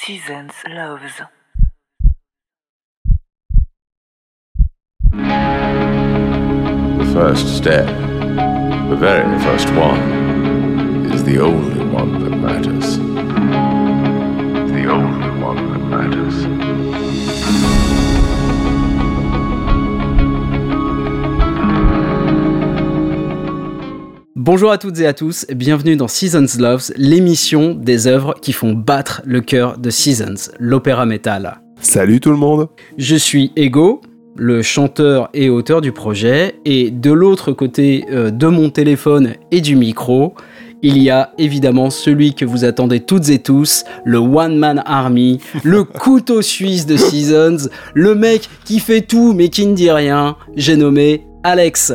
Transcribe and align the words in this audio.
Seasons 0.00 0.54
Loves. 0.68 1.22
The 6.98 7.10
first 7.12 7.56
step, 7.56 7.86
the 7.86 8.96
very 8.98 9.38
first 9.38 9.70
one, 9.70 11.06
is 11.12 11.22
the 11.22 11.38
only 11.38 11.84
one 11.84 12.18
that 12.24 12.36
matters. 12.36 12.98
The 14.72 14.88
only 14.90 15.30
one 15.40 15.72
that 15.72 15.78
matters. 15.78 16.67
Bonjour 24.50 24.70
à 24.70 24.78
toutes 24.78 24.98
et 25.00 25.06
à 25.06 25.12
tous, 25.12 25.44
bienvenue 25.54 25.94
dans 25.94 26.08
Seasons 26.08 26.58
Loves, 26.58 26.90
l'émission 26.96 27.74
des 27.74 28.06
œuvres 28.06 28.34
qui 28.40 28.54
font 28.54 28.72
battre 28.72 29.20
le 29.26 29.42
cœur 29.42 29.76
de 29.76 29.90
Seasons, 29.90 30.50
l'opéra 30.58 31.04
métal. 31.04 31.60
Salut 31.82 32.18
tout 32.18 32.30
le 32.30 32.38
monde 32.38 32.70
Je 32.96 33.14
suis 33.14 33.52
Ego, 33.56 34.00
le 34.36 34.62
chanteur 34.62 35.28
et 35.34 35.50
auteur 35.50 35.82
du 35.82 35.92
projet, 35.92 36.54
et 36.64 36.90
de 36.90 37.12
l'autre 37.12 37.52
côté 37.52 38.06
euh, 38.10 38.30
de 38.30 38.46
mon 38.46 38.70
téléphone 38.70 39.34
et 39.50 39.60
du 39.60 39.76
micro, 39.76 40.32
il 40.80 40.96
y 40.96 41.10
a 41.10 41.34
évidemment 41.36 41.90
celui 41.90 42.32
que 42.32 42.46
vous 42.46 42.64
attendez 42.64 43.00
toutes 43.00 43.28
et 43.28 43.40
tous, 43.40 43.84
le 44.06 44.16
One 44.16 44.56
Man 44.56 44.82
Army, 44.86 45.40
le 45.62 45.84
couteau 45.84 46.40
suisse 46.40 46.86
de 46.86 46.96
Seasons, 46.96 47.68
le 47.92 48.14
mec 48.14 48.48
qui 48.64 48.80
fait 48.80 49.02
tout 49.02 49.34
mais 49.34 49.50
qui 49.50 49.66
ne 49.66 49.74
dit 49.74 49.90
rien, 49.90 50.36
j'ai 50.56 50.78
nommé 50.78 51.26
Alex. 51.44 51.92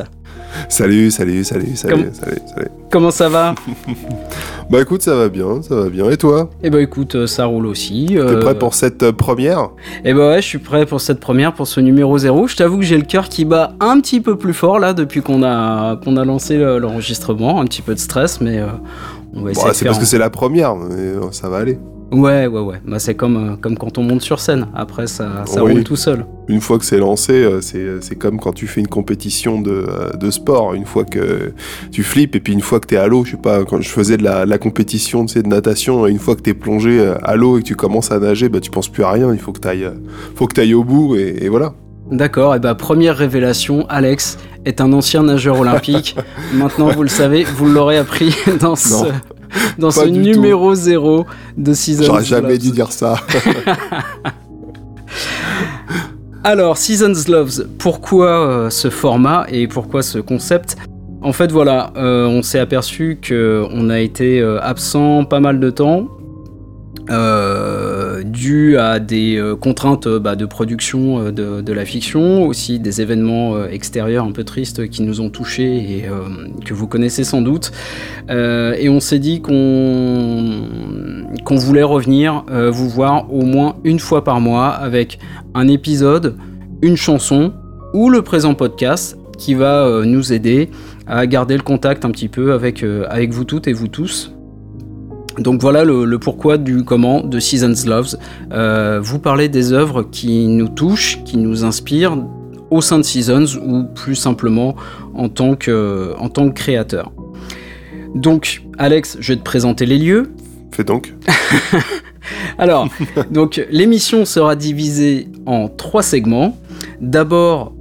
Salut, 0.69 1.11
salut, 1.11 1.43
salut, 1.43 1.75
salut, 1.75 1.93
Comme- 2.05 2.13
salut, 2.13 2.37
salut. 2.53 2.67
Comment 2.91 3.11
ça 3.11 3.27
va 3.29 3.55
Bah 4.69 4.81
écoute, 4.81 5.01
ça 5.01 5.15
va 5.15 5.27
bien, 5.29 5.61
ça 5.61 5.75
va 5.75 5.89
bien. 5.89 6.09
Et 6.09 6.17
toi? 6.17 6.49
Eh 6.63 6.69
ben 6.69 6.79
écoute, 6.79 7.15
euh, 7.15 7.27
ça 7.27 7.45
roule 7.45 7.65
aussi. 7.65 8.05
T'es 8.09 8.17
euh, 8.17 8.39
prêt 8.39 8.57
pour 8.57 8.73
cette 8.75 9.03
euh, 9.03 9.11
première? 9.11 9.69
Eh 10.05 10.13
ben 10.13 10.29
ouais, 10.29 10.41
je 10.41 10.47
suis 10.47 10.57
prêt 10.59 10.85
pour 10.85 11.01
cette 11.01 11.19
première, 11.19 11.53
pour 11.53 11.67
ce 11.67 11.79
numéro 11.79 12.17
0. 12.17 12.47
Je 12.47 12.55
t'avoue 12.55 12.77
que 12.77 12.83
j'ai 12.85 12.97
le 12.97 13.03
cœur 13.03 13.29
qui 13.29 13.45
bat 13.45 13.73
un 13.79 13.99
petit 13.99 14.21
peu 14.21 14.37
plus 14.37 14.53
fort 14.53 14.79
là 14.79 14.93
depuis 14.93 15.21
qu'on 15.21 15.43
a, 15.43 15.97
qu'on 15.97 16.17
a 16.17 16.23
lancé 16.25 16.57
le- 16.57 16.77
l'enregistrement. 16.79 17.59
Un 17.59 17.65
petit 17.65 17.81
peu 17.81 17.93
de 17.93 17.99
stress, 17.99 18.39
mais 18.41 18.59
euh, 18.59 18.67
on 19.35 19.41
va 19.41 19.51
essayer 19.51 19.63
Bon, 19.65 19.69
de 19.71 19.75
C'est 19.75 19.85
parce 19.85 19.99
que 19.99 20.05
c'est 20.05 20.17
la 20.19 20.29
première, 20.29 20.75
mais 20.75 21.13
ça 21.31 21.49
va 21.49 21.57
aller. 21.57 21.77
Ouais, 22.13 22.47
ouais, 22.47 22.59
ouais. 22.61 22.75
Bah, 22.85 22.99
c'est 22.99 23.15
comme, 23.15 23.35
euh, 23.37 23.55
comme 23.59 23.77
quand 23.77 23.97
on 23.97 24.03
monte 24.03 24.21
sur 24.21 24.39
scène. 24.39 24.67
Après, 24.75 25.07
ça, 25.07 25.43
ça 25.45 25.63
Oui. 25.63 25.73
roule 25.73 25.83
tout 25.83 25.95
seul. 25.95 26.25
Une 26.47 26.61
fois 26.61 26.77
que 26.77 26.85
c'est 26.85 26.99
lancé, 26.99 27.33
euh, 27.33 27.59
c'est 27.61 28.01
c'est 28.01 28.15
comme 28.15 28.39
quand 28.39 28.51
tu 28.53 28.67
fais 28.67 28.81
une 28.81 28.87
compétition 28.87 29.59
de, 29.61 29.71
euh, 29.71 30.11
de 30.11 30.29
sport. 30.29 30.73
Une 30.73 30.85
fois 30.85 31.05
que 31.05 31.53
tu 31.91 32.03
flippes 32.03 32.35
et 32.35 32.39
puis 32.39 32.53
une 32.53 32.61
fois 32.61 32.79
que 32.79 32.87
t'es 32.87 32.97
à 32.97 33.07
l'eau, 33.07 33.23
je 33.25 33.31
sais 33.31 33.37
pas, 33.37 33.63
quand 33.65 33.81
je 33.81 33.89
faisais 33.89 34.17
de 34.17 34.23
la, 34.23 34.45
de 34.45 34.49
la 34.49 34.57
compétition 34.57 35.25
tu 35.25 35.33
sais, 35.33 35.41
de 35.43 35.47
natation, 35.47 36.05
et 36.05 36.11
une 36.11 36.19
fois 36.19 36.35
que 36.35 36.41
t'es 36.41 36.53
plongé 36.53 36.99
euh, 36.99 37.15
à 37.23 37.35
l'eau 37.35 37.57
et 37.57 37.61
que 37.61 37.67
tu 37.67 37.75
commences 37.75 38.11
à 38.11 38.19
nager, 38.19 38.47
bah 38.49 38.59
tu 38.59 38.69
penses 38.69 38.89
plus 38.89 39.03
à 39.03 39.11
rien. 39.11 39.33
Il 39.33 39.39
faut 39.39 39.51
que 39.51 39.59
t'ailles 39.59 39.85
euh, 39.85 39.91
faut 40.35 40.45
que 40.47 40.53
t'ailles 40.53 40.73
au 40.75 40.83
bout 40.83 41.15
et, 41.15 41.43
et 41.45 41.49
voilà. 41.49 41.73
D'accord, 42.11 42.53
et 42.53 42.59
bah 42.59 42.75
première 42.75 43.15
révélation, 43.17 43.85
Alex 43.87 44.37
est 44.65 44.81
un 44.81 44.91
ancien 44.93 45.23
nageur 45.23 45.59
olympique. 45.61 46.15
Maintenant, 46.53 46.89
vous 46.89 47.01
le 47.03 47.09
savez, 47.09 47.45
vous 47.45 47.67
l'aurez 47.67 47.97
appris 47.97 48.35
dans 48.59 48.75
ce, 48.75 49.05
dans 49.77 49.89
pas 49.89 50.01
ce 50.01 50.07
numéro 50.07 50.73
0 50.75 51.25
de 51.57 51.73
Season 51.73 52.03
J'aurais 52.03 52.23
jamais 52.23 52.57
dû 52.57 52.71
dire 52.71 52.91
ça. 52.91 53.15
Alors, 56.43 56.77
Seasons 56.77 57.31
Loves, 57.31 57.67
pourquoi 57.77 58.47
euh, 58.47 58.69
ce 58.69 58.89
format 58.89 59.45
et 59.49 59.67
pourquoi 59.67 60.03
ce 60.03 60.19
concept? 60.19 60.75
En 61.23 61.31
fait, 61.31 61.53
voilà, 61.53 61.93
euh, 61.95 62.27
on 62.27 62.41
s'est 62.41 62.59
aperçu 62.59 63.17
qu'on 63.25 63.89
a 63.89 63.99
été 64.01 64.41
euh, 64.41 64.59
absent 64.61 65.23
pas 65.23 65.39
mal 65.39 65.61
de 65.61 65.69
temps, 65.69 66.09
euh, 67.09 68.02
dû 68.23 68.77
à 68.77 68.99
des 68.99 69.37
euh, 69.37 69.55
contraintes 69.55 70.07
euh, 70.07 70.19
bah, 70.19 70.35
de 70.35 70.45
production 70.45 71.27
euh, 71.27 71.31
de, 71.31 71.73
la 71.73 71.85
fiction, 71.85 72.45
aussi 72.45 72.79
des 72.79 73.01
événements 73.01 73.65
extérieurs 73.65 74.25
un 74.25 74.31
peu 74.31 74.43
tristes 74.43 74.87
qui 74.89 75.01
nous 75.01 75.21
ont 75.21 75.29
touchés 75.29 75.77
et 75.77 76.05
que 76.63 76.73
vous 76.73 76.87
connaissez 76.87 77.23
sans 77.23 77.41
doute. 77.41 77.71
Et 78.29 78.89
on 78.89 78.99
s'est 78.99 79.17
dit 79.17 79.41
qu'on 79.41 80.67
voulait 81.49 81.83
revenir 81.83 82.43
vous 82.71 82.89
voir 82.89 83.33
au 83.33 83.41
moins 83.41 83.77
une 83.83 83.99
fois 83.99 84.23
par 84.23 84.39
mois 84.39 84.69
avec 84.69 85.17
un 85.55 85.67
épisode, 85.67 86.37
une 86.83 86.95
chanson 86.95 87.53
ou 87.93 88.09
le 88.09 88.21
présent 88.21 88.53
podcast 88.53 89.17
qui 89.39 89.55
va 89.55 90.03
nous 90.05 90.31
aider 90.31 90.69
à 91.07 91.25
garder 91.25 91.57
le 91.57 91.63
contact 91.63 92.05
un 92.05 92.11
petit 92.11 92.27
peu 92.27 92.53
avec 92.53 92.83
vous 92.83 93.45
toutes 93.45 93.67
et 93.67 93.73
vous 93.73 93.87
tous. 93.87 94.31
Donc 95.39 95.61
voilà 95.61 95.83
le, 95.83 96.05
le 96.05 96.19
pourquoi 96.19 96.57
du 96.57 96.83
comment 96.83 97.21
de 97.21 97.39
Seasons 97.39 97.87
Loves. 97.87 98.17
Euh, 98.51 98.99
vous 99.01 99.19
parlez 99.19 99.49
des 99.49 99.73
œuvres 99.73 100.03
qui 100.03 100.47
nous 100.47 100.69
touchent, 100.69 101.23
qui 101.23 101.37
nous 101.37 101.63
inspirent 101.63 102.17
au 102.69 102.81
sein 102.81 102.97
de 102.97 103.03
Seasons 103.03 103.59
ou 103.65 103.83
plus 103.83 104.15
simplement 104.15 104.75
en 105.13 105.29
tant 105.29 105.55
que, 105.55 106.13
en 106.17 106.29
tant 106.29 106.49
que 106.49 106.53
créateur. 106.53 107.11
Donc 108.15 108.63
Alex, 108.77 109.17
je 109.19 109.33
vais 109.33 109.37
te 109.37 109.43
présenter 109.43 109.85
les 109.85 109.97
lieux. 109.97 110.31
Fais 110.71 110.83
donc. 110.83 111.13
Alors, 112.57 112.87
donc 113.31 113.61
l'émission 113.69 114.25
sera 114.25 114.55
divisée 114.55 115.27
en 115.45 115.67
trois 115.67 116.03
segments. 116.03 116.57
D'abord, 117.01 117.73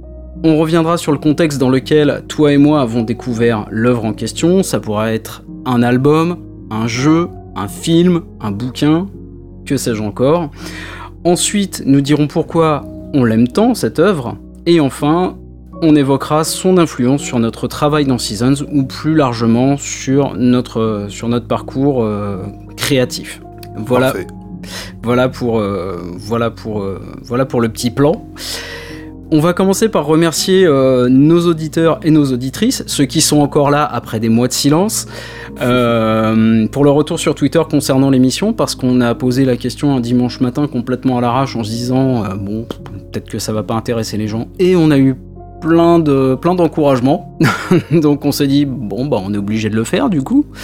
on 0.43 0.57
reviendra 0.57 0.97
sur 0.97 1.11
le 1.11 1.17
contexte 1.17 1.59
dans 1.59 1.69
lequel 1.69 2.23
toi 2.27 2.51
et 2.51 2.57
moi 2.57 2.81
avons 2.81 3.03
découvert 3.03 3.67
l'œuvre 3.69 4.05
en 4.05 4.13
question. 4.13 4.61
Ça 4.63 4.79
pourra 4.79 5.13
être 5.13 5.43
un 5.65 5.81
album, 5.81 6.37
un 6.69 6.87
jeu, 6.87 7.29
un 7.55 7.67
film, 7.67 8.21
un 8.41 8.51
bouquin, 8.51 9.07
que 9.65 9.77
sais-je 9.77 10.01
encore. 10.01 10.49
Ensuite, 11.23 11.83
nous 11.85 12.01
dirons 12.01 12.27
pourquoi 12.27 12.83
on 13.13 13.23
l'aime 13.23 13.47
tant, 13.47 13.75
cette 13.75 13.99
œuvre. 13.99 14.37
Et 14.65 14.79
enfin, 14.79 15.37
on 15.81 15.95
évoquera 15.95 16.43
son 16.43 16.77
influence 16.77 17.21
sur 17.21 17.39
notre 17.39 17.67
travail 17.67 18.05
dans 18.05 18.17
Seasons 18.17 18.65
ou 18.71 18.83
plus 18.83 19.15
largement 19.15 19.77
sur 19.77 20.35
notre, 20.35 21.07
sur 21.09 21.27
notre 21.29 21.47
parcours 21.47 22.03
euh, 22.03 22.43
créatif. 22.77 23.41
Voilà, 23.75 24.11
Parfait. 24.11 24.27
voilà 25.01 25.29
pour, 25.29 25.59
euh, 25.59 25.99
voilà, 26.17 26.51
pour, 26.51 26.81
euh, 26.81 27.01
voilà 27.23 27.45
pour 27.45 27.61
le 27.61 27.69
petit 27.69 27.91
plan. 27.91 28.25
On 29.35 29.39
va 29.39 29.53
commencer 29.53 29.89
par 29.89 30.05
remercier 30.05 30.63
euh, 30.63 31.09
nos 31.09 31.47
auditeurs 31.47 31.99
et 32.03 32.11
nos 32.11 32.31
auditrices, 32.31 32.83
ceux 32.85 33.05
qui 33.05 33.19
sont 33.19 33.39
encore 33.39 33.71
là 33.71 33.83
après 33.83 34.19
des 34.19 34.29
mois 34.29 34.47
de 34.47 34.53
silence, 34.53 35.07
euh, 35.59 36.67
pour 36.67 36.83
le 36.83 36.91
retour 36.91 37.17
sur 37.17 37.33
Twitter 37.33 37.59
concernant 37.67 38.11
l'émission, 38.11 38.53
parce 38.53 38.75
qu'on 38.75 39.01
a 39.01 39.15
posé 39.15 39.43
la 39.43 39.57
question 39.57 39.95
un 39.95 40.01
dimanche 40.01 40.39
matin 40.39 40.67
complètement 40.67 41.17
à 41.17 41.21
l'arrache 41.21 41.55
en 41.55 41.63
se 41.63 41.71
disant 41.71 42.23
euh, 42.23 42.35
bon, 42.35 42.67
peut-être 43.11 43.27
que 43.27 43.39
ça 43.39 43.53
va 43.53 43.63
pas 43.63 43.73
intéresser 43.73 44.17
les 44.17 44.27
gens, 44.27 44.49
et 44.59 44.75
on 44.75 44.91
a 44.91 44.99
eu 44.99 45.15
plein 45.61 45.97
de 45.97 46.35
plein 46.35 46.53
d'encouragements, 46.53 47.35
donc 47.91 48.25
on 48.25 48.31
s'est 48.31 48.45
dit 48.45 48.65
bon 48.65 49.07
bah 49.07 49.17
on 49.19 49.33
est 49.33 49.37
obligé 49.37 49.67
de 49.71 49.75
le 49.75 49.83
faire 49.83 50.11
du 50.11 50.21
coup. 50.21 50.45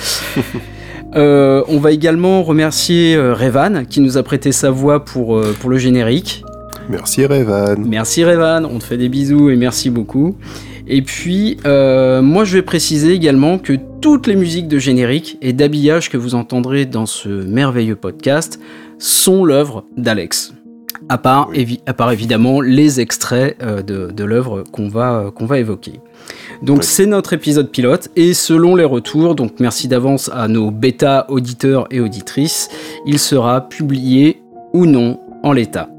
Euh, 1.15 1.63
on 1.67 1.79
va 1.79 1.91
également 1.91 2.43
remercier 2.43 3.15
euh, 3.15 3.33
Revan 3.33 3.85
qui 3.85 3.99
nous 3.99 4.17
a 4.17 4.23
prêté 4.23 4.51
sa 4.51 4.69
voix 4.69 5.03
pour, 5.03 5.37
euh, 5.37 5.55
pour 5.59 5.69
le 5.69 5.77
générique. 5.77 6.43
Merci 6.89 7.25
Revan. 7.25 7.75
Merci 7.87 8.23
Revan, 8.25 8.65
on 8.65 8.79
te 8.79 8.83
fait 8.83 8.97
des 8.97 9.09
bisous 9.09 9.49
et 9.49 9.55
merci 9.55 9.89
beaucoup. 9.89 10.35
Et 10.87 11.03
puis, 11.03 11.57
euh, 11.67 12.21
moi 12.23 12.45
je 12.45 12.55
vais 12.57 12.61
préciser 12.63 13.13
également 13.13 13.59
que 13.59 13.73
toutes 14.01 14.25
les 14.25 14.35
musiques 14.35 14.67
de 14.67 14.79
générique 14.79 15.37
et 15.41 15.53
d'habillage 15.53 16.09
que 16.09 16.17
vous 16.17 16.33
entendrez 16.33 16.85
dans 16.87 17.05
ce 17.05 17.29
merveilleux 17.29 17.95
podcast 17.95 18.59
sont 18.97 19.45
l'œuvre 19.45 19.85
d'Alex. 19.97 20.53
À 21.09 21.17
part, 21.19 21.49
Oui. 21.51 21.59
évi- 21.63 21.79
à 21.85 21.93
part 21.93 22.11
évidemment 22.11 22.59
les 22.59 22.99
extraits 22.99 23.55
euh, 23.61 23.81
de, 23.83 24.11
de 24.11 24.23
l'œuvre 24.23 24.63
qu'on 24.71 24.87
va, 24.89 25.31
qu'on 25.33 25.45
va 25.45 25.59
évoquer. 25.59 25.93
Donc 26.63 26.79
Oui. 26.79 26.83
c'est 26.85 27.05
notre 27.05 27.33
épisode 27.33 27.69
pilote 27.69 28.09
et 28.15 28.33
selon 28.33 28.75
les 28.75 28.83
retours, 28.83 29.35
donc 29.35 29.59
merci 29.59 29.87
d'avance 29.87 30.29
à 30.33 30.47
nos 30.47 30.71
bêta 30.71 31.25
auditeurs 31.29 31.87
et 31.91 31.99
auditrices, 31.99 32.67
il 33.05 33.19
sera 33.19 33.69
publié 33.69 34.41
ou 34.73 34.85
non 34.87 35.19
en 35.43 35.53
l'état. 35.53 35.89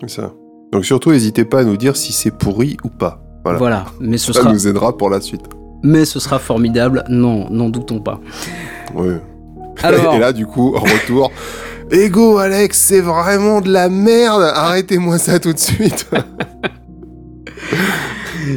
C'est 0.00 0.10
ça. 0.10 0.32
Donc 0.72 0.84
surtout, 0.84 1.10
n'hésitez 1.10 1.44
pas 1.44 1.60
à 1.60 1.64
nous 1.64 1.76
dire 1.76 1.96
si 1.96 2.12
c'est 2.12 2.30
pourri 2.30 2.76
ou 2.84 2.88
pas. 2.88 3.20
Voilà. 3.44 3.58
Voilà, 3.58 3.84
mais 4.00 4.18
ce 4.18 4.32
Ça 4.32 4.42
sera, 4.42 4.52
nous 4.52 4.68
aidera 4.68 4.96
pour 4.96 5.10
la 5.10 5.20
suite. 5.20 5.42
mais 5.82 6.04
ce 6.04 6.20
sera 6.20 6.38
formidable, 6.38 7.04
non, 7.08 7.48
n'en 7.50 7.68
doutons 7.70 8.00
pas. 8.00 8.20
Oui. 8.94 9.14
Alors, 9.82 10.14
Et 10.14 10.18
là, 10.18 10.32
du 10.32 10.46
coup, 10.46 10.74
en 10.76 10.80
retour. 10.80 11.32
Ego, 11.90 12.38
Alex, 12.38 12.78
c'est 12.78 13.00
vraiment 13.00 13.60
de 13.60 13.70
la 13.72 13.88
merde. 13.88 14.42
Arrêtez-moi 14.54 15.18
ça 15.18 15.40
tout 15.40 15.52
de 15.52 15.58
suite. 15.58 16.08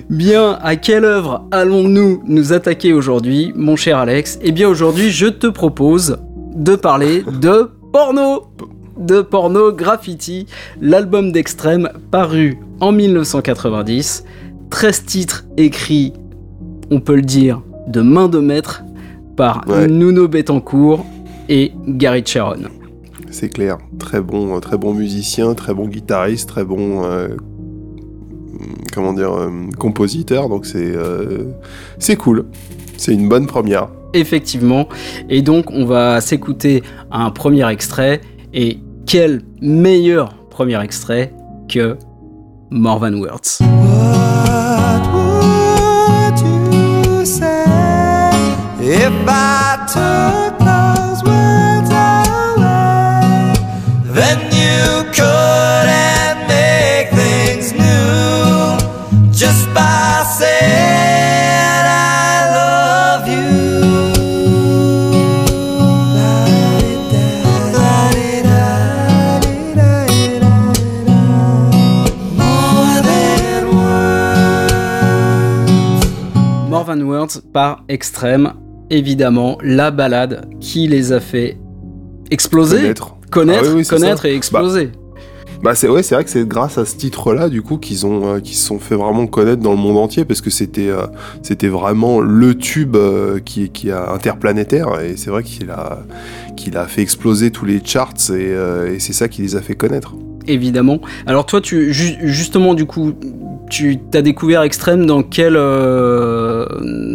bien, 0.09 0.59
à 0.61 0.75
quelle 0.75 1.05
œuvre 1.05 1.47
allons-nous 1.51 2.21
nous 2.25 2.53
attaquer 2.53 2.93
aujourd'hui, 2.93 3.51
mon 3.55 3.75
cher 3.75 3.97
Alex? 3.97 4.39
Eh 4.41 4.51
bien, 4.51 4.67
aujourd'hui, 4.69 5.09
je 5.09 5.27
te 5.27 5.47
propose 5.47 6.17
de 6.55 6.75
parler 6.75 7.23
de 7.41 7.71
porno 7.91 8.43
de 8.97 9.21
porno 9.21 9.71
graffiti, 9.71 10.45
l'album 10.81 11.31
d'extrême 11.31 11.89
paru 12.11 12.57
en 12.79 12.91
1990, 12.91 14.23
13 14.69 15.05
titres 15.05 15.45
écrits, 15.57 16.13
on 16.91 16.99
peut 16.99 17.15
le 17.15 17.21
dire, 17.21 17.61
de 17.87 18.01
main 18.01 18.27
de 18.27 18.39
maître 18.39 18.83
par 19.35 19.63
Ouais. 19.67 19.87
Nuno 19.87 20.27
Bettencourt 20.27 21.05
et 21.49 21.71
Gary 21.87 22.23
Sharon. 22.25 22.69
c'est 23.31 23.49
clair. 23.49 23.77
Très 23.99 24.21
bon, 24.21 24.59
très 24.59 24.77
bon 24.77 24.93
musicien, 24.93 25.53
très 25.55 25.73
bon 25.73 25.87
guitariste, 25.87 26.47
très 26.49 26.63
bon 26.63 27.03
euh, 27.03 27.29
comment 28.93 29.13
dire 29.13 29.33
euh, 29.33 29.49
compositeur. 29.79 30.49
Donc 30.49 30.65
c'est 30.65 30.93
euh, 30.95 31.45
c'est 31.97 32.15
cool. 32.15 32.45
C'est 32.97 33.13
une 33.13 33.27
bonne 33.27 33.47
première. 33.47 33.89
Effectivement. 34.13 34.87
Et 35.29 35.41
donc, 35.41 35.71
on 35.71 35.85
va 35.85 36.21
s'écouter 36.21 36.83
un 37.11 37.31
premier 37.31 37.67
extrait. 37.69 38.21
Et 38.53 38.79
quel 39.07 39.41
meilleur 39.61 40.35
premier 40.49 40.81
extrait 40.81 41.33
que 41.67 41.97
More 42.69 42.99
Than 42.99 43.15
Words. 43.15 43.59
Words 77.03 77.41
par 77.53 77.83
Extreme. 77.89 78.53
Évidemment, 78.89 79.57
la 79.63 79.91
balade 79.91 80.47
qui 80.59 80.87
les 80.87 81.11
a 81.13 81.19
fait 81.19 81.57
exploser, 82.31 82.77
Connaître. 82.77 83.15
connaître, 83.31 83.65
Ah 83.71 83.75
oui, 83.75 83.85
connaître 83.85 84.25
et 84.25 84.35
exploser. 84.35 84.89
Bah 85.63 85.75
c'est 85.75 85.87
ouais, 85.87 86.03
c'est 86.03 86.13
vrai 86.15 86.25
que 86.25 86.29
c'est 86.29 86.45
grâce 86.45 86.77
à 86.77 86.83
ce 86.83 86.97
titre-là 86.97 87.47
du 87.47 87.61
coup 87.61 87.77
qu'ils 87.77 88.05
ont 88.05 88.33
euh, 88.35 88.39
qu'ils 88.41 88.57
se 88.57 88.67
sont 88.67 88.79
fait 88.79 88.95
vraiment 88.95 89.27
connaître 89.27 89.61
dans 89.61 89.71
le 89.71 89.77
monde 89.77 89.95
entier 89.97 90.25
parce 90.25 90.41
que 90.41 90.49
c'était 90.49 90.89
euh, 90.89 91.05
c'était 91.41 91.69
vraiment 91.69 92.19
le 92.19 92.53
tube 92.55 92.97
euh, 92.97 93.39
qui 93.39 93.69
qui 93.69 93.89
a 93.89 94.11
interplanétaire 94.11 94.99
et 94.99 95.15
c'est 95.15 95.29
vrai 95.29 95.41
qu'il 95.41 95.71
a 95.71 95.99
qu'il 96.57 96.75
a 96.75 96.85
fait 96.85 97.01
exploser 97.01 97.49
tous 97.49 97.63
les 97.63 97.81
charts 97.81 98.13
et, 98.31 98.33
euh, 98.33 98.93
et 98.93 98.99
c'est 98.99 99.13
ça 99.13 99.29
qui 99.29 99.41
les 99.41 99.55
a 99.55 99.61
fait 99.61 99.75
connaître. 99.75 100.15
Évidemment. 100.47 100.99
Alors 101.25 101.45
toi, 101.45 101.61
tu 101.61 101.93
ju- 101.93 102.17
justement, 102.23 102.73
du 102.73 102.85
coup, 102.85 103.13
tu 103.73 103.97
t'as 104.11 104.21
découvert 104.21 104.61
Extreme 104.61 105.05
dans 105.05 105.23
quelle 105.23 105.55
euh, 105.57 106.65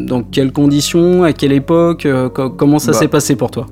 dans 0.06 0.22
quelles 0.22 0.52
conditions, 0.52 1.22
à 1.22 1.32
quelle 1.32 1.52
époque, 1.52 2.04
euh, 2.06 2.28
co- 2.28 2.50
comment 2.50 2.78
ça 2.80 2.92
Bah. 2.92 2.98
s'est 2.98 3.08
passé 3.08 3.36
pour 3.36 3.50
toi? 3.50 3.66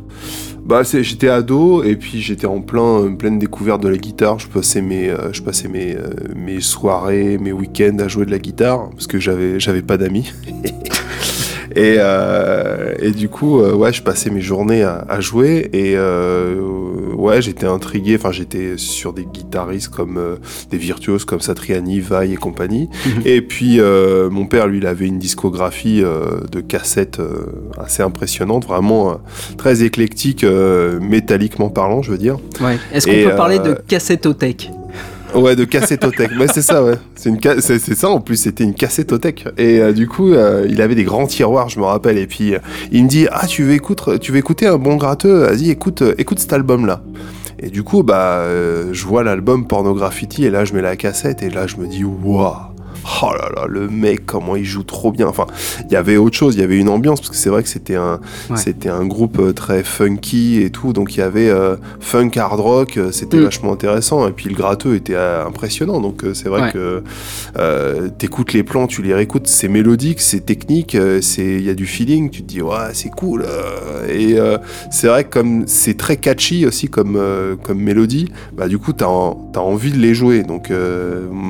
Bah 0.64 0.82
c'est- 0.84 1.02
j'étais 1.04 1.28
ado 1.28 1.82
et 1.84 1.94
puis 1.96 2.20
j'étais 2.20 2.46
en 2.46 2.60
plein 2.60 3.12
pleine 3.14 3.38
découverte 3.38 3.82
de 3.82 3.88
la 3.88 3.96
guitare. 3.96 4.38
Je 4.38 4.48
passais 4.48 4.82
mes 4.82 5.08
euh, 5.10 5.32
je 5.32 5.42
passais 5.42 5.68
mes 5.68 5.94
euh, 5.96 6.10
mes 6.34 6.60
soirées, 6.60 7.38
mes 7.38 7.52
week-ends 7.52 7.98
à 8.00 8.08
jouer 8.08 8.26
de 8.26 8.30
la 8.32 8.38
guitare 8.38 8.90
parce 8.90 9.06
que 9.06 9.18
j'avais 9.18 9.58
j'avais 9.60 9.82
pas 9.82 9.96
d'amis. 9.96 10.32
Et, 11.76 11.96
euh, 11.98 12.94
et 12.98 13.10
du 13.10 13.28
coup, 13.28 13.60
euh, 13.60 13.74
ouais, 13.74 13.92
je 13.92 14.02
passais 14.02 14.30
mes 14.30 14.40
journées 14.40 14.82
à, 14.82 15.04
à 15.08 15.20
jouer 15.20 15.68
et 15.74 15.92
euh, 15.94 16.58
ouais, 17.14 17.42
j'étais 17.42 17.66
intrigué. 17.66 18.16
Enfin, 18.18 18.32
j'étais 18.32 18.78
sur 18.78 19.12
des 19.12 19.26
guitaristes 19.26 19.90
comme 19.90 20.38
des 20.70 20.78
virtuoses 20.78 21.26
comme 21.26 21.40
Satriani, 21.40 22.00
Vai 22.00 22.30
et 22.30 22.36
compagnie. 22.36 22.88
et 23.26 23.42
puis, 23.42 23.78
mon 24.30 24.46
père, 24.46 24.66
lui, 24.66 24.78
il 24.78 24.86
avait 24.86 25.06
une 25.06 25.18
discographie 25.18 26.00
de 26.02 26.60
cassettes 26.60 27.20
assez 27.78 28.02
impressionnante, 28.02 28.66
vraiment 28.66 29.20
très 29.58 29.82
éclectique, 29.82 30.44
métalliquement 31.00 31.68
parlant, 31.68 32.00
je 32.02 32.10
veux 32.10 32.18
dire. 32.18 32.38
Ouais. 32.60 32.78
Est-ce 32.92 33.06
qu'on 33.06 33.30
peut 33.30 33.36
parler 33.36 33.58
de 33.58 33.76
cassettothèque 33.86 34.70
Ouais, 35.36 35.54
de 35.54 35.64
cassettothèque. 35.64 36.30
Mais 36.38 36.46
c'est 36.52 36.62
ça, 36.62 36.82
ouais. 36.82 36.94
C'est 37.14 37.28
une 37.28 37.38
c'est 37.60 37.94
ça 37.94 38.08
en 38.08 38.20
plus. 38.20 38.36
C'était 38.36 38.64
une 38.64 38.74
cassettothèque. 38.74 39.46
Et 39.58 39.80
euh, 39.80 39.92
du 39.92 40.08
coup, 40.08 40.32
euh, 40.32 40.66
il 40.68 40.80
avait 40.80 40.94
des 40.94 41.04
grands 41.04 41.26
tiroirs, 41.26 41.68
je 41.68 41.78
me 41.78 41.84
rappelle. 41.84 42.16
Et 42.16 42.26
puis, 42.26 42.54
euh, 42.54 42.58
il 42.90 43.04
me 43.04 43.08
dit, 43.08 43.26
ah, 43.30 43.46
tu 43.46 43.62
veux 43.62 43.72
écouter, 43.72 44.18
tu 44.18 44.32
veux 44.32 44.38
écouter 44.38 44.66
un 44.66 44.78
bon 44.78 44.96
gratteux? 44.96 45.44
Vas-y, 45.44 45.70
écoute, 45.70 46.02
écoute 46.16 46.38
cet 46.38 46.52
album-là. 46.52 47.02
Et 47.58 47.68
du 47.68 47.82
coup, 47.82 48.02
bah, 48.02 48.44
je 48.92 49.06
vois 49.06 49.22
l'album 49.24 49.66
Pornograffiti 49.66 50.44
et 50.44 50.50
là, 50.50 50.64
je 50.64 50.74
mets 50.74 50.82
la 50.82 50.96
cassette 50.96 51.42
et 51.42 51.50
là, 51.50 51.66
je 51.66 51.76
me 51.76 51.86
dis, 51.86 52.04
waouh. 52.04 52.75
Oh 53.22 53.30
là 53.32 53.48
là, 53.54 53.66
le 53.68 53.88
mec, 53.88 54.26
comment 54.26 54.56
il 54.56 54.64
joue 54.64 54.82
trop 54.82 55.12
bien. 55.12 55.28
Enfin, 55.28 55.46
il 55.86 55.92
y 55.92 55.96
avait 55.96 56.16
autre 56.16 56.36
chose, 56.36 56.54
il 56.56 56.60
y 56.60 56.64
avait 56.64 56.78
une 56.78 56.88
ambiance, 56.88 57.20
parce 57.20 57.30
que 57.30 57.36
c'est 57.36 57.50
vrai 57.50 57.62
que 57.62 57.68
c'était 57.68 57.94
un, 57.94 58.20
Ouais. 58.50 58.56
c'était 58.56 58.88
un 58.88 59.04
groupe 59.06 59.38
euh, 59.38 59.52
très 59.52 59.82
funky 59.84 60.60
et 60.62 60.70
tout. 60.70 60.92
Donc 60.92 61.14
il 61.14 61.20
y 61.20 61.22
avait 61.22 61.48
euh, 61.48 61.76
funk 62.00 62.30
hard 62.36 62.58
rock, 62.60 62.96
euh, 62.96 63.12
c'était 63.12 63.36
Mm. 63.36 63.44
vachement 63.44 63.72
intéressant. 63.72 64.26
Et 64.28 64.32
puis 64.32 64.48
le 64.48 64.54
gratteux 64.56 64.94
était 64.96 65.16
impressionnant. 65.16 66.00
Donc 66.00 66.24
c'est 66.34 66.48
vrai 66.48 66.62
Ouais. 66.62 66.72
que 66.72 67.02
euh, 67.58 68.08
t'écoutes 68.18 68.52
les 68.52 68.62
plans, 68.62 68.86
tu 68.86 69.02
les 69.02 69.14
réécoutes, 69.14 69.46
c'est 69.46 69.68
mélodique, 69.68 70.20
c'est 70.20 70.40
technique, 70.44 70.96
c'est 71.22 71.44
il 71.44 71.62
y 71.62 71.70
a 71.70 71.74
du 71.74 71.86
feeling. 71.86 72.30
Tu 72.30 72.42
te 72.42 72.46
dis 72.48 72.62
ouais, 72.62 72.92
c'est 72.92 73.10
cool. 73.10 73.44
et 74.08 74.38
euh, 74.38 74.58
c'est 74.90 75.06
vrai 75.08 75.24
que 75.24 75.30
comme 75.30 75.64
c'est 75.66 75.96
très 75.96 76.16
catchy 76.16 76.66
aussi 76.66 76.88
comme 76.88 77.20
comme 77.62 77.78
mélodie, 77.78 78.32
bah 78.56 78.68
du 78.68 78.78
coup 78.78 78.92
t'as 78.92 79.06
t'as 79.52 79.60
envie 79.60 79.92
de 79.92 79.98
les 79.98 80.14
jouer. 80.14 80.42
Donc 80.42 80.70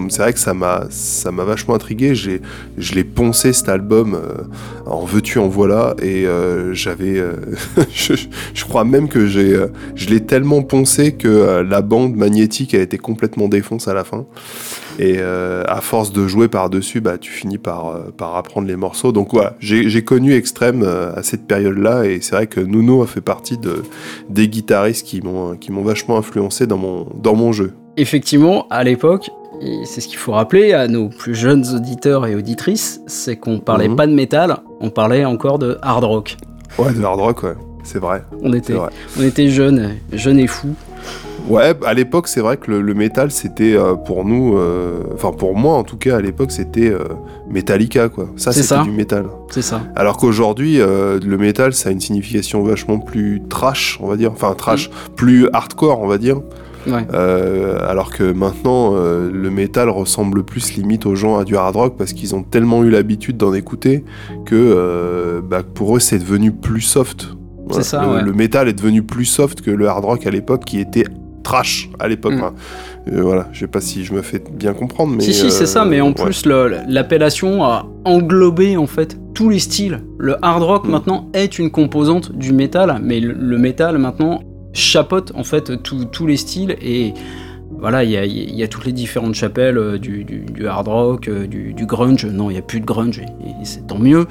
c'est 0.09 0.23
vrai 0.23 0.32
que 0.32 0.38
ça 0.38 0.55
m'a 0.55 0.85
ça 0.91 1.31
m'a 1.31 1.44
vachement 1.46 1.75
intrigué. 1.75 2.14
Je 2.14 2.94
l'ai 2.94 3.04
poncé 3.04 3.52
cet 3.52 3.69
album 3.69 4.14
euh, 4.14 4.43
en 4.84 5.04
veux-tu 5.04 5.38
en 5.38 5.48
voilà. 5.48 5.94
Et 6.02 6.26
euh, 6.26 6.75
j'avais 6.75 7.19
euh, 7.19 7.32
je, 7.93 8.14
je 8.54 8.64
crois 8.64 8.84
même 8.84 9.08
que 9.08 9.26
j'ai 9.26 9.56
je 9.94 10.08
l'ai 10.08 10.20
tellement 10.20 10.62
poncé 10.62 11.12
que 11.12 11.62
la 11.62 11.81
bande 11.81 12.16
magnétique 12.16 12.75
a 12.75 12.81
été 12.81 12.98
complètement 12.98 13.48
défonce 13.48 13.88
à 13.88 13.94
la 13.94 14.04
fin. 14.04 14.26
Et 14.98 15.20
à 15.20 15.81
force 15.82 16.10
de 16.10 16.26
jouer 16.26 16.48
par 16.48 16.70
dessus 16.70 17.02
bah 17.02 17.19
tu 17.19 17.31
finis 17.31 17.58
par 17.58 18.12
par 18.16 18.34
apprendre 18.37 18.66
les 18.66 18.76
morceaux. 18.76 19.12
Donc 19.12 19.32
voilà. 19.32 19.54
J'ai 19.60 20.04
connu 20.04 20.34
Extrême 20.34 20.82
à 20.82 21.22
cette 21.22 21.46
période 21.46 21.78
là 21.78 22.04
et 22.04 22.20
c'est 22.20 22.34
vrai 22.34 22.46
que 22.46 22.60
Nuno 22.60 23.02
a 23.02 23.06
fait 23.06 23.20
partie 23.20 23.58
de 23.58 23.82
des 24.31 24.49
guitaristes 24.49 25.06
qui 25.06 25.20
m'ont 25.20 25.56
qui 25.56 25.70
m'ont 25.70 25.82
vachement 25.82 26.19
influencé 26.19 26.66
dans 26.66 26.78
mon 26.78 27.06
dans 27.14 27.34
mon 27.34 27.52
jeu. 27.52 27.72
Effectivement, 27.99 28.66
à 28.69 28.84
l'époque, 28.84 29.31
et 29.61 29.85
c'est 29.85 30.00
ce 30.00 30.08
qu'il 30.08 30.19
faut 30.19 30.32
rappeler 30.32 30.73
à 30.73 30.88
nos 30.88 31.08
plus 31.08 31.35
jeunes 31.35 31.64
auditeurs 31.75 32.26
et 32.26 32.35
auditrices, 32.35 33.00
c'est 33.06 33.37
qu'on 33.37 33.58
parlait 33.58 33.88
Mhm. 33.88 33.97
pas 33.97 34.06
de 34.06 34.12
métal, 34.14 34.56
on 34.81 34.91
parlait 34.91 35.25
encore 35.25 35.58
de 35.58 35.79
hard 35.82 36.05
rock. 36.05 36.37
ouais 36.79 36.93
de 36.93 37.03
hard 37.03 37.20
rock 37.20 37.43
ouais 37.44 37.55
c'est 37.85 37.99
vrai 38.00 38.25
On 38.43 38.53
était, 38.53 38.73
vrai 38.73 38.91
on 39.19 39.23
était 39.23 39.49
jeunes, 39.49 39.95
jeunes 40.12 40.40
et 40.40 40.47
fous. 40.49 40.75
Ouais, 41.49 41.75
à 41.87 41.95
l'époque, 41.95 42.26
c'est 42.26 42.40
vrai 42.40 42.57
que 42.57 42.69
le, 42.73 42.80
le 42.83 42.95
métal, 42.95 43.30
c'était 43.30 43.76
euh, 43.76 43.95
pour 43.95 44.25
nous, 44.25 44.59
euh, 44.59 45.04
enfin 45.14 45.30
pour 45.30 45.54
moi 45.54 45.75
en 45.76 45.85
tout 45.85 45.97
cas, 45.97 46.16
à 46.16 46.21
l'époque, 46.21 46.50
c'était 46.50 46.88
euh, 46.90 47.04
Metallica, 47.49 48.09
quoi. 48.09 48.28
Ça, 48.35 48.50
C'est 48.50 48.64
c'était 48.64 48.83
du 48.83 48.90
métal. 48.90 49.26
C'est 49.50 49.62
ça. 49.62 49.83
Alors 49.95 50.16
qu'aujourd'hui, 50.16 50.78
le 50.78 51.37
métal, 51.37 51.73
ça 51.73 51.90
a 51.90 51.92
une 51.92 52.00
signification 52.00 52.64
vachement 52.64 52.99
plus 52.99 53.40
trash, 53.49 53.97
on 54.02 54.09
va 54.09 54.16
dire. 54.16 54.33
Enfin, 54.33 54.54
trash, 54.59 54.90
plus 55.14 55.49
hardcore, 55.52 56.00
on 56.00 56.09
va 56.09 56.19
dire. 56.19 56.40
Ouais. 56.87 57.07
Euh, 57.12 57.78
alors 57.88 58.11
que 58.11 58.33
maintenant, 58.33 58.93
euh, 58.95 59.31
le 59.33 59.50
métal 59.50 59.88
ressemble 59.88 60.45
plus 60.45 60.75
limite 60.75 61.07
aux 61.07 61.14
gens 61.14 61.37
à 61.38 61.45
du 61.45 61.57
hard 61.57 61.76
rock 61.76 61.95
parce 61.99 62.12
qu'ils 62.12 62.35
ont 62.35 62.43
tellement 62.43 62.85
eu 62.85 62.90
l'habitude 62.90 63.37
d'en 63.37 63.52
écouter 63.55 64.05
que 64.45 64.55
euh, 64.55 65.40
bah, 65.40 65.62
pour 65.62 65.97
eux, 65.97 66.00
c'est 66.00 66.19
devenu 66.19 66.52
plus 66.52 66.81
soft. 66.81 67.28
C'est 67.73 67.83
ça, 67.83 68.02
le, 68.02 68.12
ouais. 68.12 68.23
le 68.23 68.33
métal 68.33 68.69
est 68.69 68.75
devenu 68.75 69.02
plus 69.02 69.25
soft 69.25 69.61
que 69.61 69.71
le 69.73 69.88
hard 69.88 70.05
rock 70.05 70.26
à 70.26 70.31
l'époque 70.31 70.64
qui 70.64 70.78
était 70.78 71.05
trash 71.43 71.90
à 71.99 72.09
l'époque. 72.09 72.35
Mm. 72.35 73.12
Euh, 73.12 73.23
voilà, 73.23 73.49
je 73.52 73.61
sais 73.61 73.66
pas 73.66 73.81
si 73.81 74.05
je 74.05 74.12
me 74.12 74.23
fais 74.23 74.43
bien 74.52 74.73
comprendre, 74.73 75.14
mais 75.16 75.23
si, 75.23 75.33
si, 75.33 75.50
c'est 75.50 75.66
ça, 75.66 75.85
mais 75.85 76.00
en 76.00 76.09
ouais. 76.09 76.14
plus, 76.14 76.45
l'appellation 76.47 77.64
a 77.64 77.87
englobé 78.05 78.76
en 78.76 78.87
fait 78.87 79.16
tous 79.35 79.49
les 79.49 79.59
styles. 79.59 80.02
Le 80.19 80.37
hard 80.45 80.62
rock 80.62 80.87
Mm. 80.87 80.90
maintenant 80.90 81.28
est 81.35 81.59
une 81.59 81.71
composante 81.71 82.33
du 82.33 82.52
métal, 82.52 83.00
mais 83.02 83.21
le, 83.21 83.33
le 83.33 83.59
métal 83.59 83.99
maintenant 83.99 84.40
chapeaute 84.76 85.33
en 85.35 85.42
fait 85.45 85.83
tous 85.83 86.04
tous 86.04 86.26
les 86.26 86.37
styles 86.37 86.76
et 86.83 87.12
voilà, 87.78 88.04
il 88.04 88.11
y 88.11 88.16
a, 88.16 88.25
il 88.25 88.54
y 88.54 88.62
a 88.62 88.68
toutes 88.68 88.87
les 88.87 88.92
différentes 88.92 89.35
chapelles 89.35 89.76
euh, 89.76 89.99
du, 89.99 90.23
du- 90.25 90.38
du 90.50 90.68
hard 90.68 90.87
rock, 90.87 91.28
euh, 91.28 91.47
du, 91.49 91.75
du 91.75 91.85
grunge. 91.85 92.25
Non, 92.25 92.49
il 92.49 92.52
n'y 92.54 92.59
a 92.61 92.62
plus 92.62 92.78
de 92.80 92.87
grunge, 92.87 93.18
et, 93.18 93.25
et 93.25 93.64
c'est 93.64 93.87
tant 93.88 93.99
mieux. 93.99 94.26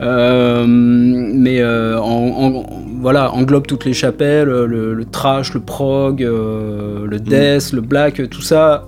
Euh, 0.00 0.64
mais 0.66 1.60
euh, 1.60 1.98
en- 2.00 2.56
en- 2.58 2.66
voilà, 3.00 3.32
englobe 3.32 3.66
toutes 3.66 3.84
les 3.84 3.92
chapelles, 3.94 4.48
le, 4.48 4.92
le 4.92 5.04
trash, 5.04 5.54
le 5.54 5.60
prog, 5.60 6.22
euh, 6.22 7.06
le 7.06 7.20
death, 7.20 7.72
le 7.72 7.80
black, 7.80 8.28
tout 8.28 8.42
ça 8.42 8.86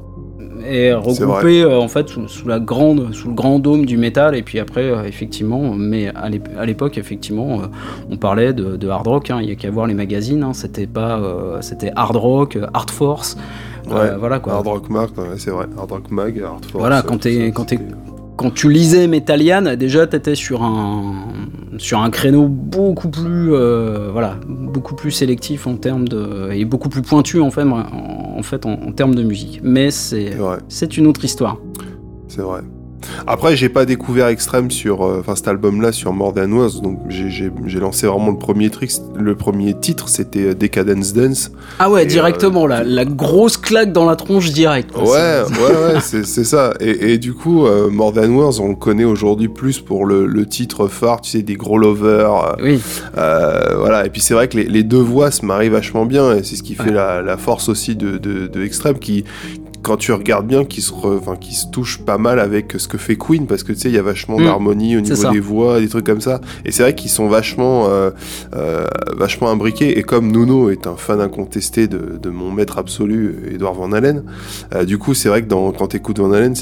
est 0.66 0.92
regroupé 0.94 1.62
euh, 1.62 1.78
en 1.80 1.88
fait 1.88 2.08
sous, 2.08 2.28
sous 2.28 2.48
la 2.48 2.58
grande, 2.60 3.12
sous 3.14 3.28
le 3.28 3.34
grand 3.34 3.58
dôme 3.58 3.86
du 3.86 3.96
métal. 3.96 4.34
Et 4.34 4.42
puis 4.42 4.58
après, 4.58 4.82
euh, 4.84 5.04
effectivement, 5.04 5.74
mais 5.74 6.08
à 6.14 6.28
l'ép- 6.28 6.48
à 6.58 6.64
l'époque, 6.66 6.98
effectivement, 6.98 7.60
euh, 7.62 7.66
on 8.10 8.16
parlait 8.16 8.52
de, 8.52 8.76
de 8.76 8.88
hard 8.88 9.06
rock. 9.06 9.30
hein, 9.30 9.38
Il 9.42 9.48
y 9.48 9.52
a 9.52 9.54
qu'à 9.54 9.70
voir 9.70 9.86
les 9.86 9.94
magazines. 9.94 10.42
hein, 10.42 10.52
c'était 10.54 10.86
pas, 10.86 11.20
c'était 11.60 11.90
hard 11.96 12.16
rock, 12.16 12.58
hard 12.74 12.90
force. 12.90 13.36
Ouais, 13.90 14.16
voilà 14.18 14.38
quoi. 14.38 14.52
Hard 14.54 14.66
Rock 14.68 14.88
Mag, 14.90 15.08
c'est 15.38 15.50
vrai. 15.50 15.66
Hard 15.76 15.90
Rock 15.90 16.10
Mag, 16.10 16.40
Hard 16.40 16.64
Force. 16.64 16.78
Voilà, 16.80 17.02
quand 17.02 17.18
t'es- 17.18 17.52
quand 18.36 18.52
tu 18.52 18.70
lisais 18.70 19.06
Metallian, 19.06 19.76
déjà 19.76 20.06
t'étais 20.06 20.34
sur 20.34 20.62
un 20.62 21.14
sur 21.78 22.00
un 22.00 22.10
créneau 22.10 22.48
beaucoup 22.48 23.08
plus 23.08 23.52
euh, 23.52 24.10
voilà 24.12 24.36
beaucoup 24.46 24.94
plus 24.94 25.10
sélectif 25.10 25.66
en 25.66 25.76
termes 25.76 26.06
de 26.08 26.50
et 26.52 26.64
beaucoup 26.64 26.88
plus 26.88 27.02
pointu 27.02 27.40
en 27.40 27.50
fait 27.50 27.62
en, 27.62 27.84
en 28.38 28.42
fait 28.42 28.66
en, 28.66 28.72
en 28.72 28.92
termes 28.92 29.14
de 29.14 29.22
musique. 29.22 29.60
Mais 29.62 29.90
c'est 29.90 30.96
une 30.96 31.06
autre 31.06 31.24
histoire. 31.24 31.58
c'est 32.28 32.42
vrai. 32.42 32.60
Après, 33.26 33.56
j'ai 33.56 33.68
pas 33.68 33.84
découvert 33.84 34.26
Extreme 34.28 34.70
sur, 34.70 35.02
euh, 35.02 35.18
enfin 35.20 35.36
cet 35.36 35.48
album-là 35.48 35.92
sur 35.92 36.12
More 36.12 36.34
Than 36.34 36.48
donc 36.48 37.00
j'ai- 37.08 37.50
lancé 37.80 38.06
vraiment 38.06 38.30
le 38.30 38.38
premier, 38.38 38.70
trick, 38.70 38.90
le 39.18 39.34
premier 39.34 39.74
titre, 39.74 40.08
c'était 40.08 40.46
euh, 40.48 40.54
Decadence 40.54 41.12
Dance. 41.12 41.50
Ah 41.78 41.90
ouais, 41.90 42.04
Et, 42.04 42.06
directement 42.06 42.66
la, 42.66 42.84
la 42.84 43.04
grosse 43.04 43.56
claque 43.56 43.92
dans 43.92 44.04
la 44.06 44.16
tronche 44.16 44.50
direct. 44.52 44.94
Ouais, 44.96 45.02
ouais, 45.02 45.94
ouais, 45.94 46.00
c'est 46.00 46.44
ça. 46.44 46.74
Et, 46.80 47.12
et 47.12 47.18
du 47.18 47.32
coup, 47.34 47.66
euh, 47.66 47.90
More 47.90 48.12
Than 48.12 48.28
Words, 48.30 48.60
on 48.60 48.68
le 48.68 48.74
connaît 48.76 49.04
aujourd'hui 49.04 49.48
plus 49.48 49.80
pour 49.80 50.04
le, 50.06 50.26
le 50.26 50.46
titre 50.46 50.86
phare, 50.88 51.20
tu 51.20 51.30
sais, 51.30 51.42
des 51.42 51.54
gros 51.54 51.78
lovers. 51.78 52.34
euh, 52.58 52.62
Oui, 52.62 52.80
euh, 53.18 53.76
voilà. 53.78 54.06
Et 54.06 54.10
puis 54.10 54.20
c'est 54.20 54.34
vrai 54.34 54.48
que 54.48 54.56
les, 54.56 54.64
les 54.64 54.82
deux 54.82 55.00
voix 55.00 55.30
se 55.30 55.44
marient 55.44 55.68
vachement 55.70 56.06
bien, 56.06 56.34
et 56.36 56.42
c'est 56.42 56.56
ce 56.56 56.62
qui 56.62 56.74
fait 56.74 56.92
la, 56.92 57.22
la 57.22 57.36
force 57.36 57.68
aussi 57.68 57.96
de, 57.96 58.18
de, 58.18 58.46
de 58.46 58.62
Extreme, 58.64 58.98
qui, 58.98 59.24
quand 59.82 59.96
tu 59.96 60.12
regardes 60.12 60.46
bien, 60.46 60.64
qui 60.64 60.80
se, 60.80 60.92
re- 60.92 61.38
qui 61.38 61.54
se 61.54 61.66
touche 61.66 61.98
pas 61.98 62.18
mal 62.18 62.38
avec 62.38 62.74
ce 62.78 62.86
que 62.88 62.98
fait 62.98 63.16
Queen, 63.16 63.46
parce 63.46 63.62
que 63.64 63.72
tu 63.72 63.80
sais, 63.80 63.88
il 63.88 63.94
y 63.94 63.98
a 63.98 64.02
vachement 64.02 64.38
Mm. 64.38 64.44
d'harmonie 64.44 64.96
au 64.96 65.00
niveau 65.00 65.14
des 65.32 65.40
voix, 65.40 65.80
des 65.80 65.88
trucs 65.88 66.06
comme 66.06 66.20
ça. 66.20 66.40
Et 66.64 66.70
c'est 66.72 66.82
vrai 66.82 66.94
qu'ils 66.94 67.10
sont 67.10 67.28
vachement, 67.28 67.86
euh, 67.88 68.10
euh, 68.54 68.86
vachement 69.16 69.50
imbriqués. 69.50 69.98
Et 69.98 70.02
comme 70.02 70.30
Nuno 70.32 70.70
est 70.70 70.86
un 70.86 70.96
fan 70.96 71.20
incontesté 71.20 71.88
de, 71.88 72.18
de 72.22 72.30
mon 72.30 72.50
maître 72.50 72.78
absolu, 72.78 73.36
Edouard 73.52 73.74
Van 73.74 73.92
Halen, 73.92 74.22
euh, 74.74 74.84
du 74.84 74.98
coup, 74.98 75.14
c'est 75.14 75.28
vrai 75.28 75.42
que 75.42 75.48
dans, 75.48 75.72
quand 75.72 75.88
t'écoutes 75.88 76.18
Van 76.18 76.32
Halen, 76.32 76.54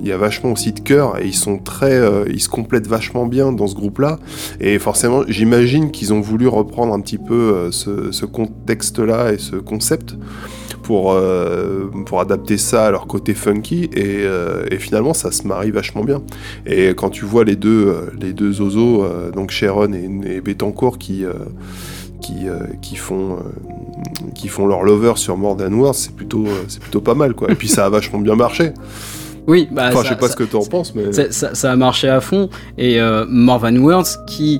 il 0.00 0.06
y 0.06 0.12
a 0.12 0.16
vachement 0.16 0.52
aussi 0.52 0.72
de 0.72 0.80
cœur, 0.80 1.18
et 1.20 1.26
ils 1.26 1.34
sont 1.34 1.58
très, 1.58 1.92
euh, 1.92 2.24
ils 2.30 2.40
se 2.40 2.48
complètent 2.48 2.86
vachement 2.86 3.26
bien 3.26 3.52
dans 3.52 3.66
ce 3.66 3.74
groupe-là. 3.74 4.18
Et 4.60 4.78
forcément, 4.78 5.22
j'imagine 5.28 5.90
qu'ils 5.90 6.12
ont 6.12 6.20
voulu 6.20 6.46
reprendre 6.48 6.94
un 6.94 7.00
petit 7.00 7.18
peu 7.18 7.34
euh, 7.34 7.70
ce, 7.70 8.12
ce 8.12 8.24
contexte-là 8.26 9.32
et 9.32 9.38
ce 9.38 9.56
concept 9.56 10.14
pour, 10.82 11.12
euh, 11.12 11.86
pour 12.06 12.20
adapter 12.20 12.58
ça 12.58 12.86
à 12.86 12.90
leur 12.90 13.06
côté 13.06 13.34
funky. 13.34 13.84
Et, 13.94 14.22
euh, 14.24 14.64
et 14.70 14.78
finalement, 14.78 15.14
ça 15.14 15.30
se 15.32 15.46
marie 15.46 15.70
vachement 15.70 16.04
bien. 16.04 16.22
Et 16.66 16.88
quand 16.90 17.10
tu 17.10 17.24
vois 17.24 17.44
les 17.44 17.56
deux, 17.56 17.86
euh, 17.88 18.00
les 18.20 18.32
deux 18.32 18.52
zozos, 18.52 19.04
donc 19.34 19.50
Sharon 19.50 19.92
et, 19.92 20.36
et 20.36 20.40
Betancourt, 20.40 20.98
qui, 20.98 21.24
qui, 22.20 22.46
qui, 22.82 22.96
font, 22.96 23.38
qui 24.34 24.48
font 24.48 24.66
leur 24.66 24.82
lover 24.82 25.12
sur 25.16 25.36
More 25.36 25.56
Than 25.56 25.72
Words, 25.72 25.94
c'est 25.94 26.14
plutôt, 26.14 26.44
c'est 26.68 26.80
plutôt 26.80 27.00
pas 27.00 27.14
mal. 27.14 27.34
Quoi. 27.34 27.50
Et 27.50 27.54
puis 27.54 27.68
ça 27.68 27.86
a 27.86 27.88
vachement 27.90 28.18
bien 28.18 28.36
marché. 28.36 28.72
oui. 29.46 29.68
Bah, 29.70 29.86
Enfin, 29.88 29.98
ça- 29.98 30.02
je 30.04 30.08
sais 30.10 30.16
pas 30.16 30.26
ça- 30.26 30.32
ce 30.32 30.36
que 30.36 30.44
tu 30.44 30.56
en 30.56 30.64
penses, 30.64 30.94
mais. 30.94 31.12
Ça, 31.30 31.70
a 31.70 31.76
marché 31.76 32.08
à 32.08 32.20
fond. 32.20 32.48
Et 32.78 33.00
euh, 33.00 33.24
Marvin 33.28 33.76
Words, 33.78 34.24
qui, 34.26 34.58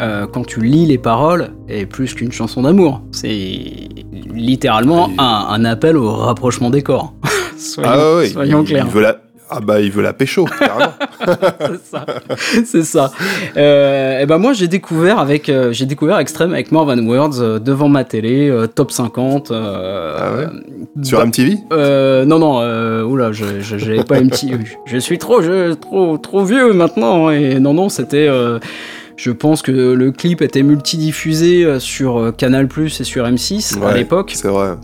euh, 0.00 0.26
quand 0.26 0.46
tu 0.46 0.60
lis 0.60 0.86
les 0.86 0.98
paroles, 0.98 1.50
est 1.68 1.86
plus 1.86 2.14
qu'une 2.14 2.30
chanson 2.32 2.62
d'amour. 2.62 3.02
C'est 3.12 3.88
littéralement 4.38 5.10
un, 5.18 5.46
un 5.50 5.64
appel 5.64 5.96
au 5.96 6.10
rapprochement 6.12 6.70
des 6.70 6.82
corps. 6.82 7.12
soyons, 7.58 7.90
ah 7.92 8.16
ouais, 8.16 8.28
soyons 8.28 8.62
il, 8.62 8.68
clairs. 8.68 8.84
il 8.86 8.92
veut 8.92 9.02
la... 9.02 9.16
Ah 9.50 9.60
bah 9.60 9.80
il 9.80 9.90
veut 9.90 10.02
la 10.02 10.12
pécho, 10.12 10.44
carrément. 10.44 10.92
c'est 11.58 11.86
ça. 11.90 12.06
C'est 12.66 12.82
ça. 12.82 13.12
Euh, 13.56 14.20
et 14.20 14.26
ben 14.26 14.36
moi 14.36 14.52
j'ai 14.52 14.68
découvert 14.68 15.18
avec 15.18 15.48
euh, 15.48 15.72
j'ai 15.72 15.86
découvert 15.86 16.18
Extreme 16.18 16.52
avec 16.52 16.70
Marvin 16.70 17.02
Words 17.06 17.40
euh, 17.40 17.58
devant 17.58 17.88
ma 17.88 18.04
télé 18.04 18.50
euh, 18.50 18.66
top 18.66 18.92
50 18.92 19.50
euh, 19.50 20.16
Ah 20.18 20.36
ouais 20.36 21.02
Sur 21.02 21.20
bah, 21.20 21.24
MTV 21.24 21.56
euh, 21.72 22.26
non 22.26 22.38
non 22.38 22.58
euh, 22.60 23.02
oula 23.04 23.32
je 23.32 23.60
j'avais 23.60 24.04
pas 24.04 24.20
MTV 24.20 24.64
je 24.84 24.98
suis 24.98 25.16
trop 25.16 25.40
je, 25.40 25.72
trop 25.72 26.18
trop 26.18 26.44
vieux 26.44 26.74
maintenant 26.74 27.30
et 27.30 27.58
non 27.58 27.72
non 27.72 27.88
c'était 27.88 28.28
je 29.18 29.30
pense 29.32 29.60
que 29.62 29.72
le 29.72 30.10
clip 30.12 30.40
était 30.42 30.62
multidiffusé 30.62 31.64
euh, 31.64 31.78
sur 31.80 32.18
euh, 32.18 32.30
Canal 32.32 32.68
Plus 32.68 33.00
et 33.00 33.04
sur 33.04 33.24
M6 33.26 33.82
à 33.84 33.92
l'époque 33.94 34.32
C'est 34.34 34.48
vrai. 34.48 34.76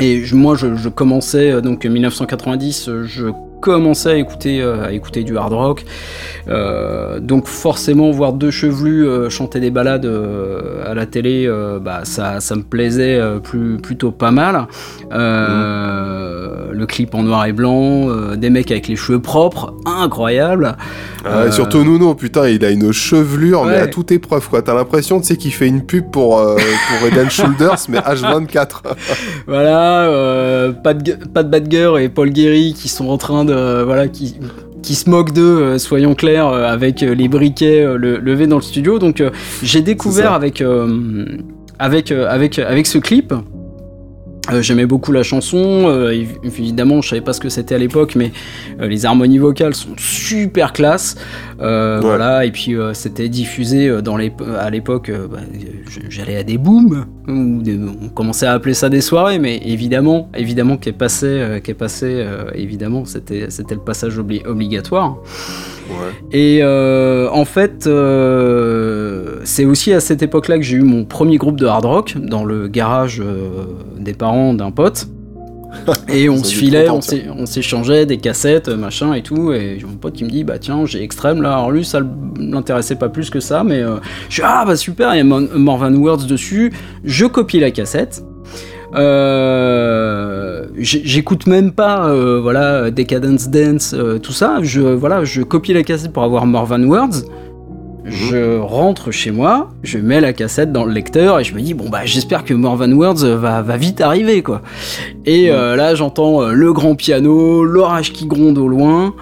et 0.00 0.24
je- 0.24 0.34
moi, 0.34 0.56
je, 0.56 0.74
je 0.74 0.88
commençais, 0.88 1.52
euh, 1.52 1.60
donc 1.60 1.84
1990, 1.86 2.88
euh, 2.88 3.04
je 3.04 3.26
commençais 3.60 4.10
à 4.10 4.16
écouter, 4.16 4.60
euh, 4.60 4.86
à 4.86 4.92
écouter 4.92 5.24
du 5.24 5.36
hard 5.36 5.52
rock. 5.52 5.84
Euh, 6.48 7.18
donc 7.20 7.46
forcément, 7.46 8.10
voir 8.10 8.32
deux 8.32 8.50
chevelus 8.50 9.06
euh, 9.06 9.28
chanter 9.30 9.58
des 9.58 9.70
balades 9.70 10.06
euh, 10.06 10.88
à 10.90 10.94
la 10.94 11.06
télé, 11.06 11.50
bah, 11.80 12.00
ça, 12.04 12.40
ça 12.40 12.54
me 12.56 12.62
plaisait 12.62 13.20
plus, 13.42 13.78
plutôt 13.78 14.10
pas 14.10 14.30
mal. 14.30 14.66
Le 15.10 16.84
clip 16.86 17.14
en 17.14 17.22
noir 17.22 17.46
et 17.46 17.52
blanc, 17.52 18.08
des 18.36 18.50
mecs 18.50 18.70
avec 18.70 18.88
les 18.88 18.96
cheveux 18.96 19.20
propres, 19.20 19.74
incroyable. 19.84 20.76
Ah, 21.24 21.50
Surtout 21.50 21.82
Nuno, 21.82 22.14
putain, 22.14 22.48
il 22.48 22.64
a 22.64 22.70
une 22.70 22.92
chevelure, 22.92 23.64
mais 23.64 23.76
à 23.76 23.86
toute 23.88 24.12
épreuve, 24.12 24.48
quoi. 24.48 24.62
T'as 24.62 24.74
l'impression, 24.74 25.20
tu 25.20 25.26
sais, 25.26 25.36
qu'il 25.36 25.52
fait 25.52 25.66
une 25.66 25.84
pub 25.84 26.10
pour, 26.10 26.36
pour 26.36 27.08
Eden 27.08 27.30
Shoulders, 27.30 27.78
mais 27.88 27.98
H24. 27.98 28.82
Voilà, 29.46 30.72
Pat 30.82 31.50
Badger 31.50 31.94
et 32.00 32.08
Paul 32.08 32.30
Guéry 32.30 32.74
qui 32.74 32.88
sont 32.88 33.08
en 33.08 33.18
train 33.18 33.44
Voilà, 33.84 34.08
qui 34.08 34.36
qui 34.82 34.94
se 34.94 35.10
moquent 35.10 35.32
d'eux, 35.32 35.42
euh, 35.58 35.78
soyons 35.78 36.14
clairs, 36.14 36.46
euh, 36.48 36.64
avec 36.64 37.02
euh, 37.02 37.12
les 37.14 37.26
briquets 37.28 37.84
le- 37.96 38.18
levés 38.18 38.46
dans 38.46 38.56
le 38.56 38.62
studio. 38.62 38.98
Donc 39.00 39.20
j'ai 39.62 39.80
découvert 39.82 40.32
avec, 40.32 40.62
avec, 41.78 42.12
avec, 42.12 42.58
avec 42.58 42.86
ce 42.86 42.98
clip. 42.98 43.34
Euh, 44.52 44.62
J'aimais 44.62 44.86
beaucoup 44.86 45.10
la 45.12 45.22
chanson, 45.24 45.58
euh, 45.88 46.12
évi- 46.12 46.38
évidemment 46.44 47.00
je 47.02 47.08
savais 47.08 47.20
pas 47.20 47.32
ce 47.32 47.40
que 47.40 47.48
c'était 47.48 47.74
à 47.74 47.78
l'époque, 47.78 48.14
mais 48.14 48.30
euh, 48.80 48.86
les 48.86 49.04
harmonies 49.04 49.38
vocales 49.38 49.74
sont 49.74 49.90
super 49.96 50.72
classe. 50.72 51.16
Ouais. 51.58 51.98
Voilà, 52.00 52.44
et 52.44 52.50
puis 52.52 52.74
c'était 52.92 53.28
diffusé 53.28 54.02
dans 54.02 54.16
les, 54.16 54.30
à 54.60 54.68
l'époque, 54.70 55.10
bah, 55.30 55.38
j'allais 56.10 56.36
à 56.36 56.42
des 56.42 56.58
booms, 56.58 57.06
ou 57.26 57.62
des- 57.62 57.78
on 58.02 58.08
commençait 58.08 58.46
à 58.46 58.52
appeler 58.52 58.74
ça 58.74 58.88
des 58.88 59.00
soirées, 59.00 59.38
mais 59.38 59.60
évidemment, 59.64 60.28
évidemment 60.36 60.76
qu'est 60.76 60.92
passé, 60.92 61.58
qu'est 61.64 61.74
passé, 61.74 62.24
évidemment 62.54 63.04
c'était 63.04 63.46
c'était 63.48 63.74
le 63.74 63.80
passage 63.80 64.18
obli- 64.18 64.46
obligatoire. 64.46 65.16
Ouais. 65.88 66.38
Et 66.38 66.62
en 66.64 67.44
fait, 67.46 67.88
c'est 69.46 69.64
aussi 69.64 69.92
à 69.92 70.00
cette 70.00 70.22
époque-là 70.22 70.56
que 70.58 70.64
j'ai 70.64 70.76
eu 70.76 70.82
mon 70.82 71.04
premier 71.04 71.36
groupe 71.38 71.58
de 71.58 71.66
hard 71.66 71.84
rock 71.84 72.16
dans 72.18 72.44
le 72.44 72.68
garage 72.68 73.22
euh, 73.24 73.64
des 73.98 74.12
parents 74.12 74.52
d'un 74.52 74.70
pote. 74.72 75.06
Et 76.08 76.28
on 76.28 76.42
se 76.42 76.54
filait, 76.54 76.88
on 76.88 77.46
s'échangeait 77.46 78.06
des 78.06 78.16
cassettes, 78.16 78.68
machin 78.68 79.12
et 79.12 79.22
tout. 79.22 79.52
Et 79.52 79.76
j'ai 79.78 79.86
mon 79.86 79.96
pote 79.96 80.14
qui 80.14 80.24
me 80.24 80.30
dit 80.30 80.42
Bah 80.42 80.58
tiens, 80.58 80.86
j'ai 80.86 81.02
Extrême 81.02 81.42
là. 81.42 81.52
Alors 81.54 81.70
lui, 81.70 81.84
ça 81.84 82.00
l'intéressait 82.38 82.96
pas 82.96 83.08
plus 83.08 83.30
que 83.30 83.40
ça, 83.40 83.62
mais 83.62 83.80
euh, 83.80 83.96
je 84.28 84.34
suis 84.34 84.42
Ah 84.44 84.64
bah 84.66 84.76
super, 84.76 85.14
il 85.14 85.18
y 85.18 85.20
a 85.20 85.24
Morvan 85.24 85.94
Words 85.94 86.26
dessus. 86.26 86.72
Je 87.04 87.26
copie 87.26 87.60
la 87.60 87.70
cassette. 87.70 88.24
Euh, 88.94 90.66
J'écoute 90.78 91.46
même 91.46 91.72
pas, 91.72 92.08
euh, 92.08 92.40
voilà, 92.40 92.90
Decadence 92.90 93.48
Dance, 93.48 93.94
tout 94.22 94.32
ça. 94.32 94.58
Je, 94.62 94.80
voilà, 94.80 95.24
je 95.24 95.42
copie 95.42 95.72
la 95.72 95.82
cassette 95.82 96.12
pour 96.12 96.22
avoir 96.22 96.46
Morvan 96.46 96.82
Words. 96.84 97.24
Je 98.08 98.58
rentre 98.58 99.10
chez 99.10 99.30
moi, 99.32 99.70
je 99.82 99.98
mets 99.98 100.20
la 100.20 100.32
cassette 100.32 100.70
dans 100.72 100.84
le 100.84 100.92
lecteur 100.92 101.40
et 101.40 101.44
je 101.44 101.54
me 101.54 101.60
dis 101.60 101.74
bon 101.74 101.88
bah 101.88 102.02
j'espère 102.04 102.44
que 102.44 102.54
Morvan 102.54 102.92
Words 102.92 103.24
va, 103.36 103.62
va 103.62 103.76
vite 103.76 104.00
arriver 104.00 104.42
quoi. 104.42 104.62
Et 105.24 105.50
euh, 105.50 105.74
là 105.74 105.94
j'entends 105.94 106.42
euh, 106.42 106.52
le 106.52 106.72
grand 106.72 106.94
piano, 106.94 107.64
l'orage 107.64 108.12
qui 108.12 108.26
gronde 108.26 108.58
au 108.58 108.68
loin 108.68 109.14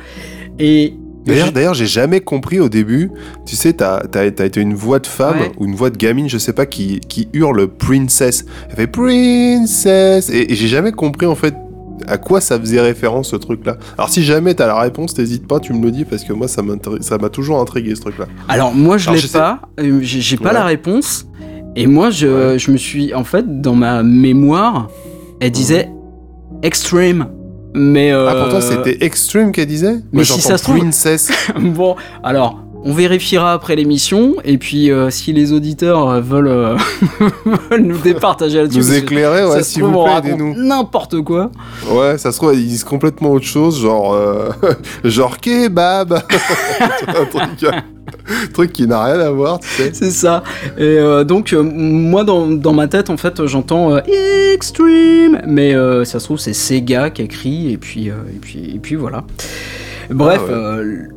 et 0.59 0.95
D'ailleurs, 1.27 1.53
d'ailleurs, 1.53 1.73
j'ai 1.73 1.87
jamais 1.87 2.21
compris 2.21 2.61
au 2.61 2.69
début. 2.69 3.11
Tu 3.47 3.57
sais, 3.57 3.73
t'as 3.73 4.03
as, 4.13 4.25
été 4.27 4.61
une 4.61 4.75
voix 4.75 4.99
de 4.99 5.07
femme 5.07 5.41
Ouais. 5.41 5.53
ou 5.59 5.65
une 5.65 5.75
voix 5.75 5.89
de 5.89 5.97
gamine, 5.97 6.29
je 6.29 6.37
sais 6.37 6.53
pas, 6.53 6.67
qui, 6.67 7.01
qui 7.01 7.29
hurle 7.33 7.67
Princess. 7.67 8.45
Elle 8.69 8.77
fait 8.77 8.87
Princess. 8.89 10.29
Et, 10.29 10.53
et 10.53 10.55
j'ai 10.55 10.69
jamais 10.69 10.93
compris 10.93 11.25
en 11.25 11.35
fait 11.35 11.55
à 12.07 12.19
quoi 12.19 12.41
ça 12.41 12.59
faisait 12.59 12.81
référence 12.81 13.31
ce 13.31 13.37
truc-là. 13.37 13.77
Alors 13.97 14.09
si 14.09 14.23
jamais 14.25 14.55
t'as 14.55 14.67
la 14.67 14.79
réponse, 14.79 15.15
t'hésites 15.15 15.47
pas, 15.47 15.61
tu 15.61 15.73
me 15.73 15.83
le 15.83 15.91
dis 15.91 16.05
parce 16.05 16.25
que 16.25 16.33
moi 16.33 16.49
ça 16.49 16.63
m'a 16.63 17.29
toujours 17.29 17.61
intrigué 17.61 17.95
ce 17.95 18.01
truc-là. 18.03 18.27
Alors 18.49 18.75
moi 18.75 18.99
je 18.99 19.11
l'ai 19.11 19.21
pas, 19.33 19.61
euh, 19.81 19.99
j'ai 20.03 20.37
pas 20.37 20.49
Ouais. 20.49 20.55
la 20.55 20.65
réponse. 20.65 21.27
Et 21.77 21.87
moi 21.87 22.11
je, 22.11 22.27
Ouais. 22.53 22.59
je 22.59 22.71
me 22.71 22.77
suis 22.77 23.15
en 23.15 23.25
fait 23.25 23.61
dans 23.61 23.75
ma 23.75 24.03
mémoire, 24.03 24.89
elle 25.41 25.51
disait 25.51 25.91
extreme. 26.63 27.27
Mais 27.77 28.13
euh, 28.13 28.29
Ah 28.31 28.35
pourtant 28.37 28.61
c'était 28.61 29.05
Extreme 29.05 29.51
qu'elle 29.51 29.67
disait? 29.67 29.95
mais 30.13 30.19
Moi, 30.19 30.25
si 30.25 30.41
ça 30.41 30.57
se 30.59 30.63
trouve- 30.63 30.79
Princess. 30.79 31.33
bon, 31.61 31.97
alors 32.23 32.61
on 32.85 32.93
vérifiera 32.93 33.55
après 33.55 33.77
l'émission 33.77 34.35
et 34.45 34.59
puis 34.59 34.91
euh, 34.91 35.09
si 35.09 35.33
les 35.33 35.53
auditeurs 35.53 36.09
euh, 36.11 36.21
veulent, 36.21 36.49
euh, 36.49 36.77
veulent 37.71 37.81
nous 37.81 37.99
départager 37.99 38.59
là-dessus, 38.59 38.79
nous 38.79 38.95
éclairer, 38.95 39.47
ouais, 39.47 39.63
s'il 39.63 39.83
vous 39.83 40.05
plaît, 40.05 40.19
aidez-nous. 40.19 40.55
N'importe 40.55 41.23
quoi. 41.23 41.51
Ouais, 41.91 42.19
ça 42.19 42.31
se 42.31 42.37
trouve, 42.37 42.55
ils 42.55 42.69
disent 42.69 42.85
complètement 42.85 43.33
autre 43.33 43.47
chose, 43.47 43.81
genre, 43.81 44.13
euh, 44.13 44.51
genre 45.05 45.39
kebab. 45.39 46.13
un 47.09 47.25
truc, 47.25 47.73
un 47.73 48.47
truc 48.53 48.73
qui 48.75 48.87
n'a 48.87 49.03
rien 49.03 49.21
à 49.21 49.31
voir, 49.31 49.61
tu 49.61 49.67
sais. 49.69 49.91
C'est 49.95 50.11
ça. 50.11 50.43
Et 50.77 50.99
donc, 51.25 51.53
moi, 51.53 52.23
dans, 52.25 52.47
dans 52.49 52.75
ma 52.75 52.87
tête, 52.87 53.09
en 53.09 53.17
fait, 53.17 53.47
j'entends 53.47 53.97
Extreme, 54.53 55.41
mais 55.47 55.73
ça 56.05 56.21
se 56.21 56.25
trouve, 56.25 56.39
c'est 56.39 56.53
Sega 56.53 57.11
qui 57.11 57.23
écrit, 57.23 57.73
et 57.73 57.79
puis, 57.79 58.09
et 58.09 58.39
puis, 58.41 58.73
et 58.75 58.79
puis 58.79 58.95
voilà. 58.95 59.25
Bref, 60.11 60.43
Ah 60.49 60.77
ouais. 60.77 61.09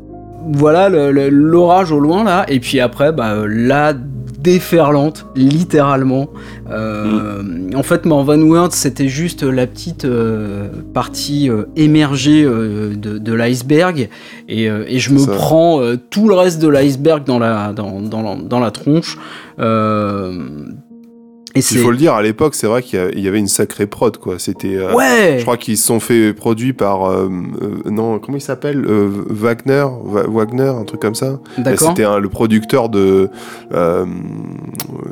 Voilà 0.53 0.89
l'orage 1.29 1.91
au 1.91 2.00
loin 2.00 2.24
là, 2.24 2.46
et 2.48 2.60
puis 2.60 2.79
après, 2.79 3.12
bah, 3.12 3.34
euh, 3.34 3.48
la 3.50 3.94
déferlante, 3.94 5.25
littéralement. 5.36 6.29
Euh, 6.70 7.41
En 7.75 7.84
fait, 7.84 8.06
More 8.06 8.25
Than 8.25 8.41
Words, 8.44 8.72
c'était 8.72 9.10
juste 9.10 9.44
la 9.44 9.67
petite 9.67 10.06
euh, 10.06 10.67
partie 10.94 11.50
euh, 11.50 11.63
émergée 11.75 12.44
de, 12.44 13.17
de 13.17 13.34
l'iceberg, 13.34 14.10
et, 14.48 14.65
et 14.65 15.00
je 15.00 15.12
me 15.13 15.20
Ça. 15.20 15.32
prends 15.32 15.82
tout 16.10 16.29
le 16.29 16.36
reste 16.36 16.62
de 16.62 16.67
l'iceberg 16.70 17.25
dans 17.25 17.39
la, 17.39 17.74
dans, 17.74 18.00
dans 18.01 18.22
la, 18.22 18.36
dans 18.36 18.60
la 18.60 18.72
tronche. 18.72 19.17
Et 21.57 21.61
Il 21.75 21.77
faut 21.79 21.91
le 21.91 21.97
dire, 21.97 22.13
à 22.13 22.21
l'époque, 22.21 22.55
c'est 22.55 22.67
vrai 22.67 22.81
qu'il 22.81 23.19
y 23.19 23.27
avait 23.27 23.39
une 23.39 23.47
sacrée 23.47 23.87
prod, 23.87 24.17
quoi. 24.17 24.35
C'était. 24.39 24.75
euh, 24.75 24.93
Ouais! 24.93 25.35
Je 25.37 25.43
crois 25.43 25.57
qu'ils 25.57 25.77
se 25.77 25.85
sont 25.85 25.99
fait 25.99 26.33
produits 26.33 26.73
par 26.73 27.05
euh, 27.05 27.29
euh, 27.61 27.89
non 27.89 28.19
comment 28.19 28.37
il 28.37 28.41
s'appelle 28.41 28.83
Wagner 28.85 29.85
Va- 30.05 30.27
Wagner 30.27 30.63
un 30.67 30.83
truc 30.83 31.01
comme 31.01 31.15
ça. 31.15 31.39
D'accord. 31.57 31.89
C'était 31.95 32.19
le 32.19 32.29
producteur 32.29 32.89
de 32.89 33.29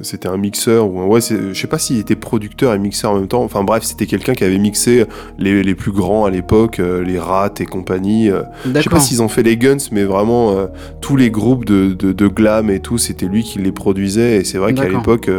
c'était 0.01 0.27
un 0.27 0.37
mixeur 0.37 0.89
ou 0.89 0.99
un- 0.99 1.05
ouais 1.05 1.19
je 1.21 1.53
sais 1.53 1.67
pas 1.67 1.77
s'il 1.79 1.99
était 1.99 2.15
producteur 2.15 2.73
et 2.73 2.79
mixeur 2.79 3.11
en 3.11 3.15
même 3.19 3.27
temps. 3.27 3.43
Enfin 3.43 3.63
bref 3.63 3.83
c'était 3.83 4.05
quelqu'un 4.05 4.33
qui 4.33 4.43
avait 4.43 4.57
mixé 4.57 5.05
les, 5.37 5.63
les 5.63 5.75
plus 5.75 5.91
grands 5.91 6.25
à 6.25 6.29
l'époque 6.29 6.79
les 6.79 7.19
Rats 7.19 7.53
et 7.59 7.65
compagnie. 7.65 8.29
Je 8.29 8.71
sais 8.81 8.89
pas 8.89 8.99
s'ils 8.99 9.21
ont 9.21 9.27
fait 9.27 9.43
les 9.43 9.57
Guns 9.57 9.77
mais 9.91 10.03
vraiment 10.03 10.55
tous 11.01 11.15
les 11.15 11.29
groupes 11.31 11.65
de, 11.65 11.93
de, 11.93 12.11
de 12.11 12.27
glam 12.27 12.69
et 12.69 12.79
tout 12.79 12.97
c'était 12.97 13.25
lui 13.27 13.43
qui 13.43 13.59
les 13.59 13.71
produisait 13.71 14.37
et 14.37 14.43
c'est 14.43 14.57
vrai 14.57 14.73
qu'à 14.73 14.83
l'époque 14.97 15.29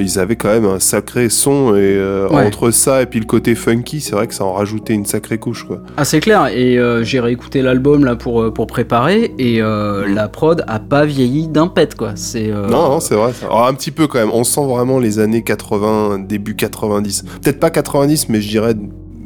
ils 0.00 0.18
avaient 0.18 0.23
quand 0.32 0.48
même 0.48 0.64
un 0.64 0.80
sacré 0.80 1.28
son 1.28 1.74
et 1.74 1.78
euh, 1.80 2.28
Ouais. 2.30 2.46
entre 2.46 2.70
ça 2.70 3.02
et 3.02 3.06
puis 3.06 3.20
le 3.20 3.26
côté 3.26 3.54
funky 3.54 4.00
c'est 4.00 4.12
vrai 4.16 4.26
que 4.26 4.34
ça 4.34 4.44
en 4.44 4.54
rajoutait 4.54 4.94
une 4.94 5.04
sacrée 5.04 5.38
couche 5.38 5.64
quoi. 5.64 5.80
Ah 5.96 6.04
c'est 6.04 6.20
clair 6.20 6.46
et 6.48 6.78
euh, 6.78 7.04
j'ai 7.04 7.20
réécouté 7.20 7.60
l'album 7.62 8.04
là 8.04 8.16
pour, 8.16 8.42
euh, 8.42 8.50
pour 8.50 8.66
préparer 8.66 9.34
et 9.38 9.60
euh, 9.60 10.06
la 10.08 10.28
prod 10.28 10.64
a 10.66 10.78
pas 10.80 11.04
vieilli 11.04 11.48
d'un 11.48 11.68
pet 11.68 11.94
quoi. 11.94 12.12
C'est 12.16 12.48
Non, 12.48 12.68
non, 12.88 13.00
c'est 13.00 13.14
vrai. 13.14 13.32
Alors, 13.42 13.66
un 13.66 13.74
petit 13.74 13.90
peu 13.90 14.06
quand 14.06 14.18
même. 14.18 14.30
On 14.32 14.44
sent 14.44 14.64
vraiment 14.66 14.98
les 14.98 15.18
années 15.18 15.42
80, 15.42 16.20
début 16.20 16.56
90. 16.56 17.24
Peut-être 17.42 17.60
pas 17.60 17.70
90, 17.70 18.28
mais 18.30 18.40
je 18.40 18.48
dirais 18.48 18.74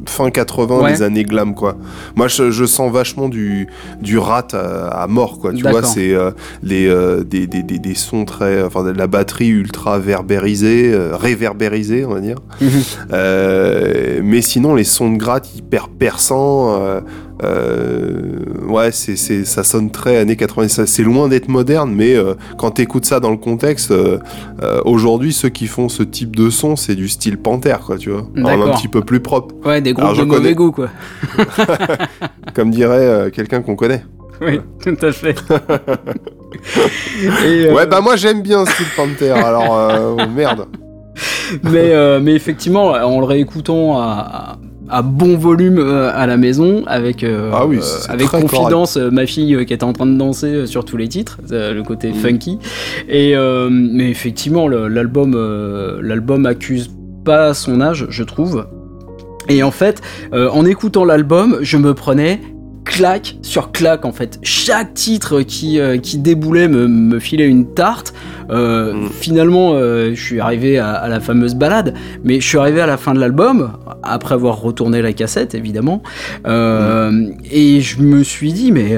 fin 0.09 0.29
80, 0.31 0.79
Ouais. 0.79 0.91
les 0.91 1.01
années 1.01 1.23
glam, 1.23 1.53
quoi. 1.55 1.77
Moi, 2.15 2.27
je, 2.27 2.51
je 2.51 2.65
sens 2.65 2.91
vachement 2.91 3.29
du, 3.29 3.67
du 4.01 4.17
rat 4.17 4.47
à, 4.53 5.03
à 5.03 5.07
mort, 5.07 5.39
quoi. 5.39 5.53
Tu 5.53 5.61
vois, 5.63 5.83
c'est 5.83 6.13
euh, 6.13 6.31
les, 6.63 6.87
euh, 6.87 7.23
des, 7.23 7.47
des, 7.47 7.63
des, 7.63 7.79
des 7.79 7.95
sons 7.95 8.25
très. 8.25 8.61
Enfin, 8.63 8.83
de 8.83 8.91
la 8.91 9.07
batterie 9.07 9.47
ultra 9.49 9.99
verbérisée, 9.99 10.91
euh, 10.93 11.15
réverbérisée, 11.15 12.05
on 12.05 12.13
va 12.15 12.19
dire. 12.21 12.37
Mhm. 12.61 14.23
Mais 14.23 14.41
sinon, 14.41 14.75
les 14.75 14.83
sons 14.83 15.11
de 15.11 15.17
gratte 15.17 15.55
hyper 15.55 15.87
perçants. 15.89 16.79
Euh, 17.43 18.39
ouais, 18.67 18.91
c'est, 18.91 19.15
c'est, 19.15 19.45
ça 19.45 19.63
sonne 19.63 19.91
très 19.91 20.17
années 20.17 20.35
90. 20.35 20.69
Ça- 20.69 20.85
C'est 20.87 21.03
loin 21.03 21.27
d'être 21.27 21.47
moderne, 21.47 21.93
mais 21.95 22.15
euh, 22.15 22.33
quand 22.57 22.71
t'écoutes 22.71 23.05
ça 23.05 23.19
dans 23.19 23.31
le 23.31 23.37
contexte, 23.37 23.91
euh, 23.91 24.19
aujourd'hui, 24.85 25.31
ceux 25.33 25.49
qui 25.49 25.67
font 25.67 25.89
ce 25.89 26.03
type 26.03 26.35
de 26.35 26.49
son, 26.49 26.75
c'est 26.75 26.95
du 26.95 27.07
style 27.07 27.37
Panther, 27.37 27.75
quoi, 27.85 27.97
tu 27.97 28.09
vois. 28.11 28.27
Alors, 28.49 28.69
un 28.69 28.71
petit 28.77 28.87
peu 28.87 29.01
plus 29.01 29.19
propre, 29.21 29.55
Ouais, 29.65 29.81
des 29.81 29.93
groupes 29.93 30.05
Alors, 30.05 30.17
de 30.17 30.23
mauvais 30.23 30.39
connais- 30.41 30.55
goût 30.55 30.71
quoi. 30.71 30.89
comme 32.53 32.71
dirait 32.71 33.31
quelqu'un 33.33 33.61
qu'on 33.61 33.75
connaît. 33.75 34.03
Oui, 34.41 34.59
tout 34.81 34.95
à 35.05 35.11
fait. 35.11 35.35
Et, 37.45 37.65
euh, 37.67 37.73
Ouais, 37.73 37.85
bah 37.87 38.01
moi 38.01 38.15
j'aime 38.15 38.41
bien 38.41 38.65
ce 38.65 38.83
style 38.83 38.85
Panther, 38.95 39.31
alors 39.31 39.77
euh, 39.77 40.15
oh, 40.17 40.29
merde. 40.33 40.67
mais, 41.63 41.93
euh, 41.93 42.19
mais 42.21 42.33
effectivement, 42.33 42.91
en 42.91 43.19
le 43.19 43.25
réécoutant 43.25 43.99
à, 43.99 44.57
à- 44.89 45.01
bon 45.01 45.37
volume 45.37 45.77
euh, 45.79 46.11
à 46.13 46.25
la 46.27 46.37
maison, 46.37 46.83
avec, 46.87 47.23
euh, 47.23 47.51
Ah 47.53 47.65
oui, 47.65 47.77
euh, 47.77 47.81
avec 48.09 48.27
confidence, 48.27 48.97
ma 48.97 49.25
fille 49.25 49.65
qui 49.65 49.73
était 49.73 49.83
en 49.83 49.93
train 49.93 50.05
de 50.05 50.17
danser 50.17 50.65
sur 50.67 50.85
tous 50.85 50.97
les 50.97 51.07
titres, 51.07 51.37
le 51.51 51.81
côté 51.81 52.09
Mhm. 52.09 52.13
funky. 52.15 52.59
Et, 53.07 53.35
mais 53.69 54.09
effectivement, 54.09 54.67
l'album 54.67 55.33
l'album 56.01 56.45
accuse 56.45 56.89
pas 57.25 57.53
son 57.53 57.81
âge, 57.81 58.07
je 58.09 58.23
trouve. 58.23 58.65
Et 59.47 59.63
en 59.63 59.71
fait, 59.71 60.01
en 60.33 60.65
écoutant 60.65 61.05
l'album, 61.05 61.57
je 61.61 61.77
me 61.77 61.93
prenais 61.93 62.39
claque 62.85 63.37
sur 63.41 63.71
claque 63.71 64.05
en 64.05 64.11
fait. 64.11 64.39
Chaque 64.43 64.93
titre 64.93 65.41
qui, 65.41 65.79
euh, 65.79 65.97
qui 65.97 66.17
déboulait 66.17 66.67
me, 66.67 66.87
me 66.87 67.19
filait 67.19 67.47
une 67.47 67.73
tarte. 67.73 68.13
Euh, 68.49 68.93
Mm. 68.93 69.09
Finalement, 69.11 69.73
euh, 69.73 70.11
je 70.15 70.21
suis 70.21 70.39
arrivé 70.39 70.79
à, 70.79 70.93
à 70.93 71.07
la 71.07 71.19
fameuse 71.19 71.53
balade, 71.53 71.93
mais 72.23 72.39
je 72.41 72.47
suis 72.47 72.57
arrivé 72.57 72.81
à 72.81 72.87
la 72.87 72.97
fin 72.97 73.13
de 73.13 73.19
l'album, 73.19 73.73
après 74.01 74.33
avoir 74.33 74.59
retourné 74.59 75.01
la 75.03 75.13
cassette 75.13 75.53
évidemment, 75.53 76.01
Euh, 76.47 77.27
et 77.51 77.81
je 77.81 77.99
me 78.01 78.23
suis 78.23 78.51
dit, 78.53 78.71
mais 78.71 78.97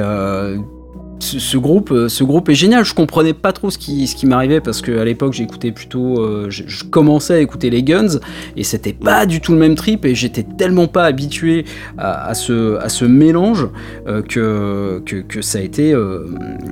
ce, 1.21 1.39
ce 1.39 1.57
groupe, 1.57 1.91
euh, 1.91 2.10
ce 2.10 2.23
groupe 2.23 2.49
est 2.49 2.55
génial. 2.55 2.84
Je 2.84 2.93
comprenais 2.93 3.34
pas 3.34 3.53
trop 3.53 3.69
ce 3.69 3.77
qui, 3.77 4.07
ce 4.07 4.15
qui 4.15 4.25
m'arrivait 4.25 4.62
parce 4.62 4.81
qu'à 4.81 5.03
l'époque 5.05 5.34
j'écoutais 5.34 5.71
plutôt, 5.71 6.19
euh, 6.19 6.47
je, 6.49 6.63
je 6.67 6.84
commençais 6.84 7.36
à 7.36 7.39
écouter 7.39 7.69
les 7.69 7.84
Guns 7.84 8.19
et 8.57 8.63
c'était 8.63 8.93
pas 8.93 9.25
du 9.25 9.41
tout 9.41 9.53
le 9.53 9.57
même 9.57 9.75
trip 9.75 10.05
et 10.05 10.15
j'étais 10.15 10.43
tellement 10.43 10.88
pas 10.88 11.05
habitué 11.05 11.65
à, 11.97 12.27
à 12.27 12.34
ce, 12.34 12.77
à 12.77 12.89
ce 12.89 13.05
mélange 13.05 13.67
euh, 14.07 14.21
que, 14.21 15.01
que, 15.05 15.17
que 15.17 15.41
ça 15.41 15.60
a 15.60 15.62
été, 15.62 15.93
euh, 15.93 16.25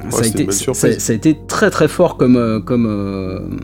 ça, 0.09 0.23
a 0.23 0.27
été 0.27 0.51
ça, 0.51 1.13
a 1.13 1.15
été 1.15 1.37
très 1.47 1.69
très 1.69 1.87
fort 1.87 2.17
comme, 2.17 2.63
comme, 2.65 3.59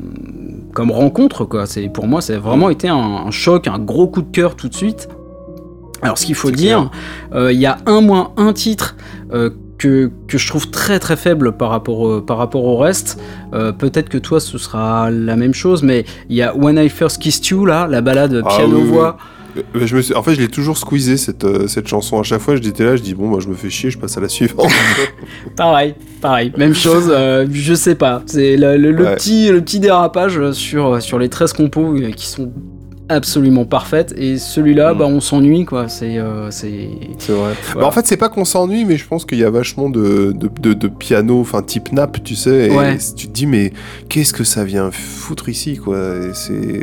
comme 0.73 0.91
rencontre 0.91 1.45
quoi. 1.45 1.65
C'est 1.65 1.89
pour 1.89 2.07
moi, 2.07 2.21
ça 2.21 2.33
a 2.33 2.39
vraiment 2.39 2.69
été 2.69 2.87
un, 2.87 2.95
un 2.95 3.31
choc, 3.31 3.67
un 3.67 3.79
gros 3.79 4.07
coup 4.07 4.21
de 4.21 4.31
cœur 4.31 4.55
tout 4.55 4.69
de 4.69 4.75
suite. 4.75 5.09
Alors 6.01 6.17
ce 6.17 6.25
qu'il 6.25 6.35
faut 6.35 6.51
dire, 6.51 6.91
euh, 7.33 7.51
il 7.51 7.59
y 7.59 7.65
a 7.65 7.77
un 7.87 8.01
moins 8.01 8.33
un 8.37 8.53
titre 8.53 8.95
euh, 9.33 9.49
que, 9.77 10.09
que 10.27 10.37
je 10.37 10.47
trouve 10.47 10.69
très 10.71 10.99
très 10.99 11.15
faible 11.17 11.51
par 11.57 11.69
rapport, 11.69 12.07
euh, 12.07 12.21
par 12.25 12.37
rapport 12.37 12.63
au 12.63 12.77
reste. 12.77 13.19
Euh, 13.53 13.71
Peut-être 13.71 14.09
que 14.09 14.17
toi 14.17 14.39
ce 14.39 14.57
sera 14.57 15.09
la 15.11 15.35
même 15.35 15.53
chose, 15.53 15.83
mais 15.83 16.05
il 16.29 16.35
y 16.35 16.41
a 16.41 16.55
When 16.55 16.77
I 16.77 16.89
First 16.89 17.21
Kissed 17.21 17.45
You 17.47 17.65
là, 17.65 17.87
la 17.87 18.01
balade 18.01 18.41
Ah 18.45 18.55
piano-voix. 18.55 19.17
Euh, 19.57 19.61
Je 19.85 19.95
me 19.95 20.01
suis... 20.01 20.13
En 20.13 20.21
fait, 20.21 20.35
je 20.35 20.41
l'ai 20.41 20.49
toujours 20.49 20.77
squeezé 20.77 21.15
cette, 21.15 21.45
euh, 21.45 21.67
cette 21.67 21.87
chanson. 21.87 22.19
À 22.19 22.23
chaque 22.23 22.41
fois, 22.41 22.55
j'étais 22.57 22.83
là, 22.83 22.97
je 22.97 23.01
dis 23.01 23.13
bon, 23.13 23.27
moi, 23.27 23.39
je 23.39 23.47
me 23.47 23.53
fais 23.55 23.69
chier, 23.69 23.89
je 23.89 23.97
passe 23.97 24.17
à 24.17 24.21
la 24.21 24.27
suivante. 24.29 24.69
Pareil, 25.55 25.95
pareil, 26.21 26.51
même 26.57 26.73
chose, 26.75 27.07
euh, 27.09 27.45
je 27.51 27.73
sais 27.73 27.95
pas. 27.95 28.21
C'est 28.25 28.57
le, 28.57 28.75
le- 28.77 28.91
le 28.91 29.03
Ouais. 29.05 29.15
petit, 29.15 29.49
le 29.49 29.61
petit 29.61 29.79
dérapage 29.79 30.51
sur, 30.51 31.01
sur 31.01 31.19
les 31.19 31.29
13 31.29 31.53
compos 31.53 31.95
qui 32.15 32.27
sont 32.27 32.51
absolument 33.09 33.65
parfaites 33.65 34.13
et 34.17 34.37
celui-là 34.37 34.93
Mm. 34.93 34.97
bah 34.97 35.05
on 35.07 35.19
s'ennuie 35.19 35.65
quoi 35.65 35.87
c'est 35.89 36.17
euh, 36.17 36.49
c'est 36.51 36.89
C'est 37.19 37.33
vrai. 37.33 37.53
Voilà. 37.73 37.81
Bah, 37.81 37.87
en 37.87 37.91
fait, 37.91 38.05
c'est 38.07 38.17
pas 38.17 38.29
qu'on 38.29 38.45
s'ennuie, 38.45 38.83
mais 38.85 38.97
je 38.97 39.07
pense 39.07 39.25
qu'il 39.25 39.37
y 39.37 39.43
a 39.43 39.49
vachement 39.49 39.89
de, 39.89 40.31
de, 40.33 40.49
de- 40.59 40.73
de 40.73 40.87
piano, 40.87 41.39
enfin 41.39 41.61
type 41.61 41.91
nap, 41.91 42.23
tu 42.23 42.35
sais. 42.35 42.67
Et 42.67 42.71
Ouais. 42.75 42.97
tu 43.15 43.27
te 43.27 43.31
dis, 43.31 43.45
mais 43.47 43.73
qu'est-ce 44.09 44.33
que 44.33 44.43
ça 44.43 44.63
vient 44.63 44.89
foutre 44.91 45.49
ici, 45.49 45.77
quoi 45.77 46.33
c'est. 46.33 46.81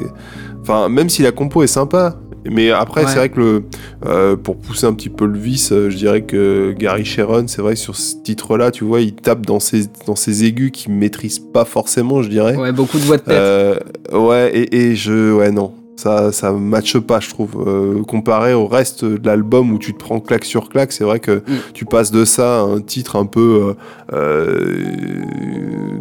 Enfin, 0.62 0.88
même 0.88 1.08
si 1.08 1.22
la 1.22 1.32
compo 1.32 1.62
est 1.62 1.66
sympa. 1.66 2.16
Mais 2.50 2.72
après, 2.72 3.02
Ouais. 3.04 3.06
c'est 3.08 3.16
vrai 3.18 3.28
que 3.28 3.38
le, 3.38 3.64
euh, 4.04 4.34
pour 4.36 4.56
pousser 4.56 4.84
un 4.86 4.94
petit 4.94 5.10
peu 5.10 5.26
le 5.26 5.38
vice, 5.38 5.70
euh, 5.70 5.90
je 5.90 5.96
dirais 5.96 6.22
que 6.22 6.74
Gary 6.76 7.04
Sharon, 7.04 7.44
c'est 7.46 7.62
vrai, 7.62 7.76
sur 7.76 7.94
ce 7.94 8.16
titre-là, 8.24 8.72
tu 8.72 8.82
vois, 8.84 9.00
il 9.00 9.14
tape 9.14 9.46
dans 9.46 9.60
ses, 9.60 9.84
dans 10.08 10.16
ses 10.16 10.44
aigus 10.44 10.72
qu'il 10.72 10.92
maîtrise 10.92 11.38
pas 11.38 11.64
forcément, 11.64 12.20
je 12.22 12.28
dirais. 12.28 12.56
ouais 12.56 12.72
beaucoup 12.72 12.98
de 12.98 13.04
voix 13.04 13.16
de 13.18 13.22
tête 13.22 13.32
Euh, 13.32 13.76
ouais, 14.12 14.50
et, 14.56 14.76
et 14.76 14.96
je. 14.96 15.32
Ouais, 15.32 15.52
non. 15.52 15.72
Ça, 15.94 16.32
ça 16.32 16.52
matche 16.52 16.98
pas, 16.98 17.20
je 17.20 17.28
trouve. 17.28 17.62
Euh, 17.66 18.02
comparé 18.02 18.54
au 18.54 18.66
reste 18.66 19.04
de 19.04 19.24
l'album 19.26 19.72
où 19.72 19.78
tu 19.78 19.92
te 19.92 19.98
prends 19.98 20.20
claque 20.20 20.44
sur 20.44 20.68
claque, 20.70 20.90
c'est 20.90 21.04
vrai 21.04 21.20
que 21.20 21.42
tu 21.74 21.84
passes 21.84 22.10
de 22.10 22.24
ça 22.24 22.60
à 22.60 22.62
un 22.62 22.80
titre 22.80 23.14
un 23.16 23.26
peu 23.26 23.74
euh, 24.12 24.12
euh, 24.12 24.76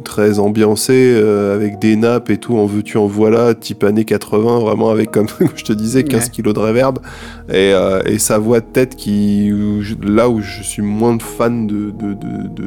très 0.04 0.40
ambiancé, 0.40 0.94
euh, 1.16 1.54
avec 1.56 1.78
des 1.80 1.96
nappes 1.98 2.30
et 2.30 2.38
tout, 2.38 2.56
en 2.58 2.66
veux-tu, 2.66 2.98
en 2.98 3.06
voilà, 3.06 3.54
type 3.54 3.84
années 3.84 4.06
80, 4.06 4.60
vraiment 4.60 4.90
avec, 4.90 5.12
comme 5.12 5.28
je 5.56 5.64
te 5.64 5.74
disais, 5.74 6.04
15 6.04 6.24
Ouais. 6.24 6.30
kilos 6.32 6.54
de 6.54 6.60
reverb. 6.60 7.00
Et, 7.54 7.74
et 8.06 8.18
sa 8.18 8.38
voix 8.38 8.60
de 8.62 8.66
tête 8.66 8.96
qui. 8.96 9.52
où 9.52 9.82
je- 9.82 9.96
là 10.04 10.30
où 10.30 10.42
je 10.42 10.64
suis 10.64 10.82
moins 10.82 11.18
fan 11.20 11.68
de, 11.68 11.92
de, 11.92 12.14
de, 12.14 12.48
de, 12.56 12.66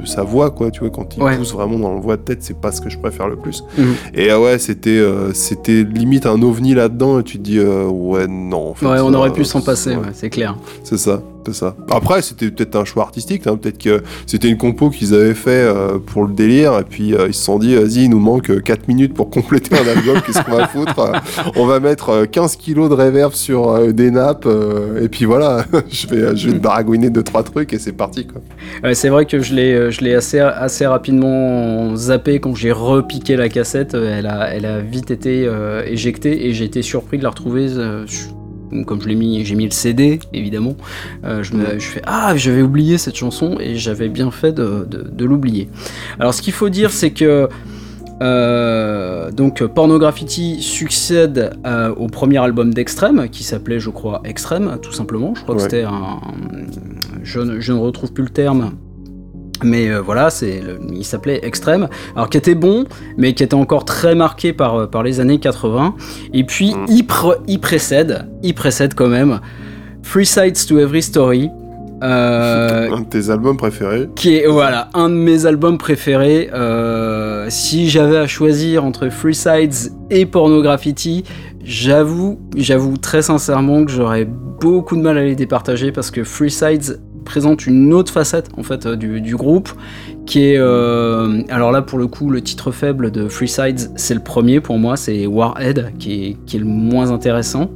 de, 0.00 0.06
sa 0.06 0.22
voix, 0.24 0.50
quoi, 0.50 0.70
tu 0.70 0.80
vois, 0.80 0.90
quand 0.90 1.16
il 1.16 1.22
Ouais. 1.22 1.36
pousse 1.36 1.52
vraiment 1.52 1.78
dans 1.78 1.94
la 1.94 2.00
voix 2.00 2.16
de 2.16 2.22
tête, 2.22 2.42
c'est 2.42 2.58
pas 2.60 2.72
ce 2.72 2.80
que 2.80 2.90
je 2.90 2.98
préfère 2.98 3.28
le 3.28 3.36
plus. 3.36 3.62
Mhm. 3.78 3.94
Et 4.14 4.32
ouais, 4.34 4.58
c'était 4.58 5.02
c'était 5.32 5.84
limite 5.84 6.07
un 6.24 6.42
ovni 6.42 6.74
là-dedans, 6.74 7.20
et 7.20 7.22
tu 7.22 7.38
te 7.38 7.42
dis, 7.42 7.58
euh, 7.58 7.86
ouais, 7.86 8.26
non. 8.28 8.70
en 8.70 8.74
fait, 8.74 8.86
ouais 8.86 9.00
on 9.00 9.14
aurait 9.14 9.32
pu 9.32 9.44
s'en 9.44 9.60
passer 9.60 9.96
ouais, 9.96 10.08
c'est 10.12 10.30
clair 10.30 10.56
C'est 10.84 10.98
ça, 10.98 11.22
c'est 11.46 11.54
ça. 11.54 11.76
Après, 11.90 12.22
c'était 12.22 12.50
peut-être 12.50 12.76
un 12.76 12.84
choix 12.84 13.02
artistique, 13.04 13.46
hein, 13.46 13.56
peut-être 13.56 13.78
que 13.78 14.02
c'était 14.26 14.48
une 14.48 14.58
compo 14.58 14.90
qu'ils 14.90 15.14
avaient 15.14 15.34
fait 15.34 15.50
euh, 15.50 15.98
pour 15.98 16.24
le 16.24 16.32
délire, 16.32 16.78
et 16.78 16.84
puis 16.84 17.14
euh, 17.14 17.28
ils 17.28 17.34
se 17.34 17.44
sont 17.44 17.58
dit, 17.58 17.74
vas-y, 17.74 18.04
il 18.04 18.10
nous 18.10 18.20
manque 18.20 18.50
euh, 18.50 18.60
4 18.60 18.88
minutes 18.88 19.14
pour 19.14 19.30
compléter 19.30 19.74
un 19.76 19.86
album, 19.86 20.20
qu'est-ce 20.26 20.42
qu'on 20.42 20.56
va 20.56 20.68
foutre 20.68 21.12
On 21.56 21.66
va 21.66 21.80
mettre 21.80 22.10
euh, 22.10 22.24
15 22.26 22.56
kilos 22.56 22.88
de 22.88 22.94
reverb 22.94 23.32
sur 23.32 23.92
des 23.92 24.10
nappes, 24.10 24.48
et 25.00 25.08
puis 25.08 25.24
voilà, 25.24 25.64
je 25.90 26.06
vais, 26.06 26.36
je 26.36 26.48
vais 26.48 26.54
te 26.54 26.62
baragouiner 26.62 27.10
deux 27.10 27.22
trois 27.22 27.42
trucs, 27.42 27.72
et 27.72 27.78
c'est 27.78 27.92
parti, 27.92 28.26
quoi. 28.26 28.40
Ouais, 28.82 28.94
c'est 28.94 29.08
vrai 29.08 29.26
que 29.26 29.40
je 29.40 29.54
l'ai, 29.54 29.90
je 29.90 30.00
l'ai 30.02 30.14
assez, 30.14 30.40
assez 30.40 30.86
rapidement 30.86 31.96
zappé 31.96 32.40
quand 32.40 32.54
j'ai 32.54 32.72
repiqué 32.72 33.36
la 33.36 33.48
cassette. 33.48 33.94
Elle 33.94 34.26
a, 34.26 34.54
elle 34.54 34.66
a 34.66 34.80
vite 34.80 35.10
été 35.10 35.48
et 36.46 36.52
j'ai 36.54 36.64
été 36.64 36.80
surpris 36.82 37.18
de 37.18 37.22
la 37.24 37.30
retrouver 37.30 37.66
euh, 37.76 38.06
comme 38.86 39.00
je 39.02 39.08
l'ai 39.08 39.14
mis, 39.14 39.44
j'ai 39.44 39.54
mis 39.54 39.64
le 39.64 39.70
CD 39.70 40.18
évidemment. 40.32 40.76
Euh, 41.24 41.42
je, 41.42 41.54
me, 41.54 41.78
je 41.78 41.86
fais 41.86 42.02
ah 42.06 42.36
j'avais 42.36 42.62
oublié 42.62 42.98
cette 42.98 43.16
chanson 43.16 43.56
et 43.60 43.76
j'avais 43.76 44.08
bien 44.08 44.30
fait 44.30 44.52
de, 44.52 44.86
de- 44.88 45.08
de 45.10 45.24
l'oublier. 45.24 45.68
Alors 46.20 46.34
ce 46.34 46.42
qu'il 46.42 46.52
faut 46.52 46.68
dire 46.68 46.90
c'est 46.90 47.10
que 47.10 47.48
euh, 48.20 49.30
donc 49.30 49.62
Pornograffiti 49.64 50.60
succède 50.60 51.56
euh, 51.66 51.94
au 51.94 52.08
premier 52.08 52.38
album 52.38 52.74
d'Extrême 52.74 53.28
qui 53.30 53.44
s'appelait 53.44 53.78
je 53.80 53.90
crois 53.90 54.20
Extrême 54.24 54.78
tout 54.82 54.92
simplement. 54.92 55.34
Je 55.36 55.42
crois 55.42 55.54
que 55.54 55.62
c'était 55.62 55.84
un 55.84 56.20
je, 57.22 57.40
ne- 57.40 57.60
je 57.60 57.72
ne 57.72 57.78
retrouve 57.78 58.12
plus 58.12 58.24
le 58.24 58.30
terme. 58.30 58.72
Mais 59.64 59.88
euh, 59.88 60.00
voilà, 60.00 60.30
c'est 60.30 60.60
le- 60.60 60.78
il 60.92 61.04
s'appelait 61.04 61.40
Extrême, 61.42 61.88
alors 62.14 62.28
qui 62.30 62.36
était 62.38 62.54
bon, 62.54 62.84
mais 63.16 63.32
qui 63.34 63.42
était 63.42 63.54
encore 63.54 63.84
très 63.84 64.14
marqué 64.14 64.52
par, 64.52 64.74
euh, 64.76 64.86
par 64.86 65.02
les 65.02 65.20
années 65.20 65.38
80. 65.38 65.94
Et 66.32 66.44
puis 66.44 66.74
Mm. 66.74 66.84
il, 66.88 67.04
pr- 67.04 67.38
il 67.48 67.58
précède, 67.60 68.26
il 68.42 68.54
précède 68.54 68.94
quand 68.94 69.08
même 69.08 69.40
Three 70.02 70.26
Sides 70.26 70.66
to 70.68 70.78
Every 70.78 71.02
Story, 71.02 71.50
euh, 72.02 72.88
Un 72.92 73.00
de 73.00 73.06
tes 73.06 73.30
albums 73.30 73.56
préférés. 73.56 74.08
qui 74.14 74.36
est 74.36 74.46
voilà 74.46 74.88
un 74.94 75.08
de 75.08 75.14
mes 75.14 75.46
albums 75.46 75.78
préférés. 75.78 76.48
Euh, 76.54 77.46
si 77.50 77.88
j'avais 77.88 78.16
à 78.18 78.26
choisir 78.26 78.84
entre 78.84 79.08
Free 79.08 79.34
Sides 79.34 79.92
et 80.10 80.24
Pornograffiti, 80.24 81.24
j'avoue, 81.64 82.38
j'avoue 82.56 82.96
très 82.96 83.22
sincèrement 83.22 83.84
que 83.84 83.90
j'aurais 83.90 84.24
beaucoup 84.24 84.96
de 84.96 85.02
mal 85.02 85.18
à 85.18 85.24
les 85.24 85.34
départager 85.34 85.92
parce 85.92 86.10
que 86.10 86.24
Free 86.24 86.50
Sides 86.50 87.00
présente 87.24 87.66
une 87.66 87.92
autre 87.92 88.12
facette 88.12 88.48
en 88.56 88.62
fait 88.62 88.86
euh, 88.86 88.96
du, 88.96 89.20
du 89.20 89.36
groupe 89.36 89.70
qui 90.26 90.44
est 90.44 90.58
euh, 90.58 91.42
alors 91.48 91.72
là 91.72 91.82
pour 91.82 91.98
le 91.98 92.06
coup 92.06 92.30
le 92.30 92.40
titre 92.40 92.70
faible 92.70 93.10
de 93.10 93.28
Free 93.28 93.48
Sides 93.48 93.90
c'est 93.96 94.14
le 94.14 94.20
premier 94.20 94.60
pour 94.60 94.78
moi 94.78 94.96
c'est 94.96 95.26
Warhead 95.26 95.92
qui 95.98 96.24
est, 96.24 96.36
qui 96.46 96.56
est 96.56 96.60
le 96.60 96.66
moins 96.66 97.10
intéressant 97.10 97.70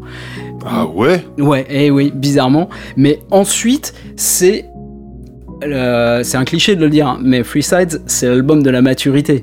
Ah 0.67 0.87
ouais? 0.87 1.27
Ouais, 1.39 1.67
eh 1.69 1.91
oui, 1.91 2.13
bizarrement. 2.15 2.69
Mais 2.97 3.19
ensuite, 3.33 3.95
c'est. 4.17 4.67
euh, 5.65 6.23
c'est 6.23 6.37
un 6.37 6.45
cliché 6.45 6.77
de 6.77 6.81
le 6.81 6.89
dire, 6.89 7.09
hein, 7.09 7.19
mais 7.23 7.43
Freesides, 7.43 8.01
c'est 8.07 8.29
l'album 8.29 8.63
de 8.63 8.71
la 8.71 8.81
maturité. 8.81 9.43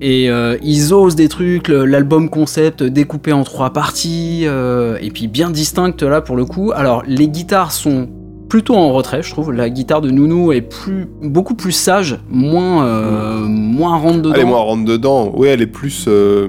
Et 0.00 0.30
euh, 0.30 0.56
ils 0.62 0.92
osent 0.94 1.16
des 1.16 1.28
trucs, 1.28 1.66
l'album 1.68 2.28
concept 2.28 2.82
découpé 2.82 3.32
en 3.32 3.42
trois 3.44 3.72
parties, 3.72 4.42
euh, 4.44 4.98
et 5.00 5.10
puis 5.10 5.26
bien 5.28 5.50
distincte 5.50 6.02
là 6.02 6.20
pour 6.20 6.36
le 6.36 6.44
coup. 6.44 6.70
Alors, 6.74 7.02
les 7.06 7.26
guitares 7.28 7.72
sont 7.72 8.08
plutôt 8.52 8.74
en 8.74 8.92
retrait, 8.92 9.22
je 9.22 9.30
trouve. 9.30 9.50
La 9.50 9.70
guitare 9.70 10.02
de 10.02 10.10
Nounou 10.10 10.52
est 10.52 10.60
plus, 10.60 11.08
beaucoup 11.22 11.54
plus 11.54 11.72
sage, 11.72 12.18
moins, 12.28 12.84
euh, 12.84 13.38
moins 13.46 13.96
rentre 13.96 14.18
dedans. 14.18 14.34
Allez, 14.34 14.44
moi, 14.44 14.58
rentre 14.58 14.84
dedans. 14.84 15.32
Oui, 15.34 15.48
elle 15.48 15.62
est 15.62 15.66
plus. 15.66 16.04
euh, 16.06 16.48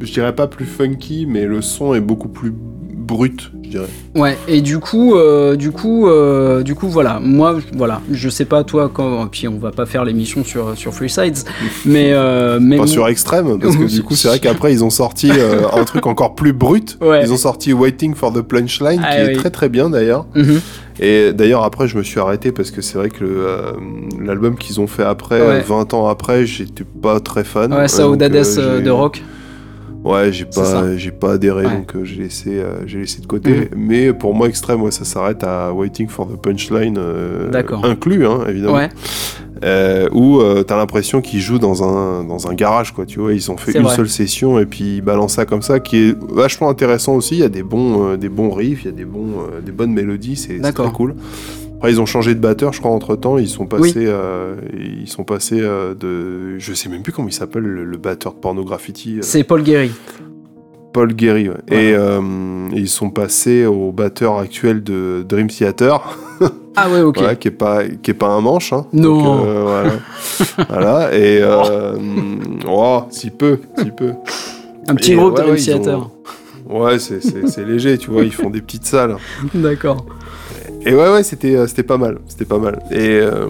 je 0.00 0.10
dirais 0.10 0.34
pas 0.34 0.46
plus 0.46 0.64
funky, 0.64 1.26
mais 1.28 1.44
le 1.44 1.60
son 1.60 1.92
est 1.92 2.00
beaucoup 2.00 2.28
plus 2.28 2.50
brut, 3.06 3.52
je 3.62 3.68
dirais. 3.68 3.88
Ouais, 4.14 4.36
et 4.48 4.60
du 4.62 4.78
coup, 4.78 5.14
euh, 5.14 5.54
du 5.56 5.70
coup, 5.70 6.08
euh, 6.08 6.62
du 6.62 6.74
coup, 6.74 6.88
voilà, 6.88 7.20
moi, 7.22 7.56
voilà, 7.74 8.00
je 8.10 8.28
sais 8.28 8.44
pas 8.44 8.64
toi 8.64 8.90
quand, 8.92 9.26
puis 9.28 9.48
on 9.48 9.58
va 9.58 9.70
pas 9.70 9.86
faire 9.86 10.04
l'émission 10.04 10.44
sur 10.44 10.76
sur 10.76 10.92
Free 10.92 11.10
Sides, 11.10 11.38
mais 11.84 12.12
euh, 12.12 12.58
mais 12.60 12.78
Pas 12.78 12.86
sur 12.86 13.06
extrême, 13.06 13.58
parce 13.60 13.76
que 13.76 13.84
du 13.84 14.02
coup, 14.02 14.14
c'est 14.16 14.28
vrai 14.28 14.38
qu'après, 14.40 14.72
ils 14.72 14.82
ont 14.82 14.90
sorti 14.90 15.30
un 15.30 15.84
truc 15.84 16.06
encore 16.06 16.34
plus 16.34 16.52
brut. 16.52 16.98
Ouais. 17.00 17.22
Ils 17.22 17.32
ont 17.32 17.36
sorti 17.36 17.72
Waiting 17.72 18.14
for 18.14 18.32
the 18.32 18.40
Punchline, 18.40 19.02
Ah 19.04 19.14
qui 19.14 19.20
est 19.20 19.34
très 19.34 19.50
très 19.50 19.68
bien 19.68 19.90
d'ailleurs. 19.90 20.26
Mhm. 20.34 20.60
Et 21.00 21.32
d'ailleurs, 21.32 21.62
après, 21.64 21.88
je 21.88 21.98
me 21.98 22.02
suis 22.02 22.18
arrêté 22.20 22.52
parce 22.52 22.70
que 22.70 22.80
c'est 22.80 22.96
vrai 22.98 23.10
que 23.10 23.24
euh, 23.24 23.72
l'album 24.20 24.56
qu'ils 24.56 24.80
ont 24.80 24.86
fait 24.86 25.02
après, 25.04 25.40
Ouais. 25.40 25.46
euh, 25.46 25.60
20 25.60 25.92
ans 25.94 26.08
après, 26.08 26.46
j'étais 26.46 26.84
pas 26.84 27.20
très 27.20 27.44
fan. 27.44 27.72
ouais, 27.72 27.80
donc, 27.80 27.88
Saudades 27.90 28.34
euh, 28.34 28.44
euh, 28.58 28.80
de 28.80 28.90
rock. 28.90 29.22
Ouais, 30.04 30.30
j'ai 30.32 30.46
ça. 30.50 30.62
pas, 30.62 30.96
j'ai 30.96 31.10
pas 31.10 31.32
adhéré, 31.32 31.66
Ouais. 31.66 31.74
donc 31.78 31.96
euh, 31.96 32.04
j'ai 32.04 32.22
laissé, 32.22 32.60
euh, 32.60 32.86
j'ai 32.86 33.00
laissé 33.00 33.20
de 33.20 33.26
côté. 33.26 33.50
Mhm. 33.50 33.68
Mais 33.76 34.12
pour 34.12 34.34
moi, 34.34 34.48
extrême, 34.48 34.80
ouais, 34.82 34.92
ça 34.92 35.04
s'arrête 35.04 35.42
à 35.42 35.72
Waiting 35.72 36.08
for 36.08 36.28
the 36.28 36.40
Punchline, 36.40 36.96
euh, 36.96 37.50
inclus, 37.82 38.24
hein, 38.24 38.44
évidemment. 38.48 38.74
Ouais, 38.74 38.88
Euh, 39.64 40.06
où 40.12 40.40
euh, 40.40 40.62
t'as 40.64 40.76
l'impression 40.76 41.20
qu'ils 41.22 41.40
jouent 41.40 41.58
dans 41.58 41.82
un, 41.82 42.24
dans 42.24 42.46
un 42.48 42.54
garage, 42.54 42.92
quoi, 42.92 43.06
tu 43.06 43.20
vois. 43.20 43.32
Ils 43.32 43.50
ont 43.50 43.56
fait 43.56 43.72
une 43.72 43.84
vrai. 43.84 43.96
seule 43.96 44.08
session 44.08 44.58
et 44.58 44.66
puis 44.66 44.96
ils 44.96 45.00
balancent 45.00 45.34
ça 45.34 45.46
comme 45.46 45.62
ça, 45.62 45.80
qui 45.80 45.96
est 45.96 46.16
vachement 46.30 46.68
intéressant 46.68 47.14
aussi. 47.14 47.36
Il 47.36 47.40
y 47.40 47.44
a 47.44 47.48
des 47.48 47.62
bons, 47.62 48.06
euh, 48.12 48.16
des 48.18 48.28
bons 48.28 48.50
riffs, 48.50 48.82
il 48.84 48.86
y 48.86 48.90
a 48.90 48.96
des, 48.96 49.04
bons, 49.06 49.40
euh, 49.40 49.60
des 49.60 49.72
bonnes 49.72 49.92
mélodies, 49.92 50.36
c'est 50.36 50.58
très 50.60 50.90
cool. 50.92 51.14
Après, 51.76 51.90
ils 51.92 52.00
ont 52.00 52.06
changé 52.06 52.34
de 52.34 52.40
batteur, 52.40 52.72
je 52.72 52.80
crois, 52.80 52.90
entre 52.90 53.16
temps. 53.16 53.36
Ils 53.36 53.48
sont 53.48 53.66
passés, 53.66 53.92
euh, 54.06 54.54
ils 55.02 55.08
sont 55.08 55.24
passés 55.24 55.60
euh, 55.60 55.94
de. 55.94 56.58
Je 56.58 56.72
sais 56.72 56.88
même 56.88 57.02
plus 57.02 57.12
comment 57.12 57.28
il 57.28 57.32
s'appelle, 57.34 57.64
le, 57.64 57.84
le 57.84 57.96
batteur 57.98 58.32
de 58.32 58.38
Pornograffiti. 58.38 59.16
euh, 59.18 59.22
c'est 59.22 59.44
Paul 59.44 59.62
Guéry. 59.62 59.90
Paul 60.94 61.12
Guéry. 61.14 61.50
ouais. 61.50 61.54
Voilà. 61.68 61.82
Et 61.82 61.94
euh, 61.94 62.20
ils 62.74 62.88
sont 62.88 63.10
passés 63.10 63.66
au 63.66 63.92
batteur 63.92 64.38
actuel 64.38 64.82
de 64.82 65.22
Dream 65.28 65.48
Theater, 65.48 66.00
Ah 66.76 66.90
ouais, 66.90 67.00
ok. 67.00 67.18
voilà, 67.18 67.34
qui 67.34 67.48
est 67.48 67.52
pas 67.52 67.84
qui 67.86 68.10
est 68.10 68.14
pas 68.14 68.28
un 68.28 68.40
manche. 68.40 68.72
Hein. 68.72 68.86
Non. 68.92 69.22
Donc, 69.22 69.46
euh, 69.46 69.62
voilà. 69.62 69.92
voilà. 70.68 71.14
Et 71.16 71.40
euh, 71.42 71.96
oh, 72.68 73.04
si 73.10 73.30
peu, 73.30 73.60
si 73.78 73.90
peu. 73.90 74.12
Un 74.88 74.94
petit 74.94 75.12
Et, 75.12 75.16
groupe 75.16 75.38
ouais, 75.38 75.44
de 75.44 75.50
ouais, 75.50 75.58
Ouais, 76.68 76.98
c'est 76.98 77.64
léger, 77.64 77.96
tu 77.96 78.10
vois. 78.10 78.24
Ils 78.24 78.32
font 78.32 78.50
des 78.50 78.60
petites 78.60 78.84
salles. 78.84 79.16
D'accord. 79.54 80.04
Et 80.86 80.94
ouais, 80.94 81.10
ouais, 81.12 81.22
c'était 81.22 81.56
euh, 81.56 81.66
c'était 81.66 81.82
pas 81.82 81.98
mal, 81.98 82.18
c'était 82.28 82.44
pas 82.44 82.58
mal. 82.58 82.78
Et 82.92 83.18
euh, 83.18 83.46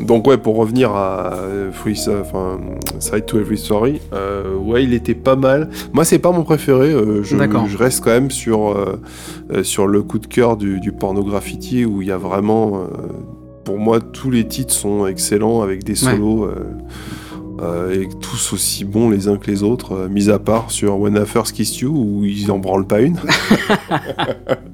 donc 0.00 0.26
ouais, 0.26 0.38
pour 0.38 0.56
revenir 0.56 0.92
à 0.92 1.34
euh, 1.34 1.70
Free, 1.70 1.98
enfin 2.20 2.58
Side 2.98 3.26
to 3.26 3.38
Every 3.38 3.58
Story, 3.58 4.00
euh, 4.14 4.56
ouais, 4.56 4.82
il 4.84 4.94
était 4.94 5.14
pas 5.14 5.36
mal. 5.36 5.68
Moi, 5.92 6.04
c'est 6.04 6.18
pas 6.18 6.32
mon 6.32 6.42
préféré. 6.42 6.90
euh, 6.90 7.22
je, 7.22 7.76
reste 7.76 8.02
quand 8.02 8.10
même 8.10 8.30
sur 8.30 8.74
sur 9.62 9.86
le 9.86 10.02
coup 10.02 10.18
de 10.18 10.26
cœur 10.26 10.56
du, 10.56 10.80
du 10.80 10.90
pornograffiti 10.92 11.84
où 11.84 12.00
il 12.02 12.08
y 12.08 12.12
a 12.12 12.18
vraiment, 12.18 12.86
pour 13.64 13.78
moi, 13.78 14.00
tous 14.00 14.30
les 14.30 14.46
titres 14.46 14.72
sont 14.72 15.06
excellents 15.06 15.60
avec 15.60 15.84
des 15.84 15.94
solos. 15.94 16.48
euh, 17.60 18.02
et 18.02 18.08
tous 18.20 18.52
aussi 18.52 18.84
bons 18.84 19.10
les 19.10 19.28
uns 19.28 19.36
que 19.36 19.50
les 19.50 19.62
autres, 19.62 19.92
euh, 19.92 20.08
mis 20.08 20.30
à 20.30 20.38
part 20.38 20.70
sur 20.70 20.98
When 20.98 21.16
I 21.16 21.26
First 21.26 21.52
Kissed 21.52 21.80
You 21.80 21.92
où 21.92 22.24
ils 22.24 22.50
en 22.50 22.58
branlent 22.58 22.86
pas 22.86 23.00
une. 23.00 23.18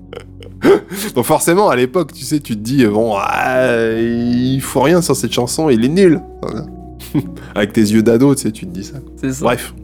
Donc 1.15 1.25
forcément, 1.25 1.69
à 1.69 1.77
l'époque, 1.77 2.13
tu 2.13 2.25
sais, 2.25 2.41
tu 2.41 2.55
te 2.55 2.61
dis, 2.61 2.87
bon, 2.87 3.15
ah, 3.17 3.93
il 3.99 4.61
faut 4.61 4.81
rien 4.81 5.03
sur 5.03 5.17
cette 5.17 5.33
chanson, 5.33 5.71
il 5.71 5.85
est 5.85 5.89
nul. 5.89 6.21
Avec 7.55 7.73
tes 7.73 7.81
yeux 7.81 8.03
d'ado, 8.03 8.35
tu 8.35 8.43
sais, 8.43 8.53
tu 8.53 8.67
te 8.67 8.73
dis 8.73 8.85
ça. 8.85 8.99
C'est 9.21 9.33
ça. 9.33 9.45
Bref. 9.45 9.75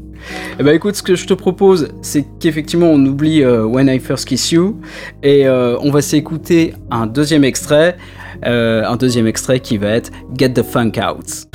Eh 0.58 0.62
ben 0.62 0.74
écoute, 0.74 0.96
ce 0.96 1.02
que 1.02 1.14
je 1.14 1.26
te 1.26 1.34
propose, 1.34 1.88
c'est 2.02 2.24
qu'effectivement 2.40 2.86
on 2.86 3.04
oublie 3.04 3.42
euh, 3.42 3.64
When 3.64 3.88
I 3.88 3.98
First 3.98 4.26
Kiss 4.26 4.50
You 4.52 4.80
et 5.22 5.46
euh, 5.46 5.76
on 5.80 5.90
va 5.90 6.02
s'écouter 6.02 6.74
un 6.90 7.06
deuxième 7.06 7.44
extrait, 7.44 7.96
euh, 8.44 8.84
un 8.84 8.96
deuxième 8.96 9.26
extrait 9.26 9.60
qui 9.60 9.76
va 9.76 9.90
être 9.90 10.10
Get 10.36 10.54
the 10.54 10.62
Funk 10.62 10.92
Out. 10.98 11.46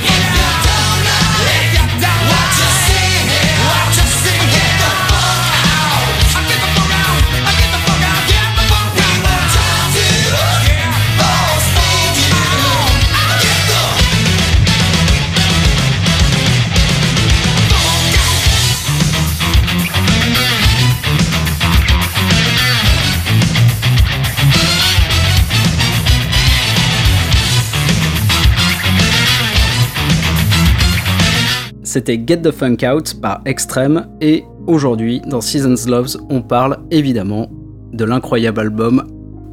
C'était 31.92 32.18
Get 32.26 32.38
the 32.38 32.52
Funk 32.52 32.78
Out 32.90 33.16
par 33.22 33.42
Extreme 33.44 34.08
et 34.22 34.46
aujourd'hui 34.66 35.20
dans 35.28 35.42
Seasons 35.42 35.76
Loves 35.90 36.16
on 36.30 36.42
parle 36.42 36.78
évidemment 36.90 37.50
de 37.92 38.06
l'incroyable 38.06 38.62
album 38.62 39.04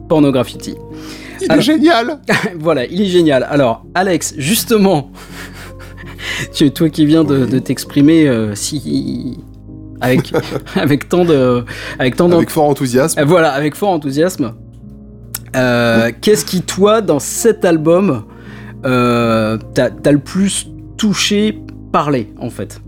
Pornograffiti. 0.08 0.76
Il 1.40 1.46
Alors- 1.50 1.58
est 1.58 1.62
génial 1.62 2.20
voilà, 2.60 2.86
il 2.86 3.02
est 3.02 3.06
génial. 3.06 3.44
Alors 3.50 3.84
Alex, 3.96 4.34
justement, 4.38 5.10
tu 6.52 6.70
toi 6.70 6.88
qui 6.90 7.06
viens 7.06 7.24
de, 7.24 7.44
de 7.44 7.58
t'exprimer 7.58 8.28
euh, 8.28 8.54
si 8.54 9.38
avec 10.00 10.32
avec 10.76 11.08
tant 11.08 11.24
de 11.24 11.64
avec 11.98 12.14
tant 12.14 12.30
Avec 12.30 12.50
fort 12.50 12.68
enthousiasme. 12.68 13.18
euh, 13.18 13.24
Voilà, 13.24 13.50
avec 13.50 13.74
fort 13.74 13.90
enthousiasme. 13.90 14.52
Euh, 15.56 16.12
Qu'est-ce 16.20 16.44
qui, 16.44 16.62
toi, 16.62 17.00
dans 17.00 17.18
cet 17.18 17.64
album, 17.64 18.22
euh, 18.86 19.58
t'as 19.74 20.12
le 20.12 20.18
plus 20.20 20.68
touché, 20.96 21.58
parlé, 21.92 22.32
en 22.40 22.50
fait 22.50 22.80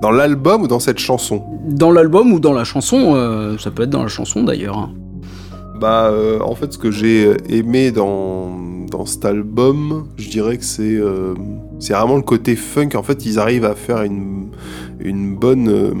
Dans 0.00 0.10
l'album 0.10 0.62
ou 0.62 0.68
dans 0.68 0.80
cette 0.80 0.98
chanson 0.98 1.42
Dans 1.68 1.90
l'album 1.92 2.32
ou 2.32 2.40
dans 2.40 2.52
la 2.52 2.64
chanson 2.64 3.14
euh, 3.14 3.56
Ça 3.58 3.70
peut 3.70 3.82
être 3.84 3.90
dans 3.90 4.02
la 4.02 4.08
chanson, 4.08 4.42
d'ailleurs. 4.44 4.78
hein. 4.78 4.90
Bah, 5.80 6.10
euh, 6.12 6.40
en 6.40 6.54
fait, 6.54 6.72
ce 6.74 6.78
que 6.78 6.90
j'ai 6.90 7.32
aimé 7.48 7.90
dans, 7.90 8.50
dans 8.90 9.06
cet 9.06 9.24
album, 9.24 10.08
je 10.18 10.28
dirais 10.28 10.58
que 10.58 10.64
c'est 10.64 10.82
euh, 10.96 11.32
c'est 11.78 11.94
vraiment 11.94 12.16
le 12.16 12.22
côté 12.22 12.54
funk. 12.54 12.90
En 12.96 13.02
fait, 13.02 13.24
ils 13.24 13.38
arrivent 13.38 13.64
à 13.64 13.74
faire 13.74 14.02
une, 14.02 14.48
une 15.00 15.36
bonne. 15.36 15.94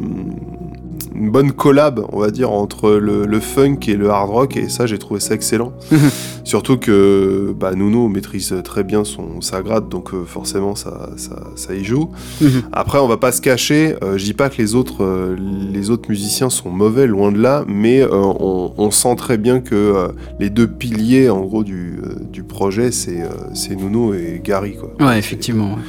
Une 1.14 1.30
bonne 1.30 1.52
collab, 1.52 2.04
on 2.12 2.20
va 2.20 2.30
dire, 2.30 2.50
entre 2.52 2.90
le, 2.92 3.26
le 3.26 3.40
funk 3.40 3.78
et 3.88 3.94
le 3.94 4.10
hard 4.10 4.30
rock, 4.30 4.56
et 4.56 4.68
ça, 4.68 4.86
j'ai 4.86 4.98
trouvé 4.98 5.20
ça 5.20 5.34
excellent. 5.34 5.72
Surtout 6.44 6.78
que 6.78 7.54
bah, 7.58 7.74
Nuno 7.74 8.08
maîtrise 8.08 8.54
très 8.64 8.84
bien 8.84 9.04
son, 9.04 9.40
sa 9.40 9.62
grade, 9.62 9.88
donc 9.88 10.14
euh, 10.14 10.24
forcément, 10.24 10.74
ça, 10.74 11.10
ça, 11.16 11.42
ça 11.56 11.74
y 11.74 11.84
joue. 11.84 12.10
Mhm. 12.40 12.62
Après, 12.72 12.98
on 12.98 13.08
va 13.08 13.16
pas 13.16 13.32
se 13.32 13.40
cacher, 13.40 13.96
euh, 14.02 14.18
je 14.18 14.24
dis 14.24 14.34
pas 14.34 14.48
que 14.50 14.58
les 14.60 14.74
autres, 14.74 15.04
euh, 15.04 15.36
les 15.72 15.90
autres 15.90 16.08
musiciens 16.08 16.50
sont 16.50 16.70
mauvais, 16.70 17.06
loin 17.06 17.32
de 17.32 17.38
là, 17.40 17.64
mais 17.66 18.00
euh, 18.00 18.08
on, 18.12 18.72
on 18.76 18.90
sent 18.90 19.14
très 19.16 19.38
bien 19.38 19.60
que 19.60 20.08
les 20.38 20.50
deux 20.50 20.66
piliers, 20.68 21.28
en 21.30 21.40
gros, 21.42 21.64
du, 21.64 22.00
du 22.32 22.42
projet, 22.42 22.90
c'est 22.92 23.22
c'est 23.54 23.74
Nuno 23.74 24.14
et 24.14 24.40
Gary, 24.42 24.76
quoi. 24.76 24.90
Ouais, 25.06 25.18
effectivement. 25.18 25.70
ouais. 25.74 25.82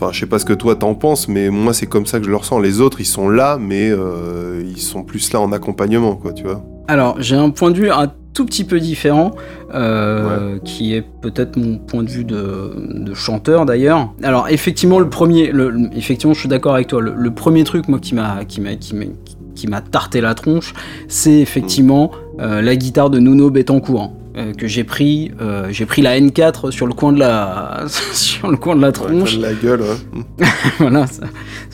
Enfin, 0.00 0.12
je 0.12 0.20
sais 0.20 0.26
pas 0.26 0.38
ce 0.38 0.46
que 0.46 0.54
toi 0.54 0.76
t'en 0.76 0.94
penses, 0.94 1.28
mais 1.28 1.50
moi 1.50 1.74
c'est 1.74 1.84
comme 1.86 2.06
ça 2.06 2.20
que 2.20 2.24
je 2.24 2.30
le 2.30 2.36
ressens. 2.36 2.58
Les 2.58 2.80
autres, 2.80 3.00
ils 3.02 3.06
sont 3.06 3.28
là, 3.28 3.58
mais 3.60 3.90
euh, 3.90 4.62
ils 4.66 4.80
sont 4.80 5.02
plus 5.02 5.30
là 5.34 5.40
en 5.40 5.52
accompagnement, 5.52 6.16
quoi, 6.16 6.32
tu 6.32 6.44
vois. 6.44 6.64
Alors, 6.88 7.16
j'ai 7.20 7.36
un 7.36 7.50
point 7.50 7.70
de 7.70 7.76
vue 7.76 7.90
un 7.90 8.10
tout 8.32 8.46
petit 8.46 8.64
peu 8.64 8.80
différent, 8.80 9.32
euh, 9.74 10.58
qui 10.64 10.94
est 10.94 11.02
peut-être 11.02 11.56
mon 11.58 11.76
point 11.76 12.02
de 12.02 12.08
vue 12.08 12.24
de, 12.24 12.72
de 13.04 13.12
chanteur 13.12 13.66
d'ailleurs. 13.66 14.08
Alors, 14.22 14.48
effectivement, 14.48 14.98
le 15.00 15.10
premier, 15.10 15.52
le, 15.52 15.68
le- 15.68 15.90
effectivement, 15.94 16.32
je 16.32 16.40
suis 16.40 16.48
d'accord 16.48 16.74
avec 16.74 16.86
toi. 16.86 17.02
Le, 17.02 17.12
le 17.14 17.30
premier 17.32 17.64
truc, 17.64 17.86
moi, 17.88 17.98
qui 17.98 18.14
m'a, 18.14 18.44
qui 18.46 18.60
m'a, 18.62 18.76
qui 18.76 18.94
m'a, 18.94 19.04
qui 19.54 19.66
m'a 19.66 19.82
tarté 19.82 20.20
la 20.22 20.34
tronche, 20.34 20.72
c'est 21.08 21.40
effectivement 21.40 22.10
euh, 22.40 22.62
la 22.62 22.74
guitare 22.74 23.10
de 23.10 23.18
Nuno 23.18 23.50
Betancourt. 23.50 24.12
Euh, 24.36 24.52
que 24.54 24.66
j'ai 24.66 24.84
pris, 24.84 25.32
euh, 25.40 25.68
j'ai 25.70 25.86
pris 25.86 26.02
la 26.02 26.18
N4 26.18 26.70
sur 26.70 26.86
le 26.86 26.92
coin 26.94 27.12
de 27.12 27.18
la, 27.18 27.84
sur 28.12 28.50
le 28.50 28.56
coin 28.56 28.76
de 28.76 28.80
la 28.82 28.88
Ouais, 28.88 28.92
tronche. 28.92 29.36
la 29.38 29.52
gueule, 29.54 29.82
ouais. 29.82 30.46
voilà, 30.78 31.06
ça, 31.06 31.22
ça 31.22 31.28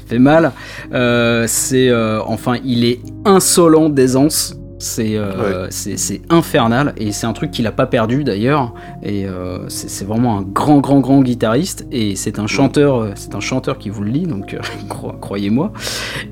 fait 0.07 0.19
mal. 0.19 0.53
Euh, 0.93 1.45
c'est 1.49 1.89
euh, 1.91 2.21
enfin, 2.27 2.57
il 2.65 2.85
est 2.85 3.01
insolent 3.25 3.89
d'aisance. 3.89 4.55
C'est 4.79 5.17
euh, 5.17 5.69
c'est- 5.71 6.21
infernal 6.29 6.93
et 6.99 7.11
c'est 7.13 7.27
un 7.27 7.33
truc 7.33 7.51
qu'il 7.51 7.67
a 7.67 7.73
pas 7.73 7.87
perdu 7.87 8.25
d'ailleurs. 8.25 8.75
Et 9.03 9.27
euh, 9.27 9.69
c'est 9.69 10.05
vraiment 10.07 10.39
un 10.39 10.43
grand, 10.43 10.81
grand, 10.81 11.01
grand 11.01 11.23
guitariste 11.23 11.87
et 11.91 12.15
c'est 12.15 12.39
un 12.39 12.47
chanteur, 12.47 12.97
euh, 12.99 13.11
c'est 13.15 13.35
un 13.35 13.41
chanteur 13.41 13.79
qui 13.79 13.89
vous 13.89 14.03
le 14.03 14.11
lit, 14.11 14.27
donc 14.27 14.53
euh, 14.55 14.59
cro- 14.89 15.15
croyez-moi. 15.19 15.73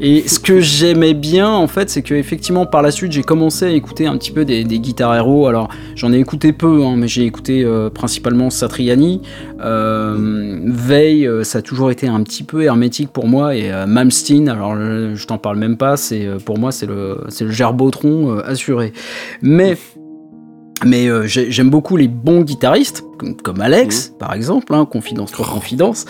Et 0.00 0.28
ce 0.28 0.38
que 0.38 0.60
j'aimais 0.60 1.14
bien 1.14 1.48
en 1.48 1.66
fait, 1.68 1.88
c'est 1.88 2.02
que 2.02 2.14
effectivement 2.14 2.66
par 2.66 2.82
la 2.82 2.90
suite 2.90 3.12
j'ai 3.12 3.22
commencé 3.22 3.64
à 3.64 3.70
écouter 3.70 4.06
un 4.06 4.16
petit 4.18 4.30
peu 4.32 4.44
des, 4.44 4.64
des 4.64 4.78
guitares 4.78 5.14
héros. 5.16 5.46
Alors 5.46 5.68
j'en 5.94 6.12
ai 6.12 6.18
écouté 6.18 6.52
peu, 6.52 6.84
hein, 6.84 6.96
mais 6.98 7.08
j'ai 7.08 7.24
écouté 7.24 7.66
principalement 7.94 8.50
Satriani. 8.50 9.22
Veil, 10.66 11.28
ça 11.42 11.58
a 11.58 11.62
toujours 11.62 11.90
été 11.90 12.08
un 12.08 12.22
petit 12.22 12.42
peu 12.42 12.62
hermétique 12.62 13.10
pour 13.10 13.26
moi. 13.26 13.54
Et 13.56 13.70
Malmsteen, 13.86 14.48
alors 14.48 14.74
je 14.76 15.26
t'en 15.26 15.38
parle 15.38 15.58
même 15.58 15.76
pas, 15.76 15.96
c'est 15.96 16.26
pour 16.44 16.58
moi 16.58 16.72
c'est 16.72 16.86
le, 16.86 17.18
c'est 17.28 17.44
le 17.44 17.50
gerbotron 17.50 18.33
euh, 18.38 18.42
assuré. 18.44 18.92
Mais, 19.42 19.76
mais 20.84 21.06
euh, 21.08 21.26
j'ai- 21.26 21.50
j'aime 21.50 21.70
beaucoup 21.70 21.96
les 21.96 22.08
bons 22.08 22.42
guitaristes, 22.42 23.04
comme, 23.18 23.36
comme 23.36 23.60
Alex 23.60 24.12
par 24.18 24.34
exemple, 24.34 24.74
hein, 24.74 24.84
Confidence, 24.90 25.32
trois 25.32 25.46
Confidence. 25.46 26.04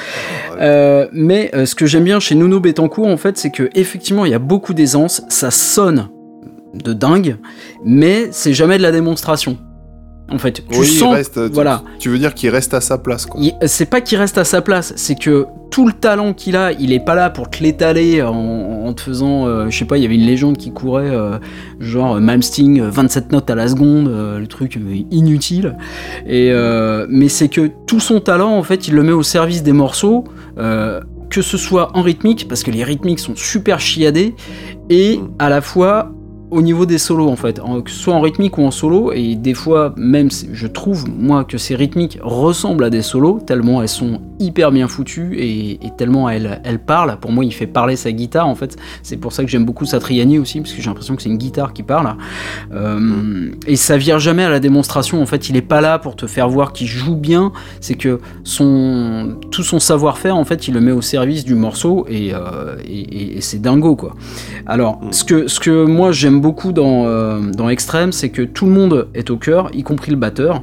Ouais. 0.53 0.57
Euh, 0.61 1.09
mais 1.13 1.51
euh, 1.55 1.67
ce 1.67 1.75
que 1.75 1.87
j'aime 1.87 2.05
bien 2.05 2.21
chez 2.21 2.35
Nuno 2.35 2.61
Betancourt, 2.61 3.07
en 3.07 3.17
fait, 3.17 3.37
c'est 3.39 3.51
que 3.51 3.69
effectivement, 3.75 4.25
il 4.25 4.31
y 4.33 4.35
a 4.35 4.39
beaucoup 4.39 4.75
d'aisance, 4.75 5.23
ça 5.29 5.51
sonne 5.51 6.09
de 6.75 6.93
dingue, 6.93 7.37
mais 7.85 8.29
c'est 8.33 8.53
jamais 8.53 8.79
de 8.79 8.83
la 8.83 8.91
démonstration. 8.91 9.59
En 10.31 10.39
fait, 10.39 10.53
tu 10.53 10.63
Oui, 10.79 10.87
il 10.91 10.99
sens, 10.99 11.15
reste, 11.15 11.39
voilà, 11.53 11.83
Tu 11.99 12.09
veux 12.09 12.19
dire 12.19 12.33
qu'il 12.35 12.49
reste 12.49 12.73
à 12.73 12.81
sa 12.81 12.97
place, 12.97 13.27
quoi. 13.27 13.41
c'est 13.67 13.85
pas 13.91 14.01
qu'il 14.01 14.19
reste 14.19 14.39
à 14.39 14.45
sa 14.45 14.63
place, 14.63 14.95
c'est 14.97 15.19
que 15.19 15.47
tout 15.71 15.87
le 15.87 15.93
talent 15.93 16.33
qu'il 16.33 16.57
a, 16.57 16.73
il 16.73 16.93
est 16.93 17.05
pas 17.05 17.15
là 17.15 17.29
pour 17.31 17.51
te 17.51 17.63
l'étaler 17.63 18.23
en, 18.23 18.33
en 18.33 18.93
te 18.95 19.03
faisant, 19.03 19.47
euh, 19.47 19.67
je 19.69 19.77
sais 19.79 19.85
pas, 19.85 19.99
il 19.99 20.03
y 20.03 20.07
avait 20.07 20.15
une 20.15 20.25
légende 20.27 20.57
qui 20.57 20.73
courait, 20.73 21.11
euh, 21.11 21.39
genre 21.79 22.17
euh, 22.17 22.21
Malmsteen, 22.21 22.81
euh, 22.81 22.91
27 22.91 23.33
notes 23.33 23.51
à 23.51 23.55
la 23.55 23.69
seconde, 23.69 24.09
euh, 24.09 24.39
le 24.39 24.47
truc 24.47 24.79
inutile. 25.11 25.77
Et 26.27 26.51
mais 27.09 27.29
c'est 27.29 27.49
que 27.49 27.71
tout 27.87 28.01
son 28.01 28.21
talent, 28.21 28.57
en 28.57 28.63
fait, 28.63 28.89
il 28.89 28.95
le 28.95 29.03
met 29.03 29.13
au 29.13 29.23
service 29.23 29.63
des 29.63 29.73
morceaux. 29.73 30.25
que 30.57 31.43
ce 31.43 31.57
soit 31.57 31.91
en 31.97 32.03
rythmique, 32.03 32.47
parce 32.49 32.63
que 32.63 32.71
les 32.71 32.85
rythmiques 32.85 33.19
sont 33.19 33.35
super 33.35 33.81
chiadés, 33.81 34.37
et 34.89 35.19
à 35.41 35.49
la 35.51 35.61
fois 35.61 36.13
au 36.55 36.63
niveau 36.63 36.87
des 36.87 36.99
solos 36.99 37.29
en 37.29 37.37
fait, 37.37 37.61
soit 37.87 38.15
en 38.15 38.21
rythmique 38.21 38.59
ou 38.59 38.63
en 38.63 38.71
solo, 38.71 39.13
et 39.13 39.35
des 39.35 39.55
fois 39.55 39.93
même 39.97 40.29
je 40.53 40.67
trouve 40.69 41.05
moi 41.11 41.45
que 41.45 41.59
ces 41.59 41.75
rythmiques 41.75 42.19
ressemblent 42.23 42.85
à 42.85 42.91
des 42.91 43.03
solos, 43.03 43.41
tellement 43.45 43.83
elles 43.83 43.89
sont 43.89 44.21
hyper 44.39 44.71
bien 44.71 44.87
foutues 44.89 45.37
et, 45.39 45.79
tellement 45.99 46.31
elles, 46.31 46.61
elles 46.65 46.79
parlent. 46.79 47.17
Pour 47.21 47.33
moi 47.33 47.45
il 47.45 47.53
fait 47.53 47.67
parler 47.67 47.97
sa 47.97 48.13
guitare 48.13 48.47
en 48.47 48.55
fait, 48.55 48.77
c'est 49.03 49.17
pour 49.17 49.33
ça 49.33 49.43
que 49.45 49.51
j'aime 49.51 49.65
beaucoup 49.65 49.85
Satriani 49.85 50.39
aussi, 50.39 50.61
parce 50.61 50.73
que 50.73 50.81
j'ai 50.81 50.89
l'impression 50.89 51.17
que 51.17 51.23
c'est 51.23 51.29
une 51.29 51.39
guitare 51.39 51.73
qui 51.73 51.83
parle. 51.83 52.15
Euh, 52.73 53.51
et 53.67 53.77
ça 53.77 53.97
vire 53.97 54.19
jamais 54.21 54.45
à 54.45 54.51
la 54.51 54.61
démonstration, 54.61 55.21
en 55.21 55.27
fait 55.27 55.49
il 55.49 55.57
est 55.57 55.63
pas 55.63 55.81
là 55.81 55.99
pour 55.99 56.15
te 56.15 56.27
faire 56.27 56.49
voir 56.49 56.73
qu'il 56.73 56.87
joue 56.87 57.17
bien, 57.17 57.53
c'est 57.81 57.97
que 57.97 58.21
son, 58.45 59.37
tout 59.51 59.65
son 59.65 59.81
savoir-faire 59.81 60.37
en 60.37 60.45
fait 60.45 60.69
il 60.69 60.75
le 60.75 60.81
met 60.81 60.93
au 60.93 61.03
service 61.03 61.45
du 61.45 61.55
morceau 61.55 62.07
et, 62.09 62.33
euh, 62.33 62.77
et- 62.89 63.41
c'est 63.41 63.61
dingo 63.61 63.97
quoi. 63.97 64.15
Alors, 64.67 65.01
ce, 65.11 65.25
que, 65.25 65.49
ce 65.49 65.59
que 65.61 65.85
moi 65.85 66.13
j'aime 66.13 66.41
beaucoup 66.45 66.75
dans, 66.75 67.07
euh, 67.07 67.41
c'est 68.13 68.29
que 68.29 68.43
tout 68.43 68.67
le 68.67 68.73
monde 68.73 69.09
est 69.15 69.31
au 69.31 69.39
cœur, 69.39 69.71
y 69.73 69.83
compris 69.83 70.11
le 70.11 70.19
batteur. 70.19 70.63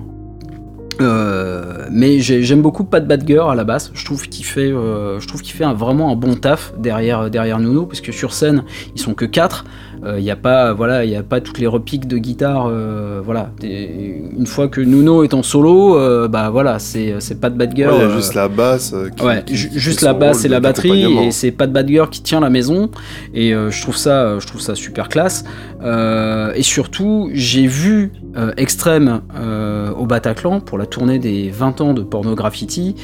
Euh, 1.01 1.87
mais 1.91 2.19
j'ai- 2.19 2.43
j'aime 2.43 2.61
beaucoup 2.61 2.83
Pat 2.83 3.03
Badger 3.07 3.43
à 3.49 3.55
la 3.55 3.63
basse. 3.63 3.89
Je 3.95 4.05
trouve 4.05 4.29
qu'il 4.29 4.45
fait, 4.45 4.71
euh, 4.71 5.19
je 5.19 5.27
trouve 5.27 5.41
qu'il 5.41 5.55
fait 5.55 5.65
vraiment 5.73 6.11
un 6.11 6.15
bon 6.15 6.35
taf 6.35 6.73
derrière 6.77 7.31
derrière 7.31 7.57
Nuno, 7.59 7.87
parce 7.87 7.99
sur 8.11 8.31
scène 8.33 8.63
ils 8.95 9.01
sont 9.01 9.15
que 9.15 9.25
quatre. 9.25 9.65
Il 10.03 10.23
n'y 10.23 10.31
a 10.31 10.35
pas 10.35 10.73
voilà, 10.73 11.05
il 11.05 11.11
y 11.11 11.15
a 11.15 11.23
pas 11.23 11.41
toutes 11.41 11.59
les 11.59 11.67
repiques 11.67 12.07
de 12.07 12.17
guitare. 12.17 12.67
euh, 12.69 13.21
voilà, 13.23 13.51
une 13.61 14.47
fois 14.47 14.67
que 14.67 14.81
Nuno 14.81 15.23
est 15.23 15.33
en 15.35 15.43
solo, 15.43 15.95
euh, 15.97 16.27
bah 16.27 16.49
voilà, 16.49 16.79
c'est 16.79 17.15
c'est 17.19 17.39
Pat 17.39 17.55
Badger. 17.55 17.85
Ouais, 17.87 17.93
il 17.95 17.99
y 17.99 18.01
a 18.01 18.05
euh, 18.05 18.15
juste 18.15 18.33
la 18.33 18.47
basse. 18.47 18.93
euh, 18.93 19.09
qui- 19.09 19.23
Ouais, 19.23 19.43
qui- 19.45 19.55
ju- 19.55 19.69
qui 19.69 19.79
juste 19.79 20.01
la 20.01 20.13
basse 20.13 20.43
et 20.45 20.47
la 20.47 20.59
batterie, 20.59 21.03
et 21.27 21.31
c'est 21.31 21.51
Pat 21.51 21.71
Badger 21.71 22.05
qui 22.09 22.21
tient 22.23 22.39
la 22.39 22.49
maison, 22.49 22.89
et 23.33 23.53
euh, 23.53 23.69
je 23.69 23.81
trouve 23.81 23.95
ça, 23.95 24.23
euh, 24.23 24.39
je 24.39 24.47
trouve 24.47 24.61
ça 24.61 24.73
super 24.75 25.07
classe. 25.07 25.43
Euh, 25.83 26.51
et 26.55 26.63
surtout, 26.63 27.29
j'ai 27.33 27.67
vu 27.67 28.11
euh, 28.37 28.53
Extrême 28.57 29.21
euh, 29.35 29.91
au 29.91 30.05
Bataclan 30.05 30.59
pour 30.61 30.77
la 30.77 30.85
tournée 30.85 31.19
des 31.19 31.49
20 31.49 31.81
ans 31.81 31.93
de 31.93 32.01
Porno 32.01 32.33
Graffiti, 32.35 32.95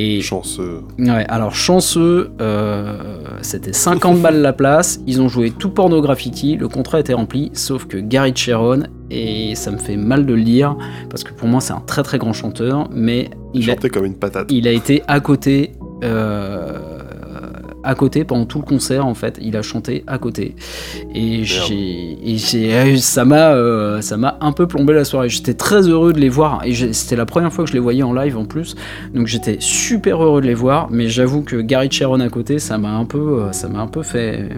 et 0.00 0.20
Chanceux. 0.20 0.82
ouais, 0.98 1.26
alors 1.28 1.54
chanceux, 1.56 2.30
euh, 2.40 3.18
c'était 3.42 3.72
50 3.72 4.20
balles 4.20 4.40
la 4.40 4.52
place, 4.52 5.00
ils 5.08 5.20
ont 5.20 5.28
joué 5.28 5.50
tout 5.50 5.70
Porno 5.70 6.00
Graffiti, 6.00 6.54
le 6.56 6.68
contrat 6.68 7.00
était 7.00 7.14
rempli, 7.14 7.50
sauf 7.52 7.86
que 7.86 7.96
Gary 7.96 8.32
Sharon, 8.34 8.84
et 9.10 9.56
ça 9.56 9.72
me 9.72 9.76
fait 9.78 9.96
mal 9.96 10.24
de 10.24 10.34
le 10.34 10.42
dire, 10.42 10.76
parce 11.10 11.24
que 11.24 11.32
pour 11.32 11.48
moi 11.48 11.60
c'est 11.60 11.72
un 11.72 11.82
très 11.84 12.04
très 12.04 12.18
grand 12.18 12.32
chanteur, 12.32 12.88
mais 12.92 13.28
Il 13.54 13.62
il 13.64 13.70
a, 13.70 13.74
chantait 13.74 13.90
comme 13.90 14.04
une 14.04 14.14
patate. 14.14 14.46
il 14.52 14.68
a 14.68 14.72
été 14.72 15.02
à 15.08 15.18
côté, 15.18 15.72
euh, 16.04 16.78
à 17.82 17.94
côté 17.94 18.24
pendant 18.24 18.46
tout 18.46 18.58
le 18.58 18.64
concert 18.64 19.06
en 19.06 19.14
fait. 19.14 19.38
Il 19.40 19.56
a 19.56 19.62
chanté 19.62 20.04
à 20.06 20.18
côté 20.18 20.54
et 21.14 21.44
j'ai, 21.44 22.18
j'ai, 22.24 22.96
ça 22.98 23.24
m'a, 23.24 23.52
euh, 23.52 24.00
ça 24.00 24.16
m'a 24.16 24.38
un 24.40 24.52
peu 24.52 24.66
plombé 24.66 24.92
la 24.92 25.04
soirée. 25.04 25.28
J'étais 25.28 25.54
très 25.54 25.88
heureux 25.88 26.12
de 26.12 26.20
les 26.20 26.28
voir 26.28 26.62
et 26.64 26.74
c'était 26.92 27.16
la 27.16 27.26
première 27.26 27.52
fois 27.52 27.64
que 27.64 27.70
je 27.70 27.74
les 27.74 27.80
voyais 27.80 28.02
en 28.02 28.12
live 28.12 28.36
en 28.36 28.44
plus, 28.44 28.76
donc 29.14 29.26
j'étais 29.26 29.56
super 29.60 30.22
heureux 30.22 30.40
de 30.40 30.46
les 30.46 30.54
voir. 30.54 30.88
Mais 30.90 31.08
j'avoue 31.08 31.42
que 31.42 31.56
Gary 31.56 31.90
Sharon 31.90 32.20
à 32.20 32.28
côté, 32.28 32.58
ça 32.58 32.78
m'a 32.78 32.90
un 32.90 33.04
peu, 33.04 33.42
euh, 33.42 33.52
ça 33.52 33.68
m'a 33.68 33.80
un 33.80 33.86
peu 33.86 34.02
fait, 34.02 34.48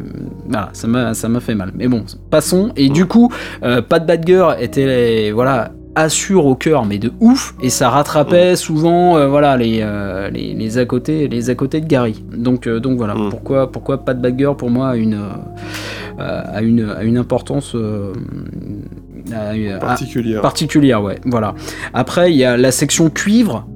voilà, 0.46 0.70
ça 0.72 0.88
m'a, 0.88 1.14
ça 1.14 1.28
m'a 1.28 1.40
fait 1.40 1.54
mal. 1.54 1.72
Mais 1.74 1.88
bon, 1.88 2.04
passons. 2.30 2.72
Et 2.76 2.88
du 2.88 3.06
coup, 3.06 3.32
euh, 3.62 3.82
Pat 3.82 4.04
Badger 4.04 4.50
était, 4.60 5.30
voilà 5.32 5.72
assure 6.02 6.46
au 6.46 6.54
cœur 6.54 6.84
mais 6.84 6.98
de 6.98 7.12
ouf 7.20 7.54
et 7.62 7.70
ça 7.70 7.88
rattrapait 7.90 8.56
souvent 8.56 9.16
euh, 9.16 9.26
voilà 9.28 9.56
les, 9.56 9.80
euh, 9.82 10.28
les, 10.30 10.54
les 10.54 10.78
à 10.78 10.84
côté 10.86 11.28
les 11.28 11.50
à 11.50 11.54
côté 11.54 11.80
de 11.80 11.86
Gary. 11.86 12.24
Donc 12.36 12.66
euh, 12.66 12.80
donc 12.80 12.96
voilà. 12.98 13.14
Mm. 13.14 13.30
pourquoi 13.30 13.70
pourquoi 13.72 13.98
Pat 14.04 14.20
Badger 14.20 14.52
pour 14.58 14.70
moi 14.70 14.90
a 14.90 14.96
une 14.96 15.18
a 16.18 16.60
une 16.62 16.88
a 16.98 17.02
une 17.02 17.16
importance 17.18 17.74
a- 19.32 19.50
a- 19.50 19.78
Particulière. 19.78 20.40
particulière 20.42 21.02
ouais 21.02 21.18
voilà. 21.24 21.54
Après 21.94 22.30
il 22.32 22.36
y 22.36 22.44
a 22.44 22.56
la 22.56 22.72
section 22.72 23.10
cuivre. 23.10 23.66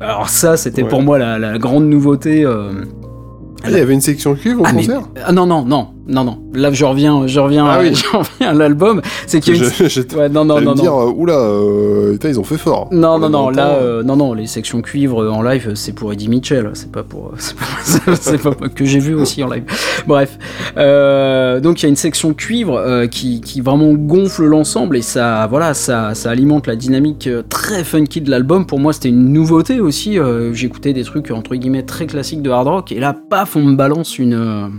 Alors 0.00 0.28
ça 0.28 0.56
c'était 0.56 0.82
Ouais. 0.82 0.88
pour 0.88 1.02
moi 1.02 1.18
la, 1.18 1.38
la 1.38 1.58
grande 1.58 1.84
nouveauté 1.86 2.44
Ah, 2.44 3.70
il 3.70 3.72
y 3.78 3.80
avait 3.80 3.94
une 3.94 4.00
section 4.00 4.34
cuivre 4.34 4.60
au 4.62 4.64
ah, 4.66 4.72
mais- 4.74 4.80
concert? 4.86 5.02
ah, 5.24 5.32
non 5.32 5.46
non 5.46 5.64
non 5.64 5.88
non 6.06 6.24
non 6.24 6.38
là 6.54 6.70
je 6.72 6.84
reviens 6.84 7.26
je 7.26 7.40
reviens 7.40 7.66
Ah 7.66 7.78
oui. 7.80 7.94
je 7.94 8.04
reviens 8.16 8.50
à 8.50 8.52
l'album 8.52 9.00
c'est 9.26 9.40
qu'il 9.40 9.56
y 9.56 9.60
a 9.60 9.64
une 9.64 9.88
Je- 9.88 10.16
ouais 10.16 10.28
non 10.28 10.44
non 10.44 10.56
non 10.56 10.60
me 10.60 10.64
non 10.66 10.74
dire, 10.74 10.94
euh, 10.94 11.10
oula, 11.16 11.38
euh, 11.38 12.16
ils 12.24 12.38
ont 12.40 12.44
fait 12.44 12.58
fort. 12.58 12.88
Non, 12.90 13.14
On 13.14 13.18
non, 13.18 13.28
non, 13.30 13.50
là, 13.50 13.74
euh, 13.76 14.02
non, 14.02 14.16
non, 14.16 14.32
les 14.34 14.46
sections 14.46 14.80
cuivre 14.82 15.26
en 15.30 15.42
live, 15.42 15.72
c'est 15.74 15.92
pour 15.92 16.12
Eddie 16.12 16.28
Mitchell, 16.28 16.70
c'est 16.74 16.90
pas 16.90 17.02
pour, 17.02 17.32
c'est 17.38 18.42
pas, 18.42 18.52
pas 18.52 18.68
que 18.68 18.84
j'ai 18.84 18.98
vu 18.98 19.14
aussi 19.14 19.42
en 19.42 19.48
live. 19.50 19.64
Bref, 20.06 20.38
euh, 20.76 21.60
donc 21.60 21.80
il 21.80 21.84
y 21.84 21.86
a 21.86 21.88
une 21.88 21.96
section 21.96 22.34
cuivre 22.34 23.06
qui, 23.10 23.40
qui 23.40 23.60
vraiment 23.60 23.92
gonfle 23.94 24.44
l'ensemble 24.44 24.96
et 24.96 25.02
ça, 25.02 25.46
voilà, 25.48 25.74
ça, 25.74 26.14
ça 26.14 26.30
alimente 26.30 26.66
la 26.66 26.76
dynamique 26.76 27.28
très 27.48 27.84
funky 27.84 28.20
de 28.20 28.30
l'album. 28.30 28.66
Pour 28.66 28.78
moi, 28.80 28.92
c'était 28.92 29.08
une 29.10 29.32
nouveauté 29.32 29.80
aussi. 29.80 30.18
J'écoutais 30.52 30.92
des 30.92 31.04
trucs 31.04 31.30
entre 31.30 31.54
guillemets 31.56 31.82
très 31.84 32.06
classiques 32.06 32.42
de 32.42 32.50
hard 32.50 32.68
rock 32.68 32.92
et 32.92 33.00
là, 33.00 33.14
paf, 33.30 33.56
on 33.56 33.62
me 33.62 33.76
balance 33.76 34.18
une, 34.18 34.70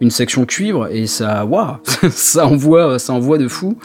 une 0.00 0.10
section 0.10 0.44
cuivre 0.44 0.59
suivre 0.60 0.88
et 0.92 1.06
ça, 1.06 1.46
waouh, 1.46 1.76
ça 2.10 2.46
envoie, 2.46 2.98
ça 2.98 3.14
envoie 3.14 3.38
de 3.38 3.48
fou. 3.48 3.78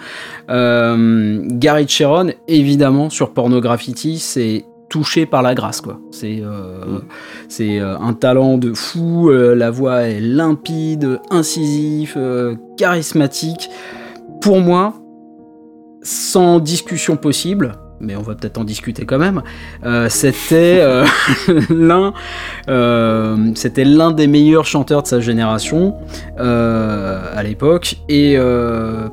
Euh, 0.50 1.42
Gary 1.48 1.88
Sharon, 1.88 2.32
évidemment, 2.50 3.10
sur 3.10 3.32
Pornograffiti, 3.32 4.20
c'est 4.20 4.66
touché 4.90 5.26
par 5.26 5.42
la 5.42 5.56
grâce 5.56 5.80
quoi. 5.80 6.00
C'est 6.12 6.42
euh, 6.42 7.00
c'est 7.48 7.80
euh, 7.80 7.98
un 7.98 8.14
talent 8.14 8.58
de 8.58 8.74
fou, 8.74 9.30
la 9.32 9.72
voix 9.72 10.02
est 10.02 10.20
limpide, 10.20 11.22
incisif, 11.32 12.18
charismatique. 12.78 13.70
Pour 14.42 14.60
moi, 14.60 14.96
sans 16.02 16.60
discussion 16.60 17.16
possible, 17.16 17.78
mais 18.00 18.16
on 18.16 18.22
va 18.22 18.36
peut-être 18.36 18.58
en 18.58 18.64
discuter 18.64 19.06
quand 19.06 19.18
même. 19.18 19.42
euh, 19.86 20.08
c'était 20.10 20.80
euh, 20.82 21.06
l'un, 21.70 22.14
euh, 22.70 23.38
c'était 23.56 23.86
l'un 23.86 24.12
des 24.12 24.28
meilleurs 24.28 24.66
chanteurs 24.66 25.04
de 25.04 25.08
sa 25.08 25.20
génération 25.20 25.96
à 26.38 27.44
l'époque, 27.44 27.96
et 28.10 28.38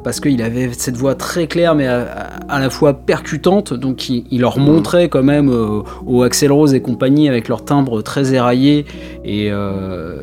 parce 0.05 0.21
qu'il 0.21 0.43
avait 0.43 0.71
cette 0.73 0.97
voix 0.97 1.15
très 1.15 1.47
claire, 1.47 1.75
mais 1.75 1.87
à, 1.87 2.31
à 2.49 2.61
la 2.61 2.71
fois 2.71 2.95
percutante, 2.95 3.73
donc 3.75 4.09
il, 4.09 4.25
il 4.31 4.41
leur 4.41 4.59
montrait 4.59 5.09
quand 5.09 5.23
même 5.23 5.51
euh, 5.51 5.83
au 6.07 6.23
Axel 6.23 6.53
Rose 6.53 6.75
et 6.75 6.81
compagnie 6.81 7.29
avec 7.29 7.49
leur 7.49 7.65
timbre 7.65 8.03
très 8.03 8.35
éraillé 8.35 8.85
et, 9.25 9.49
euh, 9.51 10.17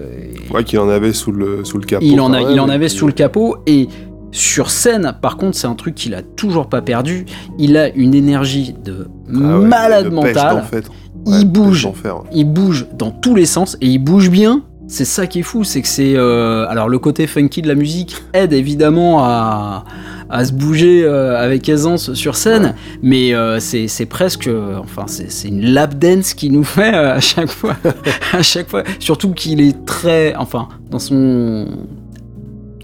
Ouais, 0.51 0.63
qu'il 0.63 0.79
en 0.79 0.89
avait 0.89 1.13
sous 1.13 1.31
le, 1.31 1.63
sous 1.63 1.77
le 1.77 1.85
capot. 1.85 2.03
il 2.05 2.19
en, 2.19 2.33
a, 2.33 2.41
il 2.41 2.59
en 2.59 2.67
et 2.69 2.73
avait 2.73 2.89
sous 2.89 3.05
le 3.07 3.13
capot 3.13 3.57
et 3.67 3.87
sur 4.31 4.69
scène, 4.69 5.13
par 5.21 5.37
contre, 5.37 5.57
c'est 5.57 5.67
un 5.67 5.75
truc 5.75 5.95
qu'il 5.95 6.13
a 6.13 6.21
toujours 6.21 6.69
pas 6.69 6.81
perdu. 6.81 7.25
Il 7.57 7.77
a 7.77 7.89
une 7.89 8.13
énergie 8.13 8.75
de 8.83 9.07
ah 9.27 9.59
ouais, 9.59 9.65
malade 9.65 10.05
de 10.05 10.09
pêche 10.09 10.35
mental. 10.35 10.55
d'enfer. 10.57 10.81
Il 11.27 11.45
bouge. 11.45 11.89
Il 12.31 12.45
bouge 12.45 12.87
dans 12.97 13.11
tous 13.11 13.35
les 13.35 13.45
sens 13.45 13.77
et 13.81 13.87
il 13.87 13.99
bouge 13.99 14.29
bien. 14.29 14.63
C'est 14.87 15.05
ça 15.05 15.27
qui 15.27 15.39
est 15.39 15.43
fou, 15.43 15.63
c'est 15.63 15.83
que 15.83 15.87
c'est 15.87 16.15
euh, 16.15 16.65
alors 16.67 16.89
le 16.89 16.97
côté 16.97 17.27
funky 17.27 17.61
de 17.61 17.67
la 17.67 17.75
musique 17.75 18.15
aide 18.33 18.53
évidemment 18.53 19.23
à, 19.23 19.83
à 20.29 20.45
se 20.45 20.53
bouger 20.53 21.03
euh, 21.03 21.37
avec 21.37 21.67
aisance 21.69 22.13
sur 22.13 22.35
scène, 22.35 22.75
mais 23.01 23.33
euh, 23.33 23.59
c'est 23.59 23.87
c'est 23.87 24.05
presque, 24.05 24.47
euh, 24.47 24.77
enfin 24.77 25.05
c'est 25.07 25.47
une 25.47 25.73
lap 25.73 25.95
dance 25.95 26.33
qu'il 26.33 26.53
nous 26.53 26.63
fait 26.63 26.93
à 26.93 27.19
chaque 27.19 27.49
fois, 27.49 27.75
à 28.33 28.43
chaque 28.43 28.69
fois. 28.69 28.83
Surtout 28.99 29.33
qu'il 29.33 29.59
est 29.61 29.85
très, 29.85 30.35
enfin 30.35 30.69
dans 30.91 30.99
son 30.99 31.67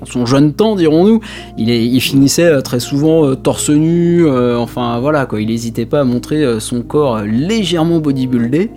son 0.05 0.25
jeune 0.25 0.53
temps, 0.53 0.75
dirons-nous, 0.75 1.19
il, 1.57 2.01
finissait 2.01 2.45
euh, 2.45 2.61
très 2.61 2.79
souvent 2.79 3.25
euh, 3.25 3.35
torse 3.35 3.69
nu, 3.69 4.25
euh, 4.25 4.57
enfin 4.57 4.99
voilà 4.99 5.25
quoi, 5.25 5.41
il 5.41 5.47
n'hésitait 5.47 5.85
pas 5.85 6.01
à 6.01 6.03
montrer 6.03 6.59
son 6.59 6.81
corps 6.81 7.21
légèrement 7.21 7.99
bodybuildé. 7.99 8.71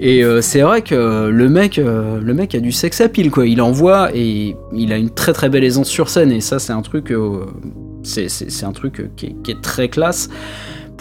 Et 0.00 0.22
c'est 0.40 0.60
vrai 0.60 0.82
que 0.82 1.28
le 1.28 1.48
mec, 1.48 1.78
a 2.54 2.60
du 2.60 2.72
sex 2.72 3.00
appeal 3.00 3.30
quoi, 3.30 3.46
il 3.46 3.60
envoie 3.60 4.10
et 4.14 4.56
il 4.74 4.92
a 4.92 4.96
une 4.96 5.10
très 5.10 5.32
très 5.32 5.48
belle 5.48 5.64
aisance 5.64 5.88
sur 5.88 6.08
scène 6.08 6.32
et 6.32 6.40
ça 6.40 6.58
c'est 6.58 6.72
un 6.72 6.82
truc, 6.82 7.12
c'est, 8.02 8.64
un 8.64 8.72
truc 8.72 9.10
qui 9.16 9.34
est 9.48 9.60
très 9.60 9.88
classe. 9.88 10.28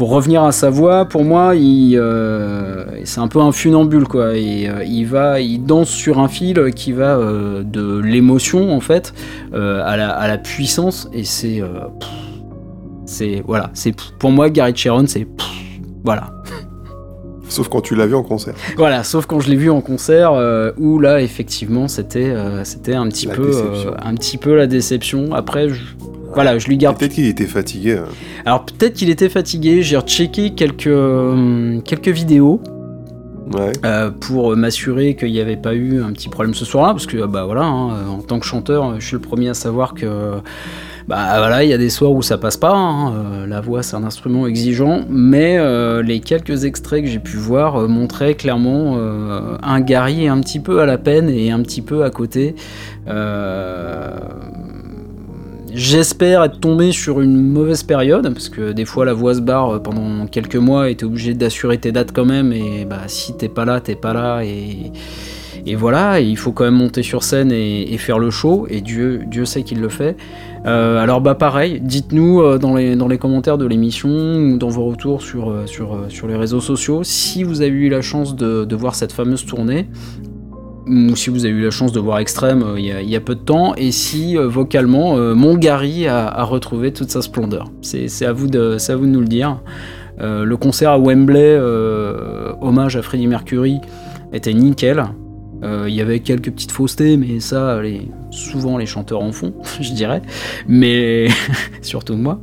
Pour 0.02 0.10
revenir 0.10 0.42
à 0.42 0.52
sa 0.52 0.72
voix, 0.72 1.06
pour 1.06 1.24
moi, 1.24 1.54
il, 1.56 1.96
euh, 1.96 2.86
c'est 3.04 3.20
un 3.20 3.28
peu 3.28 3.40
un 3.40 3.52
funambule 3.52 4.08
quoi. 4.08 4.36
Et 4.36 4.68
euh, 4.68 4.84
il 4.84 5.04
va, 5.06 5.40
il 5.40 5.64
danse 5.64 5.90
sur 5.90 6.18
un 6.18 6.28
fil 6.28 6.72
qui 6.74 6.92
va 6.92 7.18
euh, 7.18 7.62
de 7.62 8.00
l'émotion 8.00 8.76
en 8.76 8.80
fait 8.80 9.14
à, 9.54 9.96
la, 9.98 10.10
à 10.10 10.28
la 10.28 10.40
puissance 10.40 11.08
et 11.14 11.24
c'est, 11.24 11.62
c'est 13.06 13.44
voilà, 13.46 13.70
c'est 13.76 13.96
pour 14.18 14.32
moi 14.32 14.50
Gary 14.50 14.76
Sharon, 14.76 15.06
c'est 15.06 15.28
voilà. 16.04 16.32
Sauf 17.52 17.68
quand 17.68 17.82
tu 17.82 17.96
l'as 17.96 18.08
vu 18.08 18.16
en 18.16 18.24
concert. 18.24 18.54
Voilà, 18.78 19.04
sauf 19.04 19.26
quand 19.26 19.42
je 19.42 19.50
l'ai 19.50 19.58
vu 19.58 19.70
en 19.70 19.82
concert, 19.82 20.32
euh, 20.32 20.72
où 20.78 21.00
là 21.00 21.22
effectivement 21.22 21.90
c'était 21.90 22.30
euh, 22.30 22.64
c'était 22.64 22.94
un 22.94 23.10
petit 23.10 23.28
La 23.28 23.36
peu 23.36 23.52
euh, 23.54 23.92
un 24.02 24.16
petit 24.16 24.38
peu 24.38 24.56
la 24.56 24.68
déception. 24.68 25.34
Après, 25.34 25.68
je, 25.68 25.82
voilà, 26.34 26.58
je 26.60 26.68
lui 26.68 26.78
garde. 26.78 26.98
Peut-être 26.98 27.14
qu'il 27.14 27.26
était 27.26 27.46
fatigué. 27.46 27.98
hein. 27.98 28.06
Alors 28.46 28.66
peut-être 28.66 28.94
qu'il 28.94 29.10
était 29.10 29.30
fatigué. 29.30 29.82
J'ai 29.84 29.98
rechecké 29.98 30.52
quelques 30.52 30.88
hum, 30.88 31.82
quelques 31.86 32.08
vidéos 32.10 32.62
Ouais. 33.54 33.74
euh, 33.84 34.12
pour 34.12 34.56
m'assurer 34.56 35.16
qu'il 35.18 35.30
n'y 35.34 35.42
avait 35.42 35.58
pas 35.58 35.74
eu 35.76 36.02
un 36.02 36.14
petit 36.14 36.30
problème 36.30 36.54
ce 36.54 36.64
soir-là, 36.64 36.94
parce 36.94 37.06
que 37.06 37.26
bah 37.26 37.44
voilà, 37.44 37.64
hein, 37.64 37.90
euh, 37.92 38.08
en 38.08 38.20
tant 38.22 38.40
que 38.40 38.46
chanteur, 38.46 38.96
je 38.98 39.06
suis 39.06 39.16
le 39.16 39.22
premier 39.22 39.50
à 39.50 39.54
savoir 39.54 39.94
que 39.94 40.36
bah 41.10 41.38
voilà, 41.40 41.62
il 41.66 41.70
y 41.70 41.74
a 41.74 41.78
des 41.78 41.90
soirs 41.90 42.14
où 42.14 42.22
ça 42.22 42.38
passe 42.38 42.56
pas. 42.56 42.72
hein, 42.74 43.12
euh, 43.14 43.48
la 43.48 43.60
voix 43.60 43.84
c'est 43.84 43.98
un 43.98 44.06
instrument 44.06 44.48
exigeant, 44.48 45.02
mais 45.10 45.58
euh, 45.58 46.02
les 46.02 46.22
quelques 46.22 46.64
extraits 46.64 47.04
que 47.04 47.10
j'ai 47.10 47.20
pu 47.20 47.36
voir 47.36 47.76
euh, 47.76 47.88
montraient 47.90 48.36
clairement 48.36 48.94
euh, 48.96 49.58
un 49.64 49.82
Gary 49.82 50.30
un 50.30 50.40
petit 50.40 50.62
peu 50.62 50.80
à 50.80 50.86
la 50.86 50.98
peine 50.98 51.28
et 51.30 51.52
un 51.52 51.60
petit 51.62 51.82
peu 51.82 52.06
à 52.06 52.10
côté. 52.10 52.56
J'espère 55.74 56.44
être 56.44 56.60
tombé 56.60 56.92
sur 56.92 57.22
une 57.22 57.42
mauvaise 57.42 57.84
période, 57.84 58.34
parce 58.34 58.50
que 58.50 58.74
des 58.74 58.84
fois 58.84 59.06
la 59.06 59.14
voix 59.14 59.36
se 59.36 59.40
barre 59.40 59.82
pendant 59.82 60.28
quelques 60.28 60.58
mois 60.58 60.90
et 60.90 60.96
t'es 60.96 61.06
obligé 61.06 61.34
d'assurer 61.34 61.78
tes 61.78 61.94
dates 61.94 62.12
quand 62.12 62.26
même, 62.26 62.52
et 62.52 62.86
bah 62.86 63.04
si 63.08 63.38
t'es 63.38 63.48
pas 63.48 63.64
là, 63.64 63.80
t'es 63.80 63.96
pas 63.96 64.14
là, 64.14 64.44
et, 64.44 64.92
voilà, 65.76 66.20
il 66.20 66.36
faut 66.38 66.52
quand 66.52 66.66
même 66.66 66.76
monter 66.76 67.04
sur 67.04 67.24
scène 67.24 67.52
et, 67.52 67.98
faire 67.98 68.20
le 68.20 68.32
show, 68.32 68.68
et 68.70 68.82
Dieu, 68.82 69.46
sait 69.46 69.64
qu'il 69.64 69.80
le 69.80 69.90
fait. 69.90 70.18
Euh, 70.66 71.02
alors 71.02 71.22
bah 71.22 71.36
pareil, 71.36 71.80
dites-nous 71.82 72.42
euh, 72.42 72.58
dans, 72.58 72.76
les, 72.76 73.18
commentaires 73.18 73.58
de 73.58 73.66
l'émission 73.66 74.10
ou 74.10 74.58
dans 74.58 74.70
vos 74.70 74.86
retours 74.86 75.22
sur, 75.22 75.50
euh, 75.50 75.66
sur, 75.66 76.28
les 76.28 76.36
réseaux 76.36 76.60
sociaux 76.60 77.04
si 77.04 77.44
vous 77.44 77.62
avez 77.62 77.72
eu 77.72 77.90
la 77.90 78.02
chance 78.02 78.36
de 78.36 78.76
voir 78.76 78.94
cette 78.94 79.12
fameuse 79.12 79.46
tournée 79.46 79.88
ou 80.88 81.16
si 81.16 81.30
vous 81.30 81.46
avez 81.46 81.54
eu 81.54 81.64
la 81.64 81.72
chance 81.72 81.92
de 81.92 82.00
voir 82.00 82.20
Extrême 82.20 82.64
euh, 82.64 82.80
il 82.80 82.86
y, 82.86 82.92
a- 82.92 83.02
y 83.02 83.16
a 83.16 83.20
peu 83.22 83.36
de 83.36 83.40
temps, 83.42 83.74
et 83.76 83.92
si 83.92 84.38
euh, 84.38 84.48
vocalement 84.48 85.18
euh, 85.18 85.34
mon 85.36 85.56
Gary 85.56 86.08
a, 86.08 86.28
a 86.28 86.44
retrouvé 86.44 86.92
toute 86.92 87.10
sa 87.12 87.22
splendeur. 87.22 87.66
C'est 87.82 88.26
à, 88.26 88.34
vous 88.34 88.48
de- 88.48 88.78
à 88.90 88.96
vous 88.96 89.06
nous 89.08 89.22
le 89.22 89.28
dire. 89.28 89.60
Le 90.20 90.56
concert 90.56 90.92
à 90.92 91.00
Wembley, 91.00 91.58
hommage 92.62 92.96
à 92.96 93.02
Freddie 93.02 93.26
Mercury, 93.28 93.80
était 94.34 94.54
nickel. 94.54 95.04
Il 95.64 95.94
y 95.94 96.02
avait 96.02 96.20
quelques 96.20 96.52
petites 96.52 96.72
faussetés, 96.72 97.18
mais 97.18 97.40
ça, 97.40 97.82
les- 97.82 98.08
souvent 98.30 98.78
les 98.78 98.86
chanteurs 98.86 99.22
en 99.24 99.32
font, 99.32 99.54
je 99.82 99.94
dirais. 99.94 100.22
Mais 100.68 101.28
surtout 101.82 102.16
moi. 102.18 102.40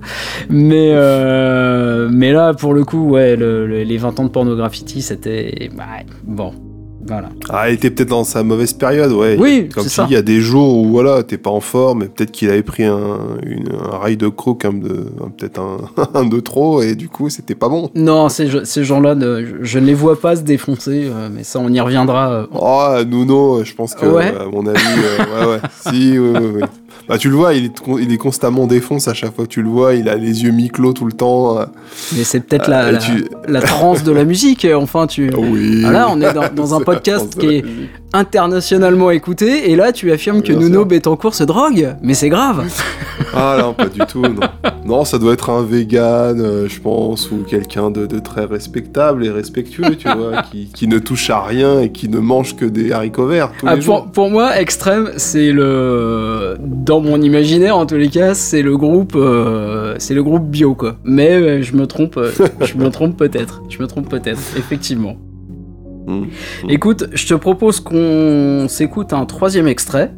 Mais, 0.50 0.92
là, 0.92 2.52
pour 2.54 2.74
le 2.74 2.84
coup, 2.84 3.16
les 3.16 3.96
20 3.96 4.18
ans 4.20 4.24
de 4.24 4.30
pornographie, 4.30 5.02
c'était. 5.02 5.70
bah, 5.76 5.84
bon, 6.24 6.52
voilà. 7.08 7.28
Ah, 7.48 7.68
il 7.70 7.74
était 7.74 7.90
peut-être 7.90 8.10
dans 8.10 8.24
sa 8.24 8.42
mauvaise 8.42 8.72
période, 8.72 9.10
ouais. 9.12 9.36
Oui, 9.38 9.68
Comme 9.74 9.84
dis, 9.84 9.94
il 10.08 10.12
y 10.12 10.16
a 10.16 10.22
des 10.22 10.40
jours 10.40 10.76
où 10.76 10.84
voilà, 10.90 11.22
t'es 11.22 11.38
pas 11.38 11.50
en 11.50 11.60
forme, 11.60 12.04
et 12.04 12.06
peut-être 12.06 12.30
qu'il 12.30 12.50
avait 12.50 12.62
pris 12.62 12.84
un, 12.84 13.18
une- 13.44 13.70
un 13.92 13.96
rail 13.98 14.16
de 14.16 14.28
croc, 14.28 14.58
peut-être 14.62 15.58
un, 15.60 15.78
un 16.14 16.24
de 16.26 16.40
trop, 16.40 16.82
et 16.82 16.94
du 16.94 17.08
coup, 17.08 17.28
c'était 17.30 17.54
pas 17.54 17.68
bon. 17.68 17.90
Non, 17.94 18.28
ces, 18.28 18.46
ge- 18.48 18.64
ces 18.64 18.84
gens-là, 18.84 19.16
je, 19.62 19.78
ne 19.78 19.84
les 19.86 19.94
vois 19.94 20.20
pas 20.20 20.36
se 20.36 20.42
défoncer, 20.42 21.08
euh, 21.12 21.28
mais 21.32 21.42
ça, 21.44 21.58
on 21.60 21.68
y 21.72 21.80
reviendra. 21.80 22.30
euh, 22.32 22.46
Oh, 22.52 22.94
Nuno, 23.06 23.64
je 23.64 23.74
pense 23.74 23.94
que, 23.94 24.06
Ouais. 24.06 24.32
à 24.38 24.44
mon 24.50 24.66
avis, 24.66 24.78
euh, 24.80 25.46
ouais, 25.46 25.52
ouais. 25.52 25.60
Si, 25.92 26.18
oui, 26.18 26.30
oui, 26.34 26.50
oui. 26.56 26.62
Bah, 27.08 27.16
tu 27.18 27.30
le 27.30 27.36
vois, 27.36 27.54
il 27.54 27.64
est, 27.66 27.80
con- 27.80 27.96
il 27.98 28.12
est 28.12 28.18
constamment 28.18 28.66
défonce 28.66 29.08
à 29.08 29.14
chaque 29.14 29.34
fois 29.34 29.44
que 29.46 29.50
tu 29.50 29.62
le 29.62 29.68
vois, 29.70 29.94
il 29.94 30.08
a 30.08 30.14
les 30.16 30.42
yeux 30.44 30.50
mi-clos 30.50 30.92
tout 30.92 31.06
le 31.06 31.12
temps. 31.12 31.58
euh. 31.58 31.64
mais 32.16 32.22
c'est 32.24 32.40
peut-être 32.40 32.68
Euh, 32.68 32.72
la, 32.72 32.92
la, 32.92 32.98
tu- 32.98 33.24
la 33.48 33.60
transe 33.62 34.02
de 34.04 34.12
la 34.12 34.24
musique. 34.24 34.66
Enfin, 34.74 35.06
tu. 35.06 35.30
Oui. 35.34 35.80
Voilà, 35.82 36.08
on 36.10 36.20
est 36.20 36.32
dans, 36.34 36.48
dans 36.54 36.74
un 36.74 36.80
podcast 36.84 37.34
la 37.36 37.40
qui 37.40 37.46
la 37.46 37.52
est. 37.54 37.64
internationalement 38.12 39.10
écouté, 39.10 39.70
et 39.70 39.76
là, 39.76 39.92
tu 39.92 40.10
affirmes 40.12 40.42
que 40.42 40.52
Nuno. 40.52 40.84
Betancourt 40.84 41.34
se 41.34 41.44
drogue. 41.44 41.96
Mais 42.02 42.14
c'est 42.14 42.28
grave. 42.28 42.64
Ah 43.34 43.58
non, 43.60 43.74
pas 43.74 43.86
du 43.88 43.98
tout, 44.08 44.22
non. 44.22 44.40
Non, 44.86 45.04
ça 45.04 45.18
doit 45.18 45.32
être 45.34 45.50
un 45.50 45.62
vegan, 45.62 46.40
euh, 46.40 46.66
je 46.68 46.80
pense, 46.80 47.30
ou 47.30 47.44
quelqu'un 47.46 47.90
de, 47.90 48.06
de 48.06 48.18
très 48.20 48.44
respectable 48.46 49.24
et 49.26 49.28
respectueux, 49.30 49.96
tu 49.96 50.08
vois, 50.08 50.42
qui, 50.50 50.70
qui 50.72 50.86
ne 50.88 50.98
touche 50.98 51.28
à 51.28 51.42
rien 51.42 51.80
et 51.80 51.90
qui 51.92 52.08
ne 52.08 52.20
mange 52.20 52.56
que 52.56 52.64
des 52.64 52.90
haricots 52.90 53.26
verts 53.26 53.50
tous 53.58 53.66
Ah, 53.68 53.74
les 53.74 53.80
jours. 53.82 54.04
pour, 54.04 54.12
pour 54.12 54.30
moi, 54.30 54.58
Extrême, 54.58 55.10
c'est 55.16 55.52
le. 55.52 56.56
Dans 56.60 57.00
mon 57.00 57.20
imaginaire, 57.20 57.76
en 57.76 57.86
tous 57.86 57.96
les 57.96 58.08
cas, 58.08 58.34
c'est 58.34 58.62
le 58.62 58.76
groupe. 58.78 59.14
euh, 59.16 59.94
c'est 59.98 60.14
le 60.14 60.22
groupe 60.22 60.48
bio, 60.48 60.74
quoi. 60.74 60.96
Mais 61.04 61.32
euh, 61.32 61.62
je 61.62 61.74
me 61.76 61.86
trompe. 61.86 62.18
je 62.64 62.74
me 62.76 62.88
trompe 62.90 63.16
peut-être. 63.16 63.62
Je 63.68 63.82
me 63.82 63.86
trompe 63.88 64.08
peut-être, 64.08 64.40
effectivement. 64.56 65.16
Mm. 66.08 66.24
Écoute, 66.68 67.08
je 67.12 67.26
te 67.26 67.34
propose 67.34 67.80
qu'on 67.80 68.66
s'écoute 68.68 69.12
un 69.12 69.26
troisième 69.26 69.68
extrait. 69.68 70.12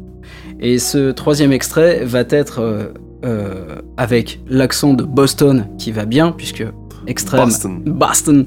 Et 0.59 0.77
ce 0.77 1.11
troisième 1.11 1.51
extrait 1.51 2.05
va 2.05 2.23
être 2.29 2.59
euh, 2.59 2.93
euh, 3.25 3.81
avec 3.97 4.39
l'accent 4.47 4.93
de 4.93 5.03
Boston 5.03 5.67
qui 5.77 5.91
va 5.91 6.05
bien, 6.05 6.31
puisque 6.31 6.63
Extrême. 7.07 7.45
Boston. 7.45 7.81
Boston. 7.85 8.45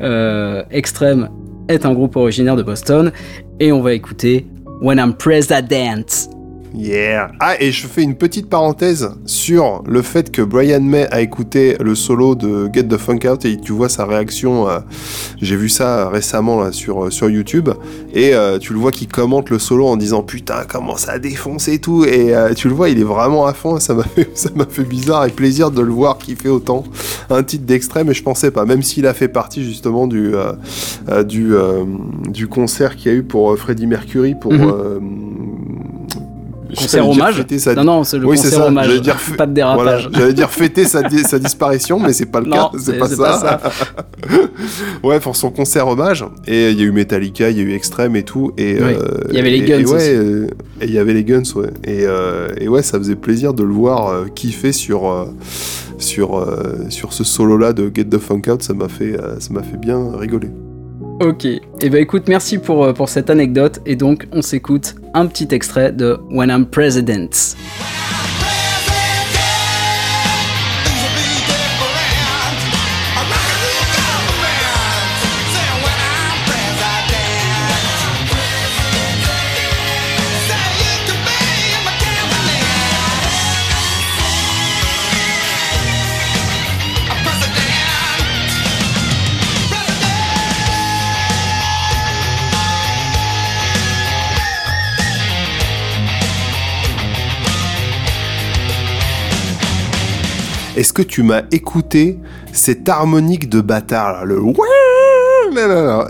Euh, 0.00 0.62
Extrême 0.70 1.28
est 1.68 1.84
un 1.84 1.92
groupe 1.92 2.16
originaire 2.16 2.56
de 2.56 2.62
Boston. 2.62 3.10
Et 3.58 3.72
on 3.72 3.82
va 3.82 3.94
écouter 3.94 4.46
When 4.80 4.98
I'm 4.98 5.14
President. 5.14 6.35
Yeah. 6.74 7.32
Ah, 7.40 7.54
et 7.60 7.72
je 7.72 7.86
fais 7.86 8.02
une 8.02 8.16
petite 8.16 8.48
parenthèse 8.50 9.10
sur 9.24 9.82
le 9.86 10.02
fait 10.02 10.30
que 10.30 10.42
Brian 10.42 10.80
May 10.80 11.06
a 11.10 11.20
écouté 11.22 11.76
le 11.80 11.94
solo 11.94 12.34
de 12.34 12.68
Get 12.72 12.84
the 12.84 12.96
Funk 12.98 13.20
Out 13.30 13.44
et 13.46 13.56
tu 13.58 13.72
vois 13.72 13.88
sa 13.88 14.04
réaction. 14.04 14.68
euh, 14.68 14.80
J'ai 15.40 15.56
vu 15.56 15.68
ça 15.68 16.08
récemment 16.10 16.60
là, 16.62 16.72
sur, 16.72 17.10
sur 17.12 17.30
YouTube 17.30 17.70
et 18.12 18.34
euh, 18.34 18.58
tu 18.58 18.72
le 18.74 18.78
vois 18.78 18.90
qui 18.92 19.06
commente 19.06 19.48
le 19.50 19.58
solo 19.58 19.86
en 19.86 19.96
disant 19.96 20.22
putain 20.22 20.64
comment 20.68 20.96
ça 20.96 21.18
défonce 21.18 21.68
et 21.68 21.78
tout 21.78 22.04
et 22.04 22.34
euh, 22.34 22.52
tu 22.52 22.68
le 22.68 22.74
vois 22.74 22.90
il 22.90 23.00
est 23.00 23.04
vraiment 23.04 23.46
à 23.46 23.54
fond. 23.54 23.80
Ça 23.80 23.94
m'a 23.94 24.02
fait 24.14 24.28
ça 24.34 24.50
fait 24.68 24.82
bizarre 24.84 25.24
et 25.26 25.30
plaisir 25.30 25.70
de 25.70 25.80
le 25.80 25.92
voir 25.92 26.18
kiffer 26.18 26.48
autant 26.50 26.84
un 27.30 27.42
titre 27.42 27.64
d'extrait 27.64 28.04
mais 28.04 28.12
je 28.14 28.22
pensais 28.22 28.50
pas 28.50 28.64
même 28.66 28.82
s'il 28.82 29.06
a 29.06 29.14
fait 29.14 29.28
partie 29.28 29.64
justement 29.64 30.06
du 30.06 30.34
euh, 30.34 30.52
euh, 31.08 31.22
du 31.22 31.54
euh, 31.54 31.84
du 32.28 32.48
concert 32.48 32.96
qu'il 32.96 33.12
y 33.12 33.14
a 33.14 33.18
eu 33.18 33.22
pour 33.22 33.52
euh, 33.52 33.56
Freddie 33.56 33.86
Mercury 33.86 34.34
pour 34.34 34.52
Mhm. 34.52 34.60
euh, 34.62 34.98
Concert 36.74 37.08
hommage 37.08 37.44
sa- 37.58 37.74
Non, 37.74 37.84
non, 37.84 38.04
c'est 38.04 38.18
le 38.18 38.26
Oui, 38.26 38.36
concert 38.36 38.66
hommage. 38.66 38.86
j'allais 38.86 39.00
dire 39.00 39.16
f- 39.16 39.36
Pas 39.36 39.46
de 39.46 39.60
Voilà, 39.60 39.74
dérapage. 39.74 40.08
j'allais 40.12 40.32
dire 40.32 40.50
fêter 40.62 40.84
sa, 40.84 41.02
di- 41.02 41.22
sa 41.24 41.38
disparition, 41.38 41.98
mais 42.00 42.12
c'est 42.12 42.26
pas 42.26 42.40
le 42.40 42.46
Non, 42.46 42.56
cas, 42.56 42.70
c'est 42.78 42.98
pas, 42.98 43.08
ça. 43.08 43.16
pas 43.16 43.38
ça. 43.38 43.60
ouais, 45.04 45.20
pour 45.20 45.36
son 45.36 45.50
concert 45.50 45.86
hommage, 45.88 46.24
et 46.46 46.70
il 46.70 46.78
y 46.78 46.82
a 46.82 46.84
eu 46.86 46.92
Metallica, 46.92 47.50
il 47.50 47.56
y 47.56 47.60
a 47.60 47.64
eu 47.64 47.72
Extreme 47.74 48.16
et 48.16 48.22
tout, 48.24 48.52
et 48.56 48.74
Oui, 48.74 48.80
euh, 48.82 48.96
il 49.30 49.36
y 49.36 49.38
avait 49.38 49.50
les 49.50 49.60
Guns 49.60 49.78
et 49.78 49.84
ouais, 49.86 49.94
aussi. 49.94 50.08
euh, 50.10 50.46
et 50.80 50.84
il 50.86 50.92
y 50.92 50.98
avait 50.98 51.14
les 51.14 51.24
Guns, 51.24 51.42
ouais, 51.54 51.68
et, 51.84 52.04
euh, 52.06 52.48
et 52.58 52.68
ouais, 52.68 52.82
ça 52.82 52.98
faisait 52.98 53.16
plaisir 53.16 53.54
de 53.54 53.62
le 53.62 53.72
voir 53.72 54.08
euh, 54.08 54.24
kiffer 54.34 54.72
sur 54.72 55.28
sur 55.98 56.46
sur 56.90 57.12
ce 57.12 57.24
solo 57.24 57.56
là 57.56 57.72
de 57.72 57.90
Get 57.94 58.04
the 58.04 58.18
Funk 58.18 58.42
Out, 58.50 58.62
ça 58.62 58.74
m'a 58.74 58.88
fait 58.88 59.16
ça 59.38 59.48
m'a 59.52 59.62
fait 59.62 59.76
bien 59.78 60.10
rigoler. 60.16 60.48
Ok. 61.20 61.46
Et 61.46 61.90
bah 61.90 61.98
écoute, 61.98 62.28
merci 62.28 62.58
pour, 62.58 62.84
euh, 62.84 62.92
pour 62.92 63.08
cette 63.08 63.30
anecdote. 63.30 63.80
Et 63.86 63.96
donc, 63.96 64.26
on 64.32 64.42
s'écoute 64.42 64.96
un 65.14 65.26
petit 65.26 65.48
extrait 65.50 65.92
de 65.92 66.18
When 66.30 66.50
I'm 66.50 66.66
President. 66.66 67.56
Est-ce 100.76 100.92
que 100.92 101.02
tu 101.02 101.22
m'as 101.22 101.42
écouté 101.50 102.18
cette 102.52 102.88
harmonique 102.88 103.48
de 103.48 103.60
bâtard 103.60 104.12
là, 104.12 104.24
le. 104.24 104.36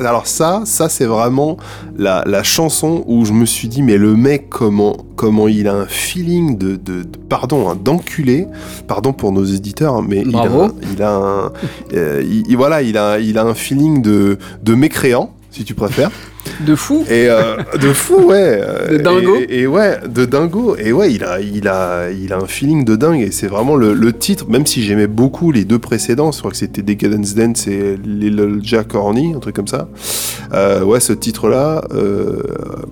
Alors 0.05 0.27
ça, 0.27 0.63
ça 0.65 0.89
c'est 0.89 1.05
vraiment 1.05 1.57
la, 1.97 2.25
la 2.27 2.43
chanson 2.43 3.05
où 3.07 3.25
je 3.25 3.33
me 3.33 3.47
suis 3.47 3.69
dit 3.69 3.83
mais 3.83 3.97
le 3.97 4.17
mec 4.17 4.49
comment 4.49 4.97
comment 5.15 5.47
il 5.47 5.69
a 5.69 5.75
un 5.75 5.87
feeling 5.87 6.59
de, 6.59 6.71
de, 6.77 7.03
de- 7.03 7.19
pardon 7.29 7.69
hein, 7.71 7.77
d'enculé, 7.81 8.47
pardon 8.89 9.13
pour 9.13 9.31
nos 9.33 9.45
éditeurs 9.45 9.95
hein, 9.95 10.05
mais 10.09 10.23
il 10.27 10.35
a, 10.37 10.49
il 10.93 11.03
a 11.03 11.15
un 11.15 11.53
euh, 11.95 12.23
il- 12.49 12.57
voilà 12.57 12.83
il 12.83 12.97
a 12.99 13.19
il 13.21 13.39
a 13.39 13.45
un 13.45 13.55
feeling 13.55 14.03
de 14.03 14.39
de 14.63 14.75
mécréant 14.75 15.33
si 15.51 15.65
tu 15.65 15.75
préfères. 15.75 16.11
De 16.61 16.75
fou 16.75 17.05
Et 17.09 17.29
euh, 17.29 17.57
de 17.81 17.93
fou, 17.93 18.27
ouais. 18.27 18.61
De 18.91 18.97
dingo. 18.99 19.37
Et, 19.49 19.61
et 19.61 19.67
ouais, 19.67 19.99
de 20.09 20.25
dingo. 20.25 20.77
Et 20.77 20.93
ouais, 20.93 21.13
il 21.13 21.25
a, 21.25 21.41
il 21.41 21.69
a, 21.69 22.11
il 22.11 22.33
a 22.33 22.39
un 22.39 22.47
feeling 22.47 22.85
de 22.85 22.97
dingue. 22.97 23.21
Et 23.21 23.31
c'est 23.31 23.47
vraiment 23.47 23.77
le, 23.77 23.93
le 23.95 24.13
titre, 24.13 24.49
même 24.49 24.67
si 24.67 24.83
j'aimais 24.83 25.07
beaucoup 25.07 25.53
les 25.53 25.65
deux 25.65 25.79
précédents, 25.79 26.33
je 26.33 26.39
crois 26.39 26.51
que 26.51 26.57
c'était 26.57 26.83
Decadence 26.83 27.35
Dance 27.35 27.67
et 27.67 27.97
Little 28.05 28.61
Jack 28.63 28.95
Horny, 28.95 29.35
un 29.35 29.41
truc 29.41 29.57
comme 29.57 29.69
ça. 29.69 29.89
Euh, 30.53 30.83
ouais, 30.85 31.01
ce 31.01 31.13
titre-là, 31.13 31.85
euh, 31.95 32.43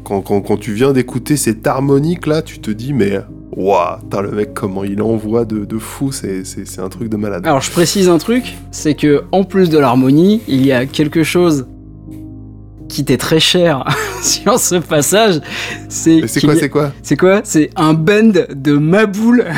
quand, 0.05 0.21
quand, 0.21 0.41
quand 0.41 0.57
tu 0.57 0.73
viens 0.73 0.93
d'écouter 0.93 1.37
cette 1.37 1.67
harmonique-là, 1.67 2.43
tu 2.43 2.59
te 2.59 2.71
dis, 2.71 2.93
mais 2.93 3.21
waouh, 3.57 3.99
le 4.23 4.31
mec, 4.31 4.55
comment 4.55 4.85
il 4.85 5.01
envoie 5.03 5.45
de, 5.45 5.65
de 5.65 5.79
fou, 5.79 6.11
c'est 6.13 6.45
un 6.79 6.89
truc 6.89 7.09
de 7.09 7.17
malade. 7.17 7.47
Alors 7.47 7.61
je 7.61 7.71
précise 7.71 8.09
un 8.09 8.19
truc, 8.19 8.55
c'est 8.71 8.95
que 8.95 9.25
en 9.33 9.45
plus 9.45 9.71
de 9.71 9.79
l'harmonie, 9.79 10.41
il 10.49 10.65
y 10.65 10.73
a 10.73 10.87
quelque 10.87 11.23
chose 11.23 11.67
qui 12.95 13.05
t'est 13.05 13.16
très 13.16 13.40
cher 13.40 13.84
sur 14.22 14.59
ce 14.59 14.76
passage. 14.76 15.40
C'est 15.88 16.20
quoi, 16.45 16.53
a- 16.53 16.57
c'est 16.57 16.68
quoi? 16.68 16.92
C'est 17.03 17.16
quoi? 17.16 17.40
C'est 17.45 17.70
un 17.76 17.92
band 17.92 18.32
de 18.55 18.72
Maboule. 18.72 19.45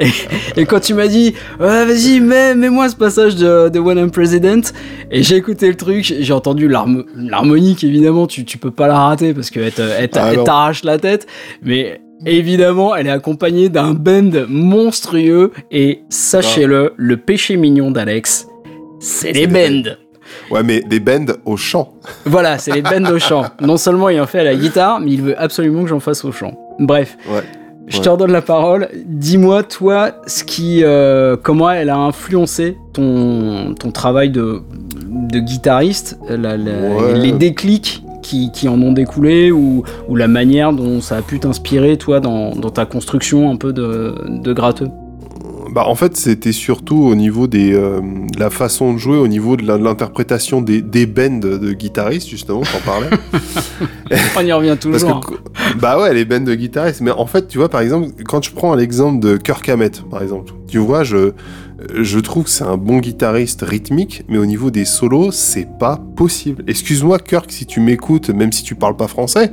et, 0.00 0.08
et 0.60 0.66
quand 0.66 0.80
tu 0.80 0.94
m'as 0.94 1.06
dit, 1.08 1.34
vas-y, 1.58 2.20
mets, 2.20 2.54
mets-moi 2.54 2.88
ce 2.88 2.96
passage 2.96 3.36
de, 3.36 3.68
de 3.68 3.78
When 3.78 3.98
I'm 3.98 4.10
President, 4.10 4.62
et 5.10 5.22
j'ai 5.22 5.36
écouté 5.36 5.68
le 5.68 5.76
truc, 5.76 6.14
j'ai 6.18 6.32
entendu 6.32 6.68
l'harmo- 6.68 7.04
l'harmonique, 7.16 7.84
évidemment, 7.84 8.26
tu, 8.26 8.44
tu 8.44 8.58
peux 8.58 8.70
pas 8.70 8.88
la 8.88 8.98
rater 8.98 9.34
parce 9.34 9.50
qu'elle 9.50 9.72
Ah 10.14 10.32
t'arrache 10.44 10.84
la 10.84 10.98
tête, 10.98 11.26
mais 11.62 12.00
évidemment, 12.26 12.94
elle 12.94 13.06
est 13.06 13.10
accompagnée 13.10 13.68
d'un 13.68 13.92
band 13.94 14.30
monstrueux, 14.48 15.52
et 15.70 16.00
sachez-le, 16.10 16.94
le 16.96 17.16
péché 17.16 17.56
mignon 17.56 17.90
d'Alex, 17.90 18.46
c'est 19.00 19.32
les 19.32 19.46
des 19.46 19.48
bands. 19.84 19.90
Ouais, 20.50 20.62
mais 20.62 20.80
des 20.80 21.00
bands 21.00 21.32
au 21.44 21.56
chant. 21.56 21.92
Voilà, 22.24 22.58
c'est 22.58 22.72
les 22.72 22.82
bands 22.82 23.10
au 23.10 23.18
chant. 23.18 23.44
Non 23.60 23.76
seulement 23.76 24.08
il 24.08 24.20
en 24.20 24.26
fait 24.26 24.40
à 24.40 24.44
la 24.44 24.54
guitare, 24.56 25.00
mais 25.00 25.12
il 25.12 25.22
veut 25.22 25.40
absolument 25.40 25.82
que 25.82 25.88
j'en 25.88 26.00
fasse 26.00 26.24
au 26.24 26.32
chant. 26.32 26.52
Bref, 26.78 27.16
Ouais. 27.30 27.42
je 27.86 27.96
Ouais. 27.98 28.02
te 28.04 28.08
redonne 28.08 28.32
la 28.32 28.42
parole. 28.42 28.88
Dis-moi, 29.06 29.62
toi, 29.62 30.12
ce 30.26 30.44
qui, 30.44 30.80
euh, 30.82 31.36
comment 31.40 31.70
elle 31.70 31.90
a 31.90 31.96
influencé 31.98 32.76
ton, 32.92 33.74
ton 33.78 33.90
travail 33.92 34.30
de, 34.30 34.62
de 35.30 35.38
guitariste, 35.38 36.18
la- 36.28 36.56
la- 36.56 36.56
Ouais. 36.56 37.18
les 37.18 37.32
déclics 37.32 38.02
qui, 38.22 38.50
qui 38.52 38.68
en 38.68 38.80
ont 38.82 38.92
découlé, 38.92 39.50
ou, 39.50 39.82
ou 40.08 40.14
la 40.16 40.28
manière 40.28 40.72
dont 40.72 41.00
ça 41.00 41.16
a 41.16 41.22
pu 41.22 41.40
t'inspirer, 41.40 41.96
toi, 41.96 42.20
dans, 42.20 42.50
dans 42.54 42.70
ta 42.70 42.84
construction 42.86 43.50
un 43.50 43.56
peu 43.56 43.72
de, 43.72 44.14
de 44.28 44.52
gratteux? 44.52 44.88
Bah, 45.72 45.84
en 45.86 45.94
fait, 45.94 46.16
c'était 46.16 46.52
surtout 46.52 47.04
au 47.04 47.14
niveau 47.14 47.46
des, 47.46 47.72
euh, 47.72 48.00
de 48.00 48.40
la 48.40 48.50
façon 48.50 48.92
de 48.92 48.98
jouer, 48.98 49.18
au 49.18 49.28
niveau 49.28 49.56
de 49.56 49.64
l'interprétation 49.64 50.60
des, 50.62 50.82
des 50.82 51.06
bands 51.06 51.38
de 51.38 51.72
guitaristes, 51.72 52.28
justement, 52.28 52.62
t'en 52.62 52.80
parlais. 52.84 53.10
On 54.36 54.40
y 54.40 54.52
revient 54.52 54.76
toujours. 54.80 55.20
que, 55.20 55.34
bah 55.78 56.00
ouais, 56.00 56.12
les 56.12 56.24
bands 56.24 56.40
de 56.40 56.54
guitaristes. 56.54 57.00
Mais 57.00 57.10
en 57.10 57.26
fait, 57.26 57.46
tu 57.48 57.58
vois, 57.58 57.68
par 57.68 57.80
exemple, 57.80 58.08
quand 58.24 58.42
je 58.42 58.52
prends 58.52 58.74
l'exemple 58.74 59.20
de 59.20 59.36
Kirk 59.36 59.68
Hammett, 59.68 60.02
par 60.10 60.22
exemple, 60.22 60.52
tu 60.66 60.78
vois, 60.78 61.04
je, 61.04 61.32
je 61.94 62.18
trouve 62.18 62.44
que 62.44 62.50
c'est 62.50 62.64
un 62.64 62.76
bon 62.76 62.98
guitariste 62.98 63.62
rythmique, 63.62 64.24
mais 64.28 64.38
au 64.38 64.46
niveau 64.46 64.70
des 64.70 64.84
solos, 64.84 65.30
c'est 65.32 65.68
pas 65.78 66.00
possible. 66.16 66.62
Excuse-moi, 66.66 67.18
Kirk, 67.18 67.50
si 67.50 67.66
tu 67.66 67.80
m'écoutes, 67.80 68.30
même 68.30 68.52
si 68.52 68.62
tu 68.62 68.74
parles 68.74 68.96
pas 68.96 69.08
français. 69.08 69.50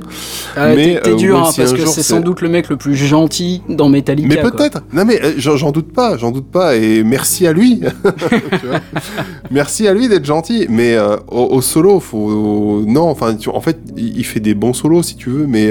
Ah, 0.56 0.74
mais, 0.74 1.00
t'es- 1.02 1.10
euh, 1.10 1.16
dur, 1.16 1.38
hein, 1.38 1.50
si 1.52 1.60
parce 1.60 1.72
que 1.72 1.86
c'est 1.86 2.02
sans 2.02 2.20
doute 2.20 2.40
le 2.40 2.48
mec 2.48 2.68
le 2.68 2.76
plus 2.76 2.94
gentil 2.96 3.62
dans 3.68 3.88
Metallica. 3.88 4.28
Mais 4.28 4.50
peut-être. 4.50 4.82
Non 4.92 5.04
mais 5.04 5.20
euh, 5.22 5.32
j'en 5.38 5.70
doute 5.72 5.92
pas, 5.92 6.16
j'en 6.16 6.30
doute 6.30 6.50
pas. 6.50 6.76
Et 6.76 7.02
merci 7.04 7.46
à 7.46 7.52
lui. 7.52 7.80
Merci 9.50 9.88
à 9.88 9.94
lui 9.94 10.08
d'être 10.08 10.24
gentil. 10.24 10.66
Mais 10.68 10.94
euh, 10.94 11.16
au, 11.28 11.44
au 11.56 11.62
solo, 11.62 12.00
faut 12.00 12.82
non. 12.86 13.08
Enfin, 13.08 13.34
tu- 13.34 13.48
en 13.48 13.60
fait, 13.60 13.78
il 13.96 14.24
fait 14.24 14.40
des 14.40 14.54
bons 14.54 14.72
solos 14.72 15.02
si 15.02 15.16
tu 15.16 15.30
veux, 15.30 15.46
mais 15.46 15.70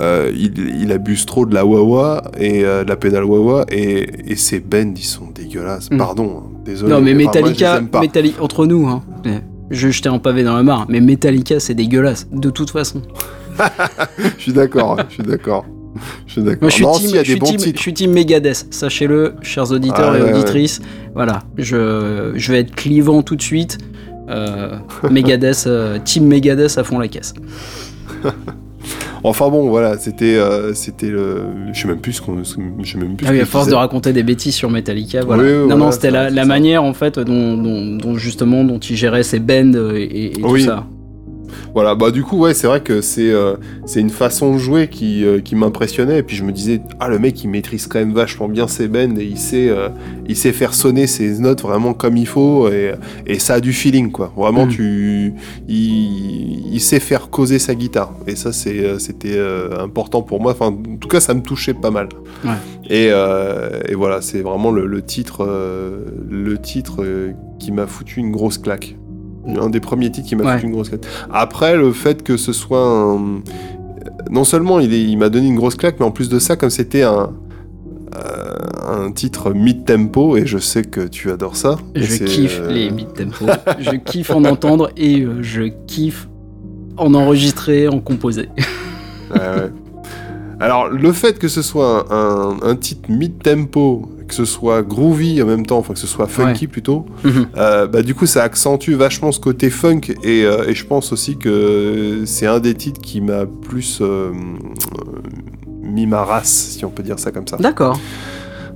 euh, 0.00 0.30
il, 0.34 0.58
il 0.82 0.92
abuse 0.92 1.26
trop 1.26 1.46
de 1.46 1.54
la 1.54 1.64
wah 1.64 2.22
et 2.38 2.64
euh, 2.64 2.84
de 2.84 2.88
la 2.88 2.96
pédale 2.96 3.24
wah 3.24 3.64
et, 3.70 4.30
et 4.32 4.36
ses 4.36 4.60
bends 4.60 4.92
ils 4.96 5.02
sont 5.04 5.28
dégueulasses. 5.34 5.90
Mm. 5.90 5.96
Pardon, 5.98 6.42
hein, 6.44 6.50
désolé. 6.64 6.92
Non, 6.92 7.00
mais 7.00 7.12
les 7.12 7.24
Metallica. 7.24 7.80
Metalli- 7.80 8.34
entre 8.40 8.66
nous, 8.66 8.86
hein, 8.88 9.02
je 9.70 9.88
jeter 9.90 10.08
un 10.08 10.18
pavé 10.18 10.44
dans 10.44 10.54
la 10.54 10.62
mare, 10.62 10.86
mais 10.88 11.00
Metallica, 11.00 11.58
c'est 11.60 11.74
dégueulasse, 11.74 12.28
de 12.32 12.50
toute 12.50 12.70
façon. 12.70 13.02
Je 14.36 14.42
suis 14.42 14.52
d'accord. 14.52 15.00
hein, 15.00 15.04
je 15.08 15.14
suis 15.14 15.22
d'accord. 15.22 15.64
Je 16.26 16.32
suis 16.34 16.42
d'accord. 16.42 16.60
Moi, 16.60 16.68
je 16.68 16.74
suis, 16.74 16.84
Non, 16.84 16.92
team, 16.92 17.14
a 17.16 17.18
je 17.20 17.24
suis 17.24 17.34
des 17.34 17.40
bons 17.40 17.46
team- 17.46 17.56
titres. 17.56 17.76
je 17.78 17.82
suis 17.82 17.94
team 17.94 18.12
Megadeth, 18.12 18.66
sachez-le, 18.70 19.34
chers 19.40 19.72
auditeurs 19.72 20.10
Ah, 20.12 20.18
et 20.18 20.20
ouais, 20.20 20.26
ouais. 20.30 20.34
auditrices. 20.34 20.80
Voilà, 21.14 21.42
je, 21.56 22.32
je 22.36 22.52
vais 22.52 22.60
être 22.60 22.74
clivant 22.74 23.22
tout 23.22 23.34
de 23.34 23.40
suite. 23.42 23.78
Euh, 24.28 24.76
Megadeth, 25.10 25.64
euh, 25.66 25.98
team 26.04 26.26
Megadeth 26.26 26.76
à 26.76 26.84
fond 26.84 26.98
la 26.98 27.08
caisse. 27.08 27.32
Enfin 29.24 29.48
bon, 29.48 29.68
voilà, 29.68 29.98
c'était, 29.98 30.36
euh, 30.36 30.72
c'était 30.74 31.08
le. 31.08 31.42
Je 31.72 31.80
sais 31.80 31.88
même 31.88 31.98
plus 32.00 32.12
ce 32.14 32.22
qu'on. 32.22 32.42
Je 32.44 32.92
sais 32.92 32.98
même 32.98 33.16
plus. 33.16 33.26
Ah 33.26 33.32
oui, 33.32 33.40
à 33.40 33.46
force 33.46 33.66
de 33.68 33.74
raconter 33.74 34.12
des 34.12 34.22
bêtises 34.22 34.54
sur 34.54 34.70
Metallica, 34.70 35.22
voilà. 35.24 35.42
Oui, 35.42 35.48
oui, 35.48 35.54
non, 35.56 35.64
voilà, 35.66 35.76
non, 35.86 35.92
c'était 35.92 36.10
la, 36.10 36.30
la 36.30 36.44
manière 36.44 36.84
en 36.84 36.92
fait 36.94 37.18
dont, 37.18 37.56
dont, 37.56 37.96
dont 37.96 38.16
justement 38.16 38.62
dont 38.64 38.78
il 38.78 38.96
gérait 38.96 39.22
ses 39.22 39.38
bands 39.40 39.72
et, 39.94 40.02
et- 40.02 40.38
et 40.38 40.42
Oui. 40.44 40.60
tout 40.60 40.66
ça. 40.66 40.86
Voilà, 41.74 41.94
bah 41.94 42.10
du 42.10 42.22
coup, 42.22 42.38
ouais, 42.38 42.54
c'est 42.54 42.66
vrai 42.66 42.80
que 42.80 43.00
c'est 43.00 43.30
euh, 43.30 43.54
c'est 43.84 44.00
une 44.00 44.10
façon 44.10 44.54
de 44.54 44.58
jouer 44.58 44.88
qui, 44.88 45.24
euh, 45.24 45.40
qui 45.40 45.54
m'impressionnait. 45.56 46.18
Et 46.18 46.22
puis 46.22 46.36
je 46.36 46.44
me 46.44 46.52
disais, 46.52 46.80
ah, 47.00 47.08
le 47.08 47.18
mec, 47.18 47.42
il 47.44 47.48
maîtrise 47.48 47.86
quand 47.86 47.98
même 47.98 48.12
vachement 48.14 48.48
bien 48.48 48.66
ses 48.68 48.88
bends 48.88 49.16
et 49.16 49.24
il 49.24 49.38
sait, 49.38 49.68
euh, 49.68 49.88
il 50.28 50.36
sait 50.36 50.52
faire 50.52 50.74
sonner 50.74 51.06
ses 51.06 51.38
notes 51.38 51.62
vraiment 51.62 51.92
comme 51.94 52.16
il 52.16 52.26
faut. 52.26 52.68
Et, 52.68 52.92
et 53.26 53.38
ça 53.38 53.54
a 53.54 53.60
du 53.60 53.72
feeling, 53.72 54.10
quoi. 54.10 54.32
Vraiment, 54.36 54.66
Mm. 54.66 54.70
tu, 54.70 55.34
il, 55.68 56.72
il 56.74 56.80
sait 56.80 57.00
faire 57.00 57.28
causer 57.30 57.58
sa 57.58 57.74
guitare. 57.74 58.12
Et 58.26 58.36
ça, 58.36 58.52
c'était 58.52 59.38
important 59.78 60.22
pour 60.22 60.40
moi. 60.40 60.52
Enfin, 60.52 60.66
en 60.68 60.96
tout 60.96 61.08
cas, 61.08 61.20
ça 61.20 61.34
me 61.34 61.40
touchait 61.42 61.74
pas 61.74 61.90
mal. 61.90 62.08
Ouais. 62.44 62.50
Et, 62.88 63.06
et 63.90 63.94
voilà, 63.94 64.20
c'est 64.22 64.40
vraiment 64.40 64.70
le, 64.70 64.86
le 64.86 65.02
titre, 65.02 65.46
le 66.28 66.58
titre 66.58 67.04
qui 67.58 67.72
m'a 67.72 67.86
foutu 67.86 68.20
une 68.20 68.30
grosse 68.32 68.58
claque. 68.58 68.96
Un 69.48 69.70
des 69.70 69.80
premiers 69.80 70.10
titres 70.10 70.28
qui 70.28 70.36
m'a 70.36 70.44
Ouais. 70.44 70.54
foutu 70.54 70.66
une 70.66 70.72
grosse 70.72 70.88
claque. 70.88 71.04
Après, 71.32 71.76
le 71.76 71.92
fait 71.92 72.22
que 72.22 72.36
ce 72.36 72.52
soit 72.52 72.84
un... 72.86 73.40
Non 74.30 74.44
seulement 74.44 74.80
il, 74.80 74.92
est- 74.92 75.02
il 75.04 75.16
m'a 75.18 75.28
donné 75.28 75.46
une 75.46 75.56
grosse 75.56 75.76
claque, 75.76 75.96
mais 76.00 76.06
en 76.06 76.10
plus 76.10 76.28
de 76.28 76.38
ça, 76.38 76.56
comme 76.56 76.70
c'était 76.70 77.02
un, 77.02 77.30
euh, 78.16 78.54
un 79.06 79.12
titre 79.12 79.52
mid-tempo, 79.52 80.36
et 80.36 80.46
je 80.46 80.58
sais 80.58 80.82
que 80.82 81.02
tu 81.06 81.30
adores 81.30 81.56
ça. 81.56 81.76
Je 81.94 82.24
kiffe 82.24 82.60
euh, 82.62 82.70
les 82.72 82.90
mid-tempo. 82.90 83.46
je 83.78 83.90
kiffe 83.96 84.30
en 84.30 84.44
entendre 84.44 84.90
et 84.96 85.20
euh, 85.22 85.42
je 85.42 85.64
kiffe 85.86 86.28
en 86.96 87.14
enregistrer, 87.14 87.88
en 87.88 88.00
composer. 88.00 88.48
Ouais, 89.28 89.40
ouais. 89.40 89.72
Alors, 90.60 90.88
le 90.88 91.12
fait 91.12 91.36
que 91.38 91.48
ce 91.48 91.60
soit 91.60 92.06
un, 92.14 92.56
un 92.62 92.76
titre 92.76 93.10
mid-tempo, 93.10 94.08
que 94.28 94.34
ce 94.34 94.44
soit 94.44 94.82
groovy 94.82 95.40
en 95.42 95.46
même 95.46 95.64
temps, 95.66 95.78
enfin 95.78 95.94
que 95.94 96.00
ce 96.00 96.06
soit 96.06 96.26
funky 96.26 96.66
plutôt, 96.66 97.06
Mhm. 97.24 97.46
euh, 97.56 97.86
bah, 97.86 98.02
du 98.02 98.14
coup 98.14 98.26
ça 98.26 98.42
accentue 98.42 98.92
vachement 98.94 99.30
ce 99.32 99.40
côté 99.40 99.70
funk 99.70 100.00
et, 100.24 100.44
euh, 100.44 100.66
et 100.68 100.74
je 100.74 100.84
pense 100.86 101.12
aussi 101.12 101.36
que 101.36 102.22
c'est 102.26 102.46
un 102.46 102.58
des 102.60 102.74
titres 102.74 103.00
qui 103.00 103.20
m'a 103.20 103.46
plus 103.46 103.98
euh, 104.00 104.32
mis 105.82 106.06
ma 106.06 106.24
race, 106.24 106.74
si 106.76 106.84
on 106.84 106.90
peut 106.90 107.02
dire 107.02 107.18
ça 107.18 107.30
comme 107.30 107.46
ça. 107.46 107.56
D'accord. 107.58 107.98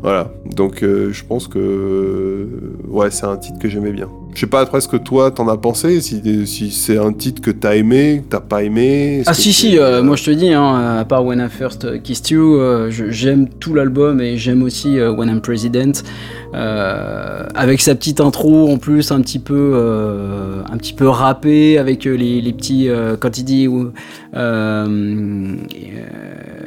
Voilà, 0.02 0.30
donc 0.46 0.82
euh, 0.82 1.12
je 1.12 1.22
pense 1.24 1.46
que 1.46 2.48
ouais, 2.88 3.10
c'est 3.10 3.26
un 3.26 3.36
titre 3.36 3.58
que 3.58 3.68
j'aimais 3.68 3.92
bien. 3.92 4.08
Je 4.32 4.40
sais 4.40 4.46
pas 4.46 4.60
après 4.60 4.80
ce 4.80 4.88
que 4.88 4.96
toi 4.96 5.30
t'en 5.30 5.46
as 5.48 5.58
pensé, 5.58 6.00
si, 6.00 6.46
si 6.46 6.70
c'est 6.70 6.96
un 6.96 7.12
titre 7.12 7.42
que 7.42 7.50
t'as 7.50 7.74
aimé, 7.74 8.22
que 8.24 8.30
t'as 8.30 8.40
pas 8.40 8.62
aimé. 8.62 9.22
Ah 9.26 9.34
si 9.34 9.52
si, 9.52 9.78
euh, 9.78 10.02
moi 10.02 10.16
je 10.16 10.24
te 10.24 10.30
dis, 10.30 10.54
hein, 10.54 10.96
à 10.98 11.04
part 11.04 11.26
When 11.26 11.38
I 11.38 11.50
First 11.50 12.00
Kissed 12.02 12.30
You, 12.30 12.54
euh, 12.54 12.90
j'aime 12.90 13.48
tout 13.48 13.74
l'album 13.74 14.22
et 14.22 14.38
j'aime 14.38 14.62
aussi 14.62 14.98
When 14.98 15.28
I'm 15.28 15.42
President, 15.42 16.02
avec 16.54 17.82
sa 17.82 17.94
petite 17.94 18.22
intro 18.22 18.70
en 18.70 18.78
plus 18.78 19.12
un 19.12 19.20
petit 19.20 19.38
peu, 19.38 20.62
un 20.70 20.76
petit 20.78 20.94
peu 20.94 21.08
rappé 21.08 21.76
avec 21.76 22.04
les, 22.04 22.40
les 22.40 22.52
petits 22.54 22.88
quand 23.20 23.36
il 23.36 23.44
dit 23.44 23.68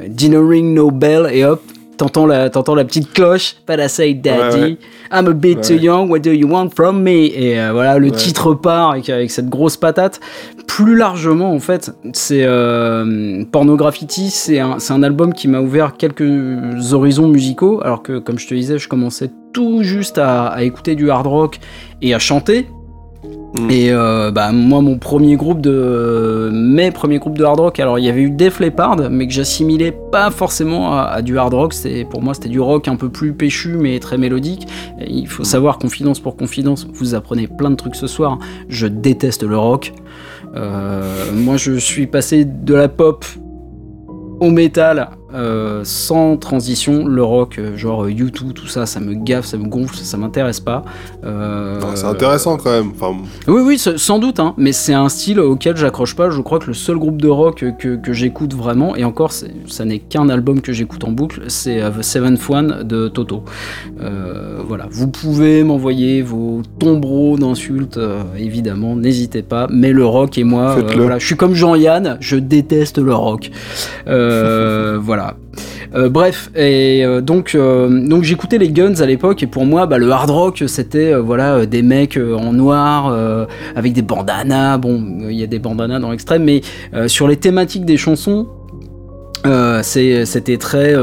Dinner 0.07 0.37
ring 0.37 0.75
no 0.75 0.91
bell 0.91 1.29
et 1.31 1.45
hop. 1.45 1.61
T'entends 2.03 2.25
la, 2.25 2.49
t'entends 2.49 2.75
la 2.75 2.83
petite 2.83 3.13
cloche, 3.13 3.55
pas 3.65 3.77
la 3.77 3.87
say 3.87 4.13
daddy, 4.13 4.57
Ouais, 4.57 4.61
ouais. 4.61 4.77
I'm 5.13 5.25
a 5.27 5.31
bit 5.31 5.61
too 5.61 5.75
young, 5.75 6.09
what 6.09 6.19
do 6.19 6.31
you 6.31 6.49
want 6.49 6.71
from 6.75 7.01
me? 7.01 7.27
Et 7.33 7.57
euh, 7.57 7.71
voilà, 7.71 7.97
le 7.97 8.11
titre 8.11 8.53
part 8.55 8.91
avec, 8.91 9.09
avec 9.09 9.31
cette 9.31 9.47
grosse 9.47 9.77
patate. 9.77 10.19
Plus 10.67 10.97
largement, 10.97 11.53
en 11.53 11.59
fait, 11.59 11.93
c'est 12.11 12.43
euh, 12.43 13.45
Pornograffiti, 13.49 14.31
c'est 14.31 14.59
un, 14.59 14.79
c'est 14.79 14.91
un 14.91 15.01
album 15.01 15.31
qui 15.31 15.47
m'a 15.47 15.61
ouvert 15.61 15.95
quelques 15.95 16.91
horizons 16.91 17.29
musicaux, 17.29 17.79
alors 17.81 18.03
que, 18.03 18.19
comme 18.19 18.37
je 18.37 18.47
te 18.49 18.53
disais, 18.53 18.77
je 18.77 18.89
commençais 18.89 19.31
tout 19.53 19.81
juste 19.83 20.17
à, 20.17 20.47
à 20.47 20.63
écouter 20.63 20.95
du 20.95 21.09
hard 21.09 21.27
rock 21.27 21.59
et 22.01 22.13
à 22.13 22.19
chanter. 22.19 22.67
Mm. 23.55 23.69
Et 23.69 23.91
euh, 23.91 24.31
bah, 24.31 24.51
moi, 24.51 24.81
mon 24.81 24.97
premier 24.97 25.35
groupe 25.35 25.61
de. 25.61 26.49
Mes 26.51 26.89
premiers 26.91 27.19
groupes 27.19 27.37
de 27.37 27.43
hard 27.43 27.59
rock, 27.59 27.79
alors 27.79 27.99
il 27.99 28.05
y 28.05 28.09
avait 28.09 28.21
eu 28.21 28.31
Def 28.31 28.59
Leppard, 28.59 28.97
mais 29.11 29.27
que 29.27 29.33
j'assimilais 29.33 29.91
pas 30.11 30.31
forcément 30.31 30.93
à, 30.97 31.03
à 31.03 31.21
du 31.21 31.37
hard 31.37 31.53
rock. 31.53 31.73
C'est- 31.73 32.05
Pour 32.09 32.21
moi, 32.23 32.33
c'était 32.33 32.49
du 32.49 32.59
rock 32.59 32.87
un 32.87 32.95
peu 32.95 33.09
plus 33.09 33.33
péchu, 33.33 33.75
mais 33.77 33.99
très 33.99 34.17
mélodique. 34.17 34.67
Et 34.99 35.11
il 35.11 35.27
faut 35.27 35.43
savoir, 35.43 35.77
confidence 35.77 36.19
pour 36.19 36.35
confidence, 36.35 36.87
vous 36.93 37.13
apprenez 37.15 37.47
plein 37.47 37.69
de 37.69 37.75
trucs 37.75 37.95
ce 37.95 38.07
soir. 38.07 38.39
Je 38.69 38.87
déteste 38.87 39.43
le 39.43 39.57
rock. 39.57 39.93
Euh, 40.55 41.03
moi, 41.33 41.57
je 41.57 41.73
suis 41.77 42.07
passé 42.07 42.45
de 42.45 42.73
la 42.73 42.87
pop 42.89 43.23
au 44.39 44.49
métal 44.49 45.09
euh, 45.33 45.81
sans 45.83 46.37
transition. 46.37 47.05
Le 47.05 47.23
rock, 47.23 47.57
euh, 47.59 47.75
genre 47.77 48.05
U2, 48.07 48.53
tout 48.53 48.67
ça, 48.67 48.85
ça 48.85 48.99
me 48.99 49.13
gaffe, 49.13 49.45
ça 49.45 49.57
me 49.57 49.67
gonfle, 49.67 49.95
ça, 49.95 50.03
ça 50.03 50.17
m'intéresse 50.17 50.59
pas. 50.59 50.83
Euh, 51.23 51.79
Non, 51.79 51.87
c'est 51.95 52.05
intéressant 52.05 52.57
quand 52.57 52.71
même. 52.71 52.91
Enfin, 52.99 53.17
oui, 53.47 53.61
oui, 53.65 53.79
sans 53.97 54.19
doute, 54.19 54.39
hein, 54.39 54.53
mais 54.57 54.71
c'est 54.71 54.93
un 54.93 55.09
style 55.09 55.39
auquel 55.39 55.75
j'accroche 55.77 56.15
pas. 56.15 56.29
Je 56.29 56.41
crois 56.41 56.59
que 56.59 56.67
le 56.67 56.73
seul 56.73 56.97
groupe 56.97 57.21
de 57.21 57.27
rock 57.27 57.63
que, 57.79 57.95
que 57.95 58.13
j'écoute 58.13 58.53
vraiment, 58.53 58.95
et 58.95 59.03
encore, 59.03 59.31
ça 59.31 59.85
n'est 59.85 59.99
qu'un 59.99 60.29
album 60.29 60.61
que 60.61 60.71
j'écoute 60.73 61.03
en 61.03 61.11
boucle, 61.11 61.41
c'est 61.47 61.81
euh, 61.81 61.89
The 61.89 62.03
Seventh 62.03 62.49
One 62.49 62.83
de 62.83 63.07
Toto. 63.07 63.43
Euh, 64.01 64.59
voilà, 64.67 64.87
vous 64.91 65.07
pouvez 65.07 65.63
m'envoyer 65.63 66.21
vos 66.21 66.61
tombereaux 66.79 67.37
d'insultes, 67.37 67.97
euh, 67.97 68.23
évidemment, 68.37 68.95
n'hésitez 68.95 69.41
pas, 69.41 69.67
mais 69.71 69.91
le 69.91 70.05
rock 70.05 70.37
et 70.37 70.43
moi, 70.43 70.75
euh, 70.77 70.83
voilà, 70.95 71.19
je 71.19 71.25
suis 71.25 71.35
comme 71.35 71.53
Jean-Yann, 71.53 72.17
je 72.19 72.35
déteste 72.35 72.97
le 72.97 73.13
rock. 73.13 73.51
Euh, 74.07 74.97
Euh, 75.95 76.09
bref, 76.09 76.49
et 76.55 77.05
euh, 77.05 77.21
donc, 77.21 77.53
euh, 77.53 78.07
donc 78.07 78.23
j'écoutais 78.23 78.57
les 78.57 78.69
Guns 78.69 78.95
à 78.99 79.05
l'époque, 79.05 79.43
et 79.43 79.47
pour 79.47 79.65
moi, 79.65 79.85
bah, 79.85 79.97
le 79.97 80.09
hard 80.09 80.29
rock, 80.29 80.63
c'était 80.67 81.13
voilà, 81.13 81.65
des 81.65 81.83
mecs 81.83 82.17
en 82.17 82.53
noir, 82.53 83.47
avec 83.75 83.93
des 83.93 84.01
bandanas. 84.01 84.77
Bon, 84.77 85.03
il 85.29 85.35
y 85.35 85.43
a 85.43 85.47
des 85.47 85.59
bandanas 85.59 85.99
dans 85.99 86.11
l'extrême, 86.11 86.43
mais 86.43 86.61
sur 87.07 87.27
les 87.27 87.37
thématiques 87.37 87.85
des 87.85 87.97
chansons, 87.97 88.47
c'était 89.81 90.57
très 90.57 90.95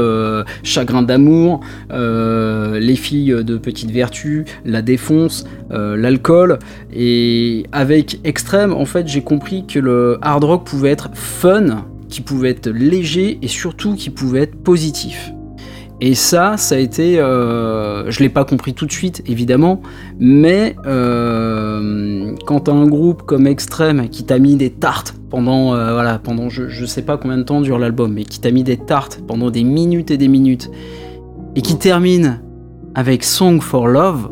chagrin 0.63 1.03
d'amour, 1.03 1.61
les 1.89 2.95
filles 2.95 3.35
de 3.43 3.57
petite 3.57 3.91
vertu, 3.91 4.45
la 4.65 4.81
défonce, 4.81 5.45
l'alcool. 5.69 6.59
Et 6.93 7.65
avec 7.71 8.19
Extrême, 8.23 8.73
en 8.73 8.85
fait, 8.85 9.07
j'ai 9.07 9.21
compris 9.21 9.65
que 9.65 9.79
le 9.79 10.17
hard 10.21 10.43
rock 10.43 10.65
pouvait 10.65 10.91
être 10.91 11.09
fun, 11.13 11.85
qui 12.11 12.21
pouvait 12.21 12.51
être 12.51 12.69
léger 12.69 13.39
et 13.41 13.47
surtout 13.47 13.95
qui 13.95 14.11
pouvait 14.11 14.41
être 14.41 14.55
positif. 14.55 15.31
Et 16.03 16.15
ça, 16.15 16.57
ça 16.57 16.75
a 16.75 16.77
été, 16.79 17.19
euh, 17.19 18.09
je 18.09 18.19
l'ai 18.19 18.29
pas 18.29 18.43
compris 18.43 18.73
tout 18.73 18.85
de 18.85 18.91
suite, 18.91 19.23
évidemment, 19.27 19.81
mais 20.19 20.75
euh, 20.85 22.35
quand 22.45 22.69
un 22.69 22.87
groupe 22.87 23.23
comme 23.23 23.47
Extrême 23.47 24.09
qui 24.09 24.23
t'a 24.23 24.39
mis 24.39 24.55
des 24.55 24.71
tartes 24.71 25.15
pendant, 25.29 25.73
euh, 25.73 25.93
voilà, 25.93 26.19
pendant 26.19 26.49
je, 26.49 26.67
je 26.69 26.85
sais 26.85 27.03
pas 27.03 27.17
combien 27.17 27.37
de 27.37 27.43
temps 27.43 27.61
dure 27.61 27.79
l'album, 27.79 28.13
mais 28.13 28.23
qui 28.23 28.39
t'a 28.39 28.51
mis 28.51 28.63
des 28.63 28.77
tartes 28.77 29.21
pendant 29.27 29.51
des 29.51 29.63
minutes 29.63 30.11
et 30.11 30.17
des 30.17 30.27
minutes, 30.27 30.69
et 31.55 31.61
qui 31.61 31.77
termine 31.77 32.41
avec 32.95 33.23
Song 33.23 33.61
for 33.61 33.87
Love, 33.87 34.29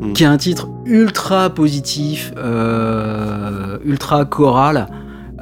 Mm. 0.00 0.12
qui 0.12 0.24
est 0.24 0.26
un 0.26 0.36
titre 0.36 0.68
ultra 0.84 1.50
positif, 1.50 2.32
euh, 2.36 3.78
ultra 3.84 4.24
choral. 4.24 4.88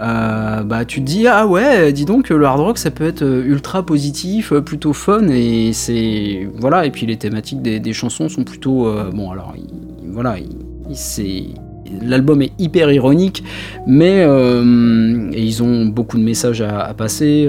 Euh, 0.00 0.62
bah 0.64 0.84
tu 0.84 1.00
te 1.00 1.06
dis 1.06 1.26
ah 1.28 1.46
ouais 1.46 1.92
dis 1.92 2.04
donc 2.04 2.28
le 2.30 2.44
hard 2.44 2.60
rock 2.60 2.78
ça 2.78 2.90
peut 2.90 3.04
être 3.04 3.22
euh, 3.22 3.44
ultra 3.46 3.84
positif 3.86 4.52
euh, 4.52 4.60
plutôt 4.60 4.92
fun 4.92 5.28
et 5.28 5.72
c'est 5.72 6.48
voilà 6.58 6.84
et 6.84 6.90
puis 6.90 7.06
les 7.06 7.16
thématiques 7.16 7.62
des, 7.62 7.78
des 7.78 7.92
chansons 7.92 8.28
sont 8.28 8.42
plutôt 8.44 8.88
bon 9.12 9.30
alors 9.30 9.54
il- 9.56 10.10
voilà 10.12 10.36
il- 10.38 10.48
il- 10.90 10.96
c'est 10.96 11.44
l'album 12.02 12.42
est 12.42 12.52
hyper 12.58 12.90
ironique 12.90 13.44
mais 13.86 14.22
ils 14.24 15.62
ont 15.62 15.86
beaucoup 15.86 16.18
de 16.18 16.24
messages 16.24 16.60
à 16.60 16.92
passer 16.94 17.48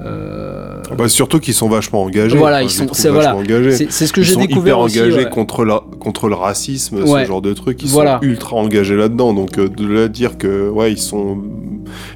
euh, 0.00 0.80
bah, 0.96 1.08
surtout 1.08 1.38
qu'ils 1.40 1.54
sont 1.54 1.68
vachement 1.68 2.02
engagés. 2.02 2.36
Voilà, 2.36 2.56
Enfin, 2.56 2.64
ils 2.66 2.70
sont- 2.70 2.92
c'est- 2.92 3.08
voilà. 3.10 3.36
c'est 3.70 4.06
ce 4.06 4.12
que 4.12 4.22
j'ai 4.22 4.36
découvert 4.36 4.74
hyper 4.74 4.78
aussi 4.80 5.00
engagés 5.00 5.24
ouais. 5.24 5.30
contre, 5.30 5.64
la, 5.64 5.82
contre 6.00 6.28
le 6.28 6.34
racisme, 6.34 7.02
Ouais. 7.04 7.22
ce 7.22 7.28
genre 7.28 7.42
de 7.42 7.52
trucs. 7.52 7.82
Ils 7.82 7.88
Voilà. 7.88 8.18
sont 8.20 8.26
ultra 8.28 8.56
engagés 8.56 8.96
là-dedans. 8.96 9.32
Donc 9.32 9.58
euh, 9.58 9.68
de 9.68 9.86
là 9.86 10.08
dire 10.08 10.36
que 10.38 10.68
ouais, 10.68 10.92
ils 10.92 10.98
sont 10.98 11.38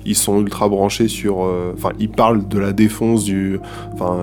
ils 0.05 0.16
sont 0.16 0.41
ultra 0.41 0.68
branchés 0.68 1.09
sur. 1.09 1.45
euh, 1.45 1.72
Enfin, 1.76 1.91
ils 2.01 2.09
parlent 2.09 2.47
de 2.49 2.59
la 2.59 2.72
défense 2.72 3.24
du. 3.24 3.61
Enfin, 3.95 4.16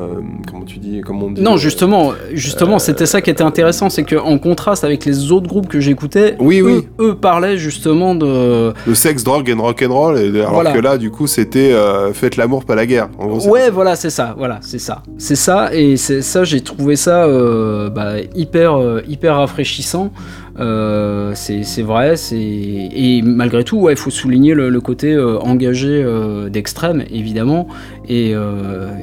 comment 0.50 0.66
tu 0.66 0.80
dis 0.80 1.02
Comment 1.06 1.28
on 1.28 1.32
dit 1.32 1.42
Non, 1.42 1.56
justement, 1.58 2.14
justement, 2.34 2.80
c'était 2.80 3.06
ça 3.06 3.22
qui 3.22 3.30
était 3.30 3.44
intéressant, 3.44 3.90
c'est 3.90 4.04
qu'en 4.04 4.38
contraste 4.40 4.84
avec 4.84 5.06
les 5.06 5.32
autres 5.32 5.48
groupes 5.48 5.68
que 5.68 5.80
j'écoutais, 5.80 6.36
Oui, 6.40 6.60
eux, 6.62 6.80
oui. 6.80 6.88
eux 7.06 7.16
parlaient 7.16 7.58
justement 7.58 8.16
de. 8.16 8.74
Le 8.86 8.96
sexe, 8.96 9.24
drogue 9.24 9.50
and 9.56 9.62
rock'n'roll. 9.62 10.18
et- 10.18 10.40
Alors 10.42 10.54
Voilà. 10.56 10.72
que 10.74 10.80
là, 10.80 10.98
du 10.98 11.12
coup, 11.12 11.28
c'était 11.28 11.74
faites 12.14 12.36
l'amour, 12.38 12.66
pas 12.66 12.76
la 12.76 12.86
guerre. 12.86 13.10
En 13.20 13.28
gros, 13.28 13.40
Ouais, 13.46 13.70
voilà, 13.70 13.96
c'est 13.96 14.10
ça, 14.10 14.34
voilà, 14.38 14.60
c'est 14.62 14.80
ça, 14.80 15.04
c'est 15.18 15.36
ça, 15.36 15.74
et 15.74 15.98
c'est 15.98 16.22
ça, 16.22 16.44
j'ai 16.44 16.62
trouvé 16.62 16.96
ça 16.96 17.26
euh, 17.26 17.90
bah, 17.90 18.20
hyper, 18.36 18.76
euh, 18.80 19.02
hyper 19.08 19.36
rafraîchissant. 19.36 20.12
Euh, 20.60 21.34
c'est 21.36 21.82
vrai, 21.82 22.16
et 22.32 23.22
malgré 23.22 23.64
tout, 23.64 23.78
ouais, 23.78 23.94
il 23.94 23.98
faut 23.98 24.10
souligner 24.10 24.54
le, 24.54 24.70
le 24.70 24.82
côté 24.82 25.14
euh, 25.14 25.38
engagé 25.40 25.90
euh, 25.90 26.50
d'extrême, 26.50 27.04
évidemment, 27.12 27.68
et, 28.08 28.34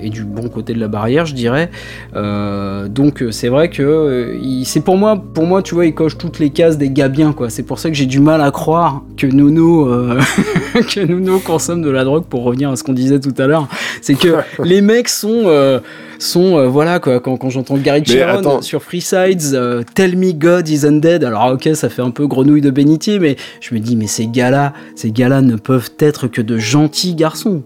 et 0.02 0.10
du 0.10 0.24
bon 0.24 0.48
côté 0.48 0.74
de 0.74 0.80
la 0.80 0.88
barrière, 0.88 1.26
je 1.26 1.34
dirais. 1.34 1.70
Donc 2.14 3.24
c'est 3.30 3.48
vrai 3.48 3.68
que 3.68 4.38
c'est 4.64 4.84
pour 4.84 4.96
moi, 4.96 5.22
pour 5.34 5.44
moi, 5.44 5.62
tu 5.62 5.74
vois, 5.74 5.86
il 5.86 5.94
coche 5.94 6.16
toutes 6.16 6.38
les 6.38 6.50
cases 6.50 6.78
des 6.78 6.90
gars 6.90 7.08
bien, 7.08 7.32
quoi. 7.32 7.50
C'est 7.50 7.64
pour 7.64 7.78
ça 7.78 7.88
que 7.90 7.96
j'ai 7.96 8.06
du 8.06 8.20
mal 8.20 8.40
à 8.40 8.50
croire 8.50 9.02
que 9.16 9.26
Nono, 9.26 9.86
que 10.74 11.04
Nono 11.04 11.40
consomme 11.40 11.82
de 11.82 11.90
la 11.90 12.04
drogue. 12.04 12.24
Pour 12.24 12.44
revenir 12.44 12.70
à 12.70 12.76
ce 12.76 12.84
qu'on 12.84 12.92
disait 12.92 13.18
tout 13.18 13.34
à 13.38 13.46
l'heure, 13.46 13.68
c'est 14.00 14.14
que 14.14 14.36
les 14.62 14.80
mecs 14.80 15.08
sont 15.08 15.80
sont 16.22 16.68
voilà 16.68 17.00
quoi 17.00 17.20
quand, 17.20 17.36
quand 17.36 17.50
j'entends 17.50 17.76
Gary 17.76 18.04
Sharon 18.04 18.62
sur 18.62 18.82
Freesides 18.82 19.54
euh, 19.54 19.82
Tell 19.94 20.16
me 20.16 20.32
God 20.32 20.68
is 20.68 20.86
undead 20.86 21.24
alors 21.24 21.41
ok 21.50 21.70
ça 21.74 21.88
fait 21.88 22.02
un 22.02 22.10
peu 22.10 22.26
grenouille 22.26 22.60
de 22.60 22.70
bénitier 22.70 23.18
mais 23.18 23.36
je 23.60 23.74
me 23.74 23.80
dis 23.80 23.96
mais 23.96 24.06
ces 24.06 24.26
gars 24.26 24.50
là 24.50 24.72
ces 24.94 25.10
gars 25.10 25.28
là 25.28 25.40
ne 25.40 25.56
peuvent 25.56 25.90
être 25.98 26.28
que 26.28 26.42
de 26.42 26.58
gentils 26.58 27.14
garçons 27.14 27.62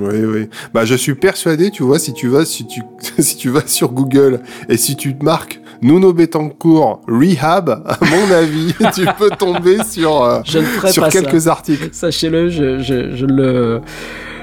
Oui, 0.00 0.24
oui. 0.24 0.48
Bah, 0.72 0.84
je 0.84 0.94
suis 0.94 1.14
persuadé, 1.16 1.70
tu 1.72 1.82
vois, 1.82 1.98
si 1.98 2.12
tu 2.12 2.28
vas, 2.28 2.44
si 2.44 2.66
tu, 2.66 2.82
si 3.18 3.36
tu 3.36 3.48
vas 3.48 3.66
sur 3.66 3.90
Google 3.90 4.40
et 4.68 4.76
si 4.76 4.94
tu 4.94 5.16
te 5.16 5.24
marques 5.24 5.60
Nuno 5.82 6.12
Betancourt 6.12 7.00
Rehab, 7.08 7.68
à 7.84 7.98
mon 8.04 8.32
avis, 8.34 8.74
tu 8.94 9.04
peux 9.18 9.30
tomber 9.30 9.78
sur, 9.84 10.22
euh, 10.22 10.40
sur 10.44 10.62
ça 10.88 11.08
quelques 11.10 11.48
articles. 11.48 11.88
Sachez-le, 11.92 12.48
je, 12.48 12.78
je, 12.78 13.14
je 13.14 13.26
le, 13.26 13.80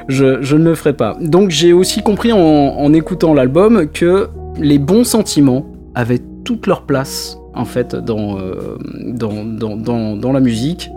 je, 0.08 0.42
je 0.42 0.56
ne 0.58 0.66
le 0.66 0.76
ferai 0.76 0.94
pas. 0.94 1.16
Donc 1.22 1.50
j'ai 1.52 1.74
aussi 1.74 2.02
compris 2.04 2.32
en, 2.32 2.38
en 2.40 2.94
écoutant 2.94 3.34
l'album 3.34 3.88
que 3.88 4.28
les 4.58 4.78
bons 4.80 5.04
sentiments 5.04 5.66
avaient 5.94 6.22
toute 6.44 6.68
leur 6.68 6.86
place 6.86 7.38
en 7.56 7.66
fait 7.66 7.96
dans, 7.96 8.38
euh, 8.38 8.78
dans, 9.00 9.44
dans, 9.46 9.78
dans, 9.78 10.16
dans 10.16 10.32
la 10.32 10.40
musique. 10.40 10.92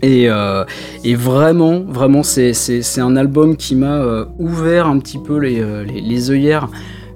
Et, 0.00 0.30
euh, 0.30 0.64
et 1.02 1.16
vraiment, 1.16 1.80
vraiment, 1.80 2.22
c'est, 2.22 2.52
un 2.98 3.16
album 3.16 3.56
qui 3.56 3.74
m'a 3.74 3.96
euh, 3.96 4.26
ouvert 4.38 4.86
un 4.86 5.00
petit 5.00 5.18
peu 5.18 5.38
les, 5.38 5.60
les, 5.84 6.00
les 6.00 6.30
œillères. 6.30 6.68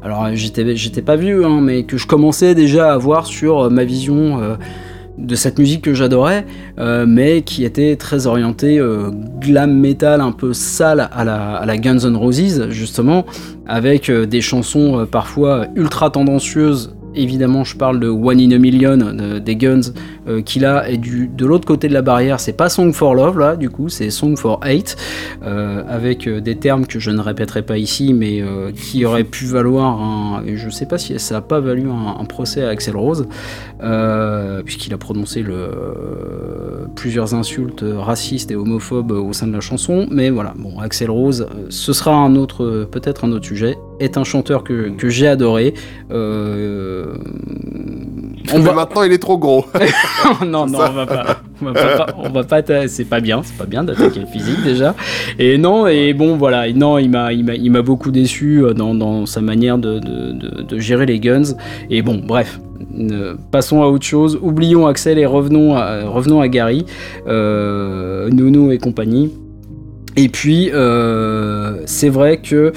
Alors 0.02 0.26
j'étais, 0.34 1.02
pas 1.02 1.14
vieux, 1.14 1.44
hein, 1.44 1.60
mais 1.62 1.84
que 1.84 1.96
je 1.96 2.08
commençais 2.08 2.56
déjà 2.56 2.92
à 2.92 2.98
voir 2.98 3.24
sur 3.26 3.70
ma 3.70 3.84
vision 3.84 4.56
de 5.16 5.34
cette 5.36 5.60
musique 5.60 5.82
que 5.82 5.94
j'adorais, 5.94 6.44
mais 7.06 7.42
qui 7.42 7.64
était 7.64 7.94
très 7.94 8.26
orientée 8.26 8.80
glam 9.38 9.72
metal 9.72 10.20
un 10.20 10.32
peu 10.32 10.54
sale 10.54 11.08
à 11.12 11.24
la, 11.24 11.54
à 11.54 11.66
la 11.66 11.78
Guns 11.78 12.00
N' 12.00 12.16
Roses, 12.16 12.68
justement, 12.70 13.26
avec 13.68 14.10
des 14.10 14.40
chansons 14.40 15.06
parfois 15.08 15.68
ultra 15.76 16.10
tendancieuses. 16.10 16.96
Évidemment, 17.14 17.64
je 17.64 17.76
parle 17.76 18.00
de 18.00 18.08
One 18.08 18.40
in 18.40 18.52
a 18.52 18.58
Million 18.58 18.96
de- 18.96 19.38
des 19.38 19.56
Guns, 19.56 19.92
euh, 20.28 20.40
qui 20.40 20.58
là 20.60 20.88
est 20.88 20.96
du, 20.96 21.28
de 21.28 21.44
l'autre 21.44 21.66
côté 21.66 21.88
de 21.88 21.92
la 21.92 22.02
barrière. 22.02 22.40
C'est 22.40 22.52
pas 22.56 22.68
Song 22.68 22.92
for 22.92 23.14
Love, 23.14 23.38
là, 23.38 23.56
du 23.56 23.68
coup, 23.70 23.88
c'est 23.88 24.10
Song 24.10 24.36
for 24.36 24.60
Hate, 24.62 24.96
euh, 25.42 25.82
avec 25.88 26.26
euh, 26.26 26.40
des 26.40 26.56
termes 26.56 26.86
que 26.86 26.98
je 26.98 27.10
ne 27.10 27.20
répéterai 27.20 27.62
pas 27.62 27.76
ici, 27.78 28.14
mais 28.14 28.42
qui 28.74 29.04
auraient 29.04 29.24
pu 29.24 29.44
valoir 29.46 30.00
un. 30.00 30.42
et 30.46 30.56
Je 30.56 30.70
sais 30.70 30.86
pas 30.86 30.98
si 30.98 31.18
ça 31.18 31.38
a 31.38 31.40
pas 31.40 31.60
valu 31.60 31.88
un, 31.90 32.24
procès 32.24 32.62
à 32.64 32.68
Axel 32.68 32.96
Rose, 32.96 33.26
puisqu'il 34.64 34.94
a 34.94 34.98
prononcé 34.98 35.42
le, 35.42 35.68
plusieurs 36.94 37.34
insultes 37.34 37.84
racistes 37.84 38.50
et 38.50 38.56
homophobes 38.56 39.12
au 39.12 39.32
sein 39.32 39.46
de 39.46 39.52
la 39.52 39.60
chanson. 39.60 40.06
Mais 40.10 40.30
voilà, 40.30 40.54
bon, 40.56 40.78
Axel 40.80 41.10
Rose, 41.10 41.46
ce 41.68 41.92
sera 41.92 42.14
un 42.14 42.36
autre, 42.36 42.86
peut-être 42.90 43.24
un 43.24 43.32
autre 43.32 43.46
sujet, 43.46 43.76
est 44.00 44.16
un 44.16 44.24
chanteur 44.24 44.64
que, 44.64 44.90
que 44.90 45.08
j'ai 45.08 45.28
adoré. 45.28 45.74
Euh, 46.10 47.14
on 48.52 48.58
Mais 48.58 48.64
va, 48.64 48.72
maintenant, 48.74 49.02
il 49.04 49.12
est 49.12 49.18
trop 49.18 49.38
gros. 49.38 49.64
non, 50.46 50.66
non, 50.66 50.78
ça. 50.78 50.90
on 50.90 50.94
va 50.94 51.06
pas. 51.06 51.40
On 51.64 51.66
va 51.66 51.72
pas, 51.74 52.06
on 52.18 52.28
va 52.30 52.42
pas 52.42 52.60
atta- 52.60 52.88
c'est 52.88 53.04
pas 53.04 53.20
bien, 53.20 53.42
c'est 53.44 53.56
pas 53.56 53.66
bien 53.66 53.84
d'attaquer 53.84 54.18
le 54.20 54.26
physique 54.26 54.62
déjà. 54.64 54.96
Et 55.38 55.58
non, 55.58 55.86
et 55.86 56.12
bon, 56.12 56.36
voilà, 56.36 56.66
et 56.66 56.72
non, 56.72 56.98
il 56.98 57.08
m'a, 57.08 57.32
il 57.32 57.70
m'a, 57.70 57.82
beaucoup 57.82 58.10
déçu 58.10 58.64
euh, 58.64 58.72
dans, 58.74 58.94
dans 58.96 59.26
sa 59.26 59.40
manière 59.40 59.78
de, 59.78 60.00
de, 60.00 60.32
de- 60.32 60.62
de 60.62 60.78
gérer 60.80 61.06
les 61.06 61.20
guns. 61.20 61.54
Et 61.88 62.02
bon, 62.02 62.20
bref, 62.26 62.58
ne- 62.92 63.34
passons 63.52 63.80
à 63.82 63.86
autre 63.86 64.04
chose. 64.04 64.38
Oublions 64.42 64.88
Axel 64.88 65.18
et 65.18 65.26
revenons 65.26 65.76
à, 65.76 66.04
revenons 66.04 66.40
à 66.40 66.48
Gary, 66.48 66.84
euh, 67.28 68.28
Nuno 68.30 68.72
et 68.72 68.78
compagnie. 68.78 69.30
Et 70.16 70.28
puis, 70.28 70.68
euh, 70.74 71.76
c'est 71.86 72.08
vrai 72.10 72.38
que 72.38 72.72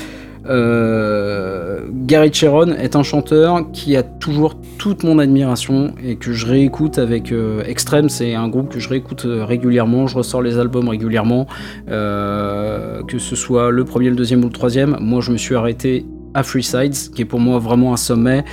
euh, 0.47 1.81
Gary 1.91 2.31
Cheron 2.33 2.67
est 2.73 2.95
un 2.95 3.03
chanteur 3.03 3.71
qui 3.71 3.95
a 3.95 4.03
toujours 4.03 4.55
toute 4.77 5.03
mon 5.03 5.19
admiration 5.19 5.93
et 6.03 6.15
que 6.15 6.33
je 6.33 6.45
réécoute 6.45 6.99
avec 6.99 7.31
euh, 7.31 7.63
Extreme. 7.65 8.09
C'est 8.09 8.35
un 8.35 8.47
groupe 8.47 8.69
que 8.69 8.79
je 8.79 8.89
réécoute 8.89 9.25
euh, 9.25 9.45
régulièrement. 9.45 10.07
Je 10.07 10.17
ressors 10.17 10.41
les 10.41 10.57
albums 10.57 10.89
régulièrement, 10.89 11.47
que 11.87 13.17
ce 13.17 13.35
soit 13.35 13.71
le 13.71 13.85
premier, 13.85 14.09
le 14.09 14.15
deuxième 14.15 14.41
ou 14.41 14.47
le 14.47 14.53
troisième. 14.53 14.97
Moi, 14.99 15.21
je 15.21 15.31
me 15.31 15.37
suis 15.37 15.55
arrêté 15.55 16.05
à 16.35 16.43
Freesides, 16.43 17.11
qui 17.15 17.23
est 17.23 17.25
pour 17.25 17.39
moi 17.39 17.57
vraiment 17.59 17.93
un 17.93 17.97
sommet. 17.97 18.43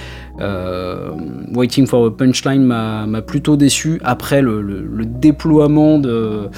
Euh, 0.41 1.11
Waiting 1.55 1.87
for 1.87 2.07
a 2.07 2.11
Punchline 2.17 2.63
m'a 2.65 3.23
plutôt 3.23 3.57
déçu 3.57 4.01
après 4.05 4.41
le, 4.41 4.63
le- 4.63 4.87
le 4.87 5.05
déploiement 5.05 5.99
de, 5.99 6.49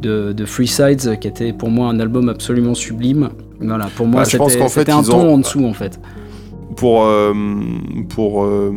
de, 0.00 0.32
de 0.32 0.44
Freesides, 0.44 1.18
qui 1.20 1.28
était 1.28 1.52
pour 1.54 1.70
moi 1.70 1.88
un 1.88 1.98
album 2.00 2.28
absolument 2.28 2.74
sublime. 2.74 3.30
Voilà, 3.60 3.86
pour 3.96 4.06
moi, 4.06 4.22
Bah, 4.22 4.26
c'était 4.68 4.92
un 4.92 5.02
ton 5.02 5.34
en 5.34 5.38
dessous 5.38 5.64
en 5.64 5.72
fait. 5.72 5.98
Pour, 6.76 7.04
euh, 7.04 7.32
pour 8.08 8.44
euh, 8.44 8.72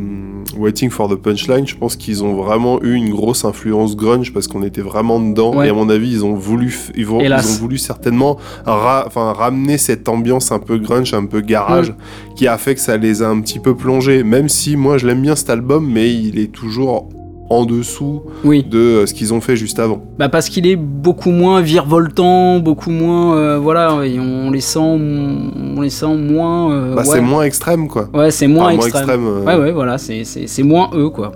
Waiting 0.57 0.89
for 0.89 1.09
the 1.09 1.15
Punchline, 1.15 1.65
je 1.67 1.75
pense 1.75 1.95
qu'ils 1.95 2.23
ont 2.23 2.33
vraiment 2.35 2.81
eu 2.81 2.93
une 2.93 3.09
grosse 3.09 3.45
influence 3.45 3.95
grunge 3.95 4.33
parce 4.33 4.47
qu'on 4.47 4.63
était 4.63 4.81
vraiment 4.81 5.19
dedans. 5.19 5.55
Ouais. 5.55 5.67
Et 5.67 5.69
à 5.69 5.73
mon 5.73 5.89
avis, 5.89 6.11
ils 6.11 6.25
ont 6.25 6.33
voulu, 6.35 6.75
ils 6.95 7.05
vont- 7.05 7.19
ils 7.19 7.25
Hélas. 7.25 7.45
ont 7.57 7.61
voulu 7.61 7.77
certainement 7.77 8.37
ra- 8.65 9.07
ramener 9.15 9.77
cette 9.77 10.09
ambiance 10.09 10.51
un 10.51 10.59
peu 10.59 10.77
grunge, 10.77 11.13
un 11.13 11.25
peu 11.25 11.41
garage, 11.41 11.93
qui 12.35 12.47
a 12.47 12.57
fait 12.57 12.75
que 12.75 12.81
ça 12.81 12.97
les 12.97 13.21
a 13.23 13.29
un 13.29 13.39
petit 13.41 13.59
peu 13.59 13.75
plongés. 13.75 14.23
Même 14.23 14.49
si 14.49 14.75
moi, 14.75 14.97
je 14.97 15.07
l'aime 15.07 15.21
bien 15.21 15.35
cet 15.35 15.49
album, 15.49 15.89
mais 15.89 16.13
il 16.13 16.37
est 16.39 16.51
toujours 16.51 17.09
en 17.49 17.65
dessous 17.65 18.23
Oui, 18.43 18.63
de 18.63 18.77
euh, 18.77 19.05
ce 19.05 19.13
qu'ils 19.13 19.33
ont 19.33 19.41
fait 19.41 19.55
juste 19.55 19.77
avant. 19.79 20.01
bah 20.17 20.29
parce 20.29 20.49
qu'il 20.49 20.65
est 20.65 20.75
beaucoup 20.75 21.29
moins 21.31 21.61
virevoltant, 21.61 22.59
beaucoup 22.59 22.89
moins, 22.89 23.35
euh, 23.37 23.57
voilà, 23.59 24.03
et 24.05 24.19
on 24.19 24.49
les 24.51 24.61
sent, 24.61 24.79
on 24.79 25.81
les 25.81 25.89
sent 25.91 26.15
moins. 26.15 26.71
euh, 26.73 26.95
Bah, 26.95 27.01
ouais. 27.01 27.07
C'est 27.07 27.21
moins 27.21 27.43
extrême, 27.43 27.87
quoi. 27.87 28.09
Ouais, 28.13 28.31
c'est 28.31 28.47
moins 28.47 28.73
Enfin, 28.73 28.87
extrême. 28.87 29.43
Ouais, 29.45 29.55
ouais, 29.55 29.71
voilà, 29.71 29.97
c'est- 29.97 30.23
c'est 30.23 30.47
c'est 30.47 30.63
moins 30.63 30.89
eux, 30.95 31.09
quoi. 31.09 31.33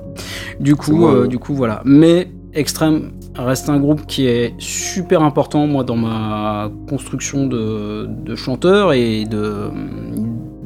Du 0.59 0.75
coup, 0.75 1.05
du 1.27 1.37
coup, 1.39 1.53
voilà. 1.53 1.81
Mais 1.85 2.27
Extreme 2.51 3.11
reste 3.35 3.69
un 3.69 3.77
groupe 3.79 4.07
qui 4.07 4.25
est 4.25 4.55
super 4.57 5.21
important, 5.21 5.67
moi, 5.67 5.83
dans 5.83 5.95
ma 5.95 6.71
construction 6.89 7.45
de, 7.45 8.07
de 8.25 8.35
chanteur 8.35 8.91
et 8.93 9.25
de- 9.25 9.69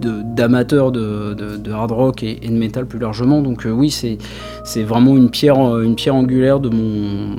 d'amateurs 0.05 0.91
de, 0.91 1.33
de, 1.33 1.57
de 1.57 1.71
hard 1.71 1.91
rock 1.91 2.23
et, 2.23 2.39
et 2.45 2.47
de 2.49 2.57
metal 2.57 2.85
plus 2.85 2.99
largement 2.99 3.41
donc 3.41 3.65
euh, 3.65 3.71
oui 3.71 3.89
c'est 3.91 4.83
vraiment 4.83 5.15
une 5.17 5.29
pierre 5.29 5.59
euh, 5.59 5.83
une 5.83 5.95
pierre 5.95 6.15
angulaire 6.15 6.59
de 6.59 6.69
mon 6.69 7.35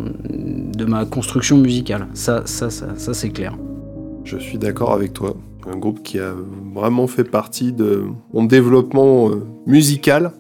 de 0.77 0.85
ma 0.85 1.05
construction 1.05 1.59
musicale 1.59 2.07
ça 2.15 2.43
ça 2.47 2.71
ça, 2.71 2.87
ça 2.97 3.15
c'est 3.15 3.31
clair 3.31 3.57
Je 4.25 4.39
suis 4.39 4.59
d'accord 4.59 4.93
avec 4.93 5.13
toi. 5.13 5.37
Un 5.71 5.79
groupe 5.79 6.03
qui 6.03 6.19
a 6.19 6.33
vraiment 6.75 7.07
fait 7.07 7.25
partie 7.25 7.73
de 7.73 8.03
mon 8.33 8.45
développement 8.45 9.31
euh, 9.31 9.43
musical 9.67 10.33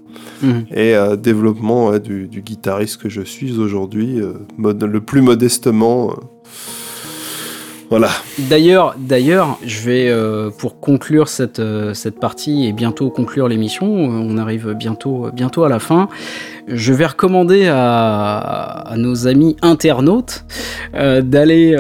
Mhm. 0.43 0.66
et 0.70 0.95
euh, 0.95 1.16
développement 1.16 1.89
ouais, 1.89 2.01
du, 2.01 2.29
du 2.29 2.41
guitariste 2.43 3.01
que 3.03 3.09
je 3.09 3.22
suis 3.22 3.59
aujourd'hui, 3.59 4.20
euh, 4.20 4.33
le 4.59 5.01
plus 5.01 5.22
modestement. 5.22 6.12
Voilà. 7.95 8.11
D'ailleurs, 8.51 8.97
d'ailleurs, 8.99 9.57
je 9.64 9.80
vais 9.82 10.09
euh, 10.09 10.51
pour 10.51 10.80
conclure 10.80 11.28
cette, 11.28 11.61
euh, 11.61 11.95
cette 11.95 12.18
partie 12.18 12.66
et 12.66 12.72
bientôt 12.72 13.09
conclure 13.09 13.47
l'émission. 13.47 13.86
euh, 13.86 14.28
on 14.28 14.36
arrive 14.36 14.72
bientôt 14.74 15.28
bientôt 15.32 15.62
à 15.62 15.68
la 15.68 15.78
fin. 15.78 16.09
Je 16.66 16.92
vais 16.92 17.07
recommander 17.07 17.68
à, 17.68 18.38
à 18.38 18.97
nos 18.97 19.28
amis 19.28 19.55
internautes 19.62 20.45
euh, 20.97 21.22
d'aller 21.22 21.76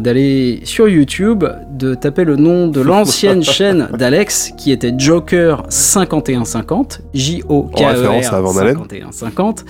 d'aller 0.00 0.62
sur 0.64 0.88
YouTube, 0.88 1.44
de 1.70 1.94
taper 1.94 2.24
le 2.24 2.34
nom 2.34 2.66
de 2.66 2.80
l'ancienne 2.80 3.44
chaîne 3.58 3.88
d'Alex 3.96 4.50
qui 4.58 4.72
était 4.72 4.92
Joker 4.98 5.62
5150, 5.68 7.02
J 7.14 7.44
O 7.48 7.70
K 7.72 7.82
E 7.82 8.08
R 8.08 8.42
Van 8.42 8.58
Halen. 8.58 8.74
5150 8.74 9.64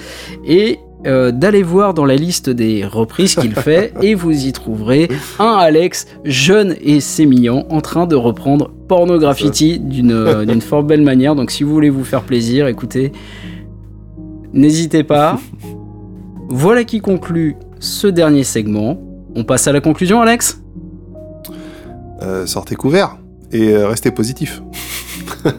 et 0.47 0.79
euh, 1.05 1.33
d'aller 1.33 1.65
voir 1.65 1.95
dans 1.95 2.05
la 2.05 2.15
liste 2.15 2.49
des 2.49 2.85
reprises 2.85 3.35
qu'il 3.35 3.55
fait 3.57 3.93
et 4.03 4.15
vous 4.15 4.47
y 4.47 4.53
trouverez 4.53 5.09
un 5.41 5.55
Alex 5.57 6.07
jeune 6.25 6.77
et 6.81 7.01
sémillant 7.01 7.67
en 7.71 7.81
train 7.81 8.07
de 8.07 8.15
reprendre 8.15 8.71
Pornograffiti 8.87 9.81
d'une 9.81 10.13
euh, 10.13 10.45
d'une 10.47 10.61
fort 10.61 10.85
belle 10.85 11.03
manière. 11.03 11.35
Donc 11.35 11.51
si 11.51 11.65
vous 11.65 11.73
voulez 11.73 11.91
vous 11.91 12.05
faire 12.05 12.23
plaisir, 12.23 12.69
écoutez, 12.69 13.11
n'hésitez 14.53 15.03
pas. 15.03 15.41
Voilà 16.49 16.85
qui 16.85 17.01
conclut 17.01 17.57
ce 17.81 18.07
dernier 18.07 18.45
segment. 18.45 19.01
On 19.35 19.43
passe 19.43 19.67
à 19.67 19.73
la 19.73 19.81
conclusion, 19.81 20.21
Alex? 20.21 20.63
Euh, 22.21 22.47
sortez 22.47 22.77
couvert 22.77 23.17
et 23.51 23.77
restez 23.77 24.11
positif. 24.11 24.63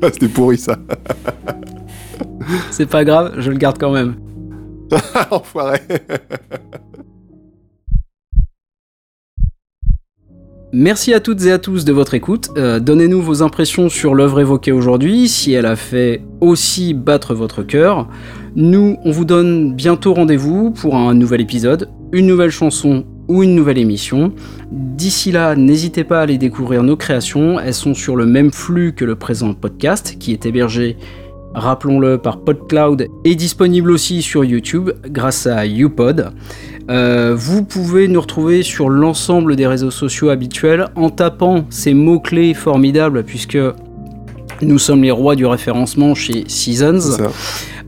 Ah, 0.00 0.10
C'était 0.12 0.28
pourri 0.28 0.58
ça. 0.58 0.76
C'est 2.70 2.86
pas 2.86 3.04
grave, 3.04 3.34
je 3.38 3.50
le 3.50 3.56
garde 3.56 3.78
quand 3.78 3.90
même. 3.90 4.14
Enfoiré. 5.30 5.80
Merci 10.70 11.14
à 11.14 11.20
toutes 11.20 11.46
et 11.46 11.52
à 11.52 11.58
tous 11.58 11.86
de 11.86 11.92
votre 11.92 12.12
écoute. 12.12 12.50
Euh, 12.58 12.78
Donnez-nous 12.78 13.22
vos 13.22 13.42
impressions 13.42 13.88
sur 13.88 14.14
l'œuvre 14.14 14.40
évoquée 14.40 14.70
aujourd'hui, 14.70 15.26
si 15.26 15.54
elle 15.54 15.64
a 15.64 15.76
fait 15.76 16.20
aussi 16.42 16.92
battre 16.92 17.34
votre 17.34 17.62
cœur. 17.62 18.06
Nous, 18.54 18.98
on 19.02 19.10
vous 19.10 19.24
donne 19.24 19.72
bientôt 19.74 20.12
rendez-vous 20.12 20.70
pour 20.70 20.94
un 20.94 21.14
nouvel 21.14 21.40
épisode, 21.40 21.88
une 22.12 22.26
nouvelle 22.26 22.50
chanson 22.50 23.06
ou 23.28 23.42
une 23.42 23.54
nouvelle 23.54 23.78
émission. 23.78 24.34
D'ici 24.70 25.32
là, 25.32 25.56
n'hésitez 25.56 26.04
pas 26.04 26.18
à 26.18 26.22
aller 26.22 26.36
découvrir 26.36 26.82
nos 26.82 26.96
créations. 26.96 27.58
Elles 27.58 27.72
sont 27.72 27.94
sur 27.94 28.14
le 28.14 28.26
même 28.26 28.52
flux 28.52 28.92
que 28.92 29.06
le 29.06 29.16
présent 29.16 29.54
podcast, 29.54 30.16
qui 30.18 30.32
est 30.32 30.44
hébergé, 30.44 30.98
rappelons-le, 31.58 32.18
par 32.18 32.38
PodCloud 32.38 33.08
et 33.24 33.34
disponible 33.34 33.90
aussi 33.90 34.22
sur 34.22 34.44
YouTube 34.44 34.90
grâce 35.06 35.46
à 35.46 35.66
YouPod. 35.66 36.32
Euh, 36.90 37.34
vous 37.36 37.64
pouvez 37.64 38.08
nous 38.08 38.20
retrouver 38.20 38.62
sur 38.62 38.88
l'ensemble 38.88 39.56
des 39.56 39.66
réseaux 39.66 39.90
sociaux 39.90 40.30
habituels 40.30 40.86
en 40.96 41.10
tapant 41.10 41.66
ces 41.68 41.92
mots-clés 41.92 42.54
formidables 42.54 43.24
puisque 43.24 43.58
nous 44.62 44.78
sommes 44.78 45.02
les 45.02 45.10
rois 45.10 45.36
du 45.36 45.44
référencement 45.44 46.14
chez 46.14 46.44
Seasons. 46.48 47.18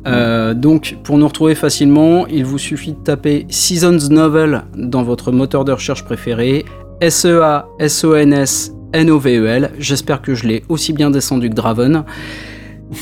Euh, 0.06 0.52
donc 0.54 0.96
pour 1.02 1.18
nous 1.18 1.26
retrouver 1.26 1.54
facilement, 1.54 2.26
il 2.26 2.44
vous 2.44 2.58
suffit 2.58 2.92
de 2.92 2.98
taper 2.98 3.46
Seasons 3.48 4.10
Novel 4.10 4.64
dans 4.74 5.02
votre 5.02 5.32
moteur 5.32 5.64
de 5.64 5.72
recherche 5.72 6.04
préféré. 6.04 6.66
E 7.02 7.06
S-E-A-S-O-N-S-N-O-V-E-L. 7.06 9.70
J'espère 9.78 10.20
que 10.20 10.34
je 10.34 10.46
l'ai 10.46 10.62
aussi 10.68 10.92
bien 10.92 11.10
descendu 11.10 11.48
que 11.48 11.54
Draven. 11.54 12.04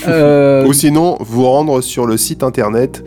Euh, 0.07 0.66
Ou 0.66 0.72
sinon, 0.72 1.16
vous 1.20 1.45
rendre 1.45 1.80
sur 1.80 2.07
le 2.07 2.16
site 2.16 2.43
internet 2.43 3.05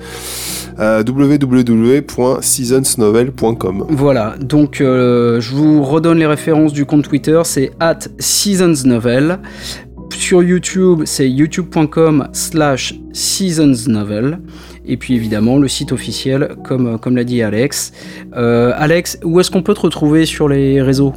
euh, 0.80 1.04
www.seasonsnovel.com. 1.08 3.86
Voilà, 3.90 4.36
donc 4.40 4.80
euh, 4.82 5.42
je 5.42 5.54
vous 5.54 5.84
redonne 5.84 6.18
les 6.18 6.26
références 6.26 6.74
du 6.74 6.86
compte 6.86 7.04
Twitter, 7.04 7.40
c'est 7.44 7.70
at 7.80 8.00
seasonsnovel. 8.20 9.38
Sur 10.12 10.42
YouTube, 10.44 11.04
c'est 11.06 11.30
youtube.com 11.30 12.28
slash 12.34 12.96
seasonsnovel. 13.14 14.40
Et 14.86 14.98
puis 14.98 15.16
évidemment, 15.16 15.58
le 15.58 15.70
site 15.70 15.94
officiel, 15.94 16.56
comme, 16.64 17.00
comme 17.00 17.16
l'a 17.16 17.24
dit 17.24 17.42
Alex. 17.42 17.94
Alex, 18.34 19.18
où 19.24 19.40
est-ce 19.40 19.50
qu'on 19.52 19.64
peut 19.64 19.74
te 19.74 19.80
retrouver 19.82 20.26
sur 20.26 20.50
les 20.50 20.82
réseaux? 20.82 21.14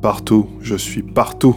Partout, 0.00 0.46
je 0.60 0.76
suis 0.76 1.02
partout. 1.02 1.56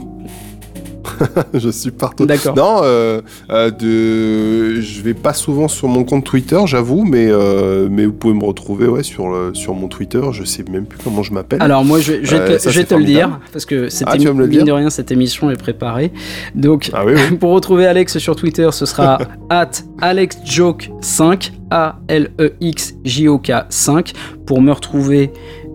je 1.53 1.69
suis 1.69 1.91
partout. 1.91 2.25
D'accord. 2.25 2.55
Non, 2.55 2.79
euh, 2.83 3.21
euh, 3.49 3.71
de... 3.71 4.81
je 4.81 5.01
vais 5.01 5.13
pas 5.13 5.33
souvent 5.33 5.67
sur 5.67 5.87
mon 5.87 6.03
compte 6.03 6.23
Twitter, 6.25 6.59
j'avoue, 6.65 7.03
mais, 7.03 7.27
euh, 7.29 7.87
mais 7.89 8.05
vous 8.05 8.13
pouvez 8.13 8.33
me 8.33 8.43
retrouver 8.45 8.87
ouais, 8.87 9.03
sur, 9.03 9.29
le, 9.29 9.53
sur 9.53 9.73
mon 9.73 9.87
Twitter. 9.87 10.21
Je 10.31 10.43
sais 10.43 10.63
même 10.69 10.85
plus 10.85 10.99
comment 11.03 11.23
je 11.23 11.33
m'appelle. 11.33 11.61
Alors 11.61 11.83
moi, 11.85 11.99
je, 11.99 12.23
je 12.23 12.35
vais 12.35 12.41
Euh, 12.41 12.57
te, 12.57 12.61
ça, 12.61 12.69
je 12.71 12.79
vais 12.79 12.85
te 12.85 12.95
le 12.95 13.03
dire, 13.03 13.39
parce 13.51 13.65
que 13.65 13.89
cette 13.89 14.07
Ah, 14.11 14.17
mine 14.17 14.47
dire 14.47 14.65
de 14.65 14.71
rien, 14.71 14.89
cette 14.89 15.11
émission 15.11 15.49
est 15.51 15.57
préparée. 15.59 16.11
Donc, 16.53 16.89
Ah 16.93 17.03
oui, 17.05 17.13
oui. 17.15 17.37
pour 17.39 17.51
retrouver 17.51 17.85
Alex 17.85 18.17
sur 18.17 18.35
Twitter, 18.35 18.69
ce 18.71 18.85
sera 18.85 19.19
at 19.49 19.71
AlexJoke5, 20.01 21.51
A-L-E-X-J-O-K 21.71 23.51
5. 23.69 24.13
Pour 24.45 24.61
me 24.61 24.71
retrouver 24.71 25.31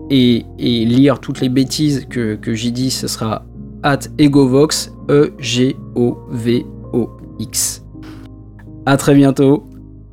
et, 0.09 0.45
et 0.59 0.85
lire 0.85 1.19
toutes 1.19 1.41
les 1.41 1.49
bêtises 1.49 2.05
que, 2.09 2.35
que 2.35 2.53
j'ai 2.53 2.71
dit, 2.71 2.91
ce 2.91 3.07
sera 3.07 3.45
at 3.83 3.99
Egovox, 4.17 4.91
E-G-O-V-O-X. 5.09 5.75
À 8.85 8.97
très 8.97 9.15
bientôt, 9.15 9.63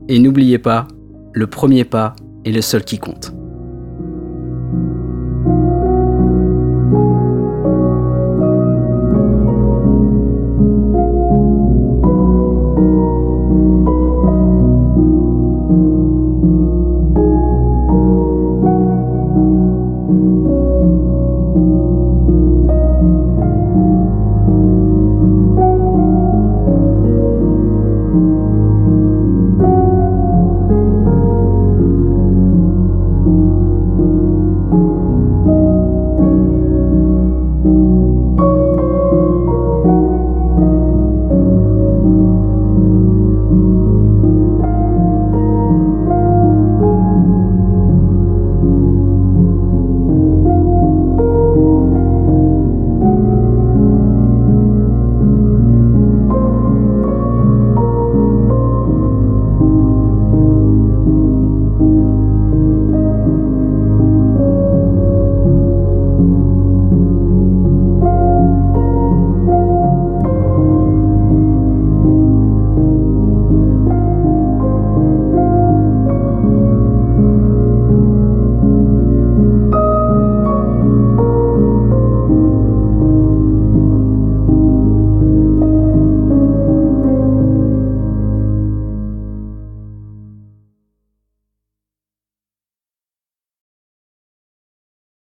et 0.08 0.18
n'oubliez 0.18 0.58
pas, 0.58 0.88
le 1.32 1.46
premier 1.46 1.84
pas 1.84 2.14
est 2.44 2.52
le 2.52 2.62
seul 2.62 2.84
qui 2.84 2.98
compte. 2.98 3.32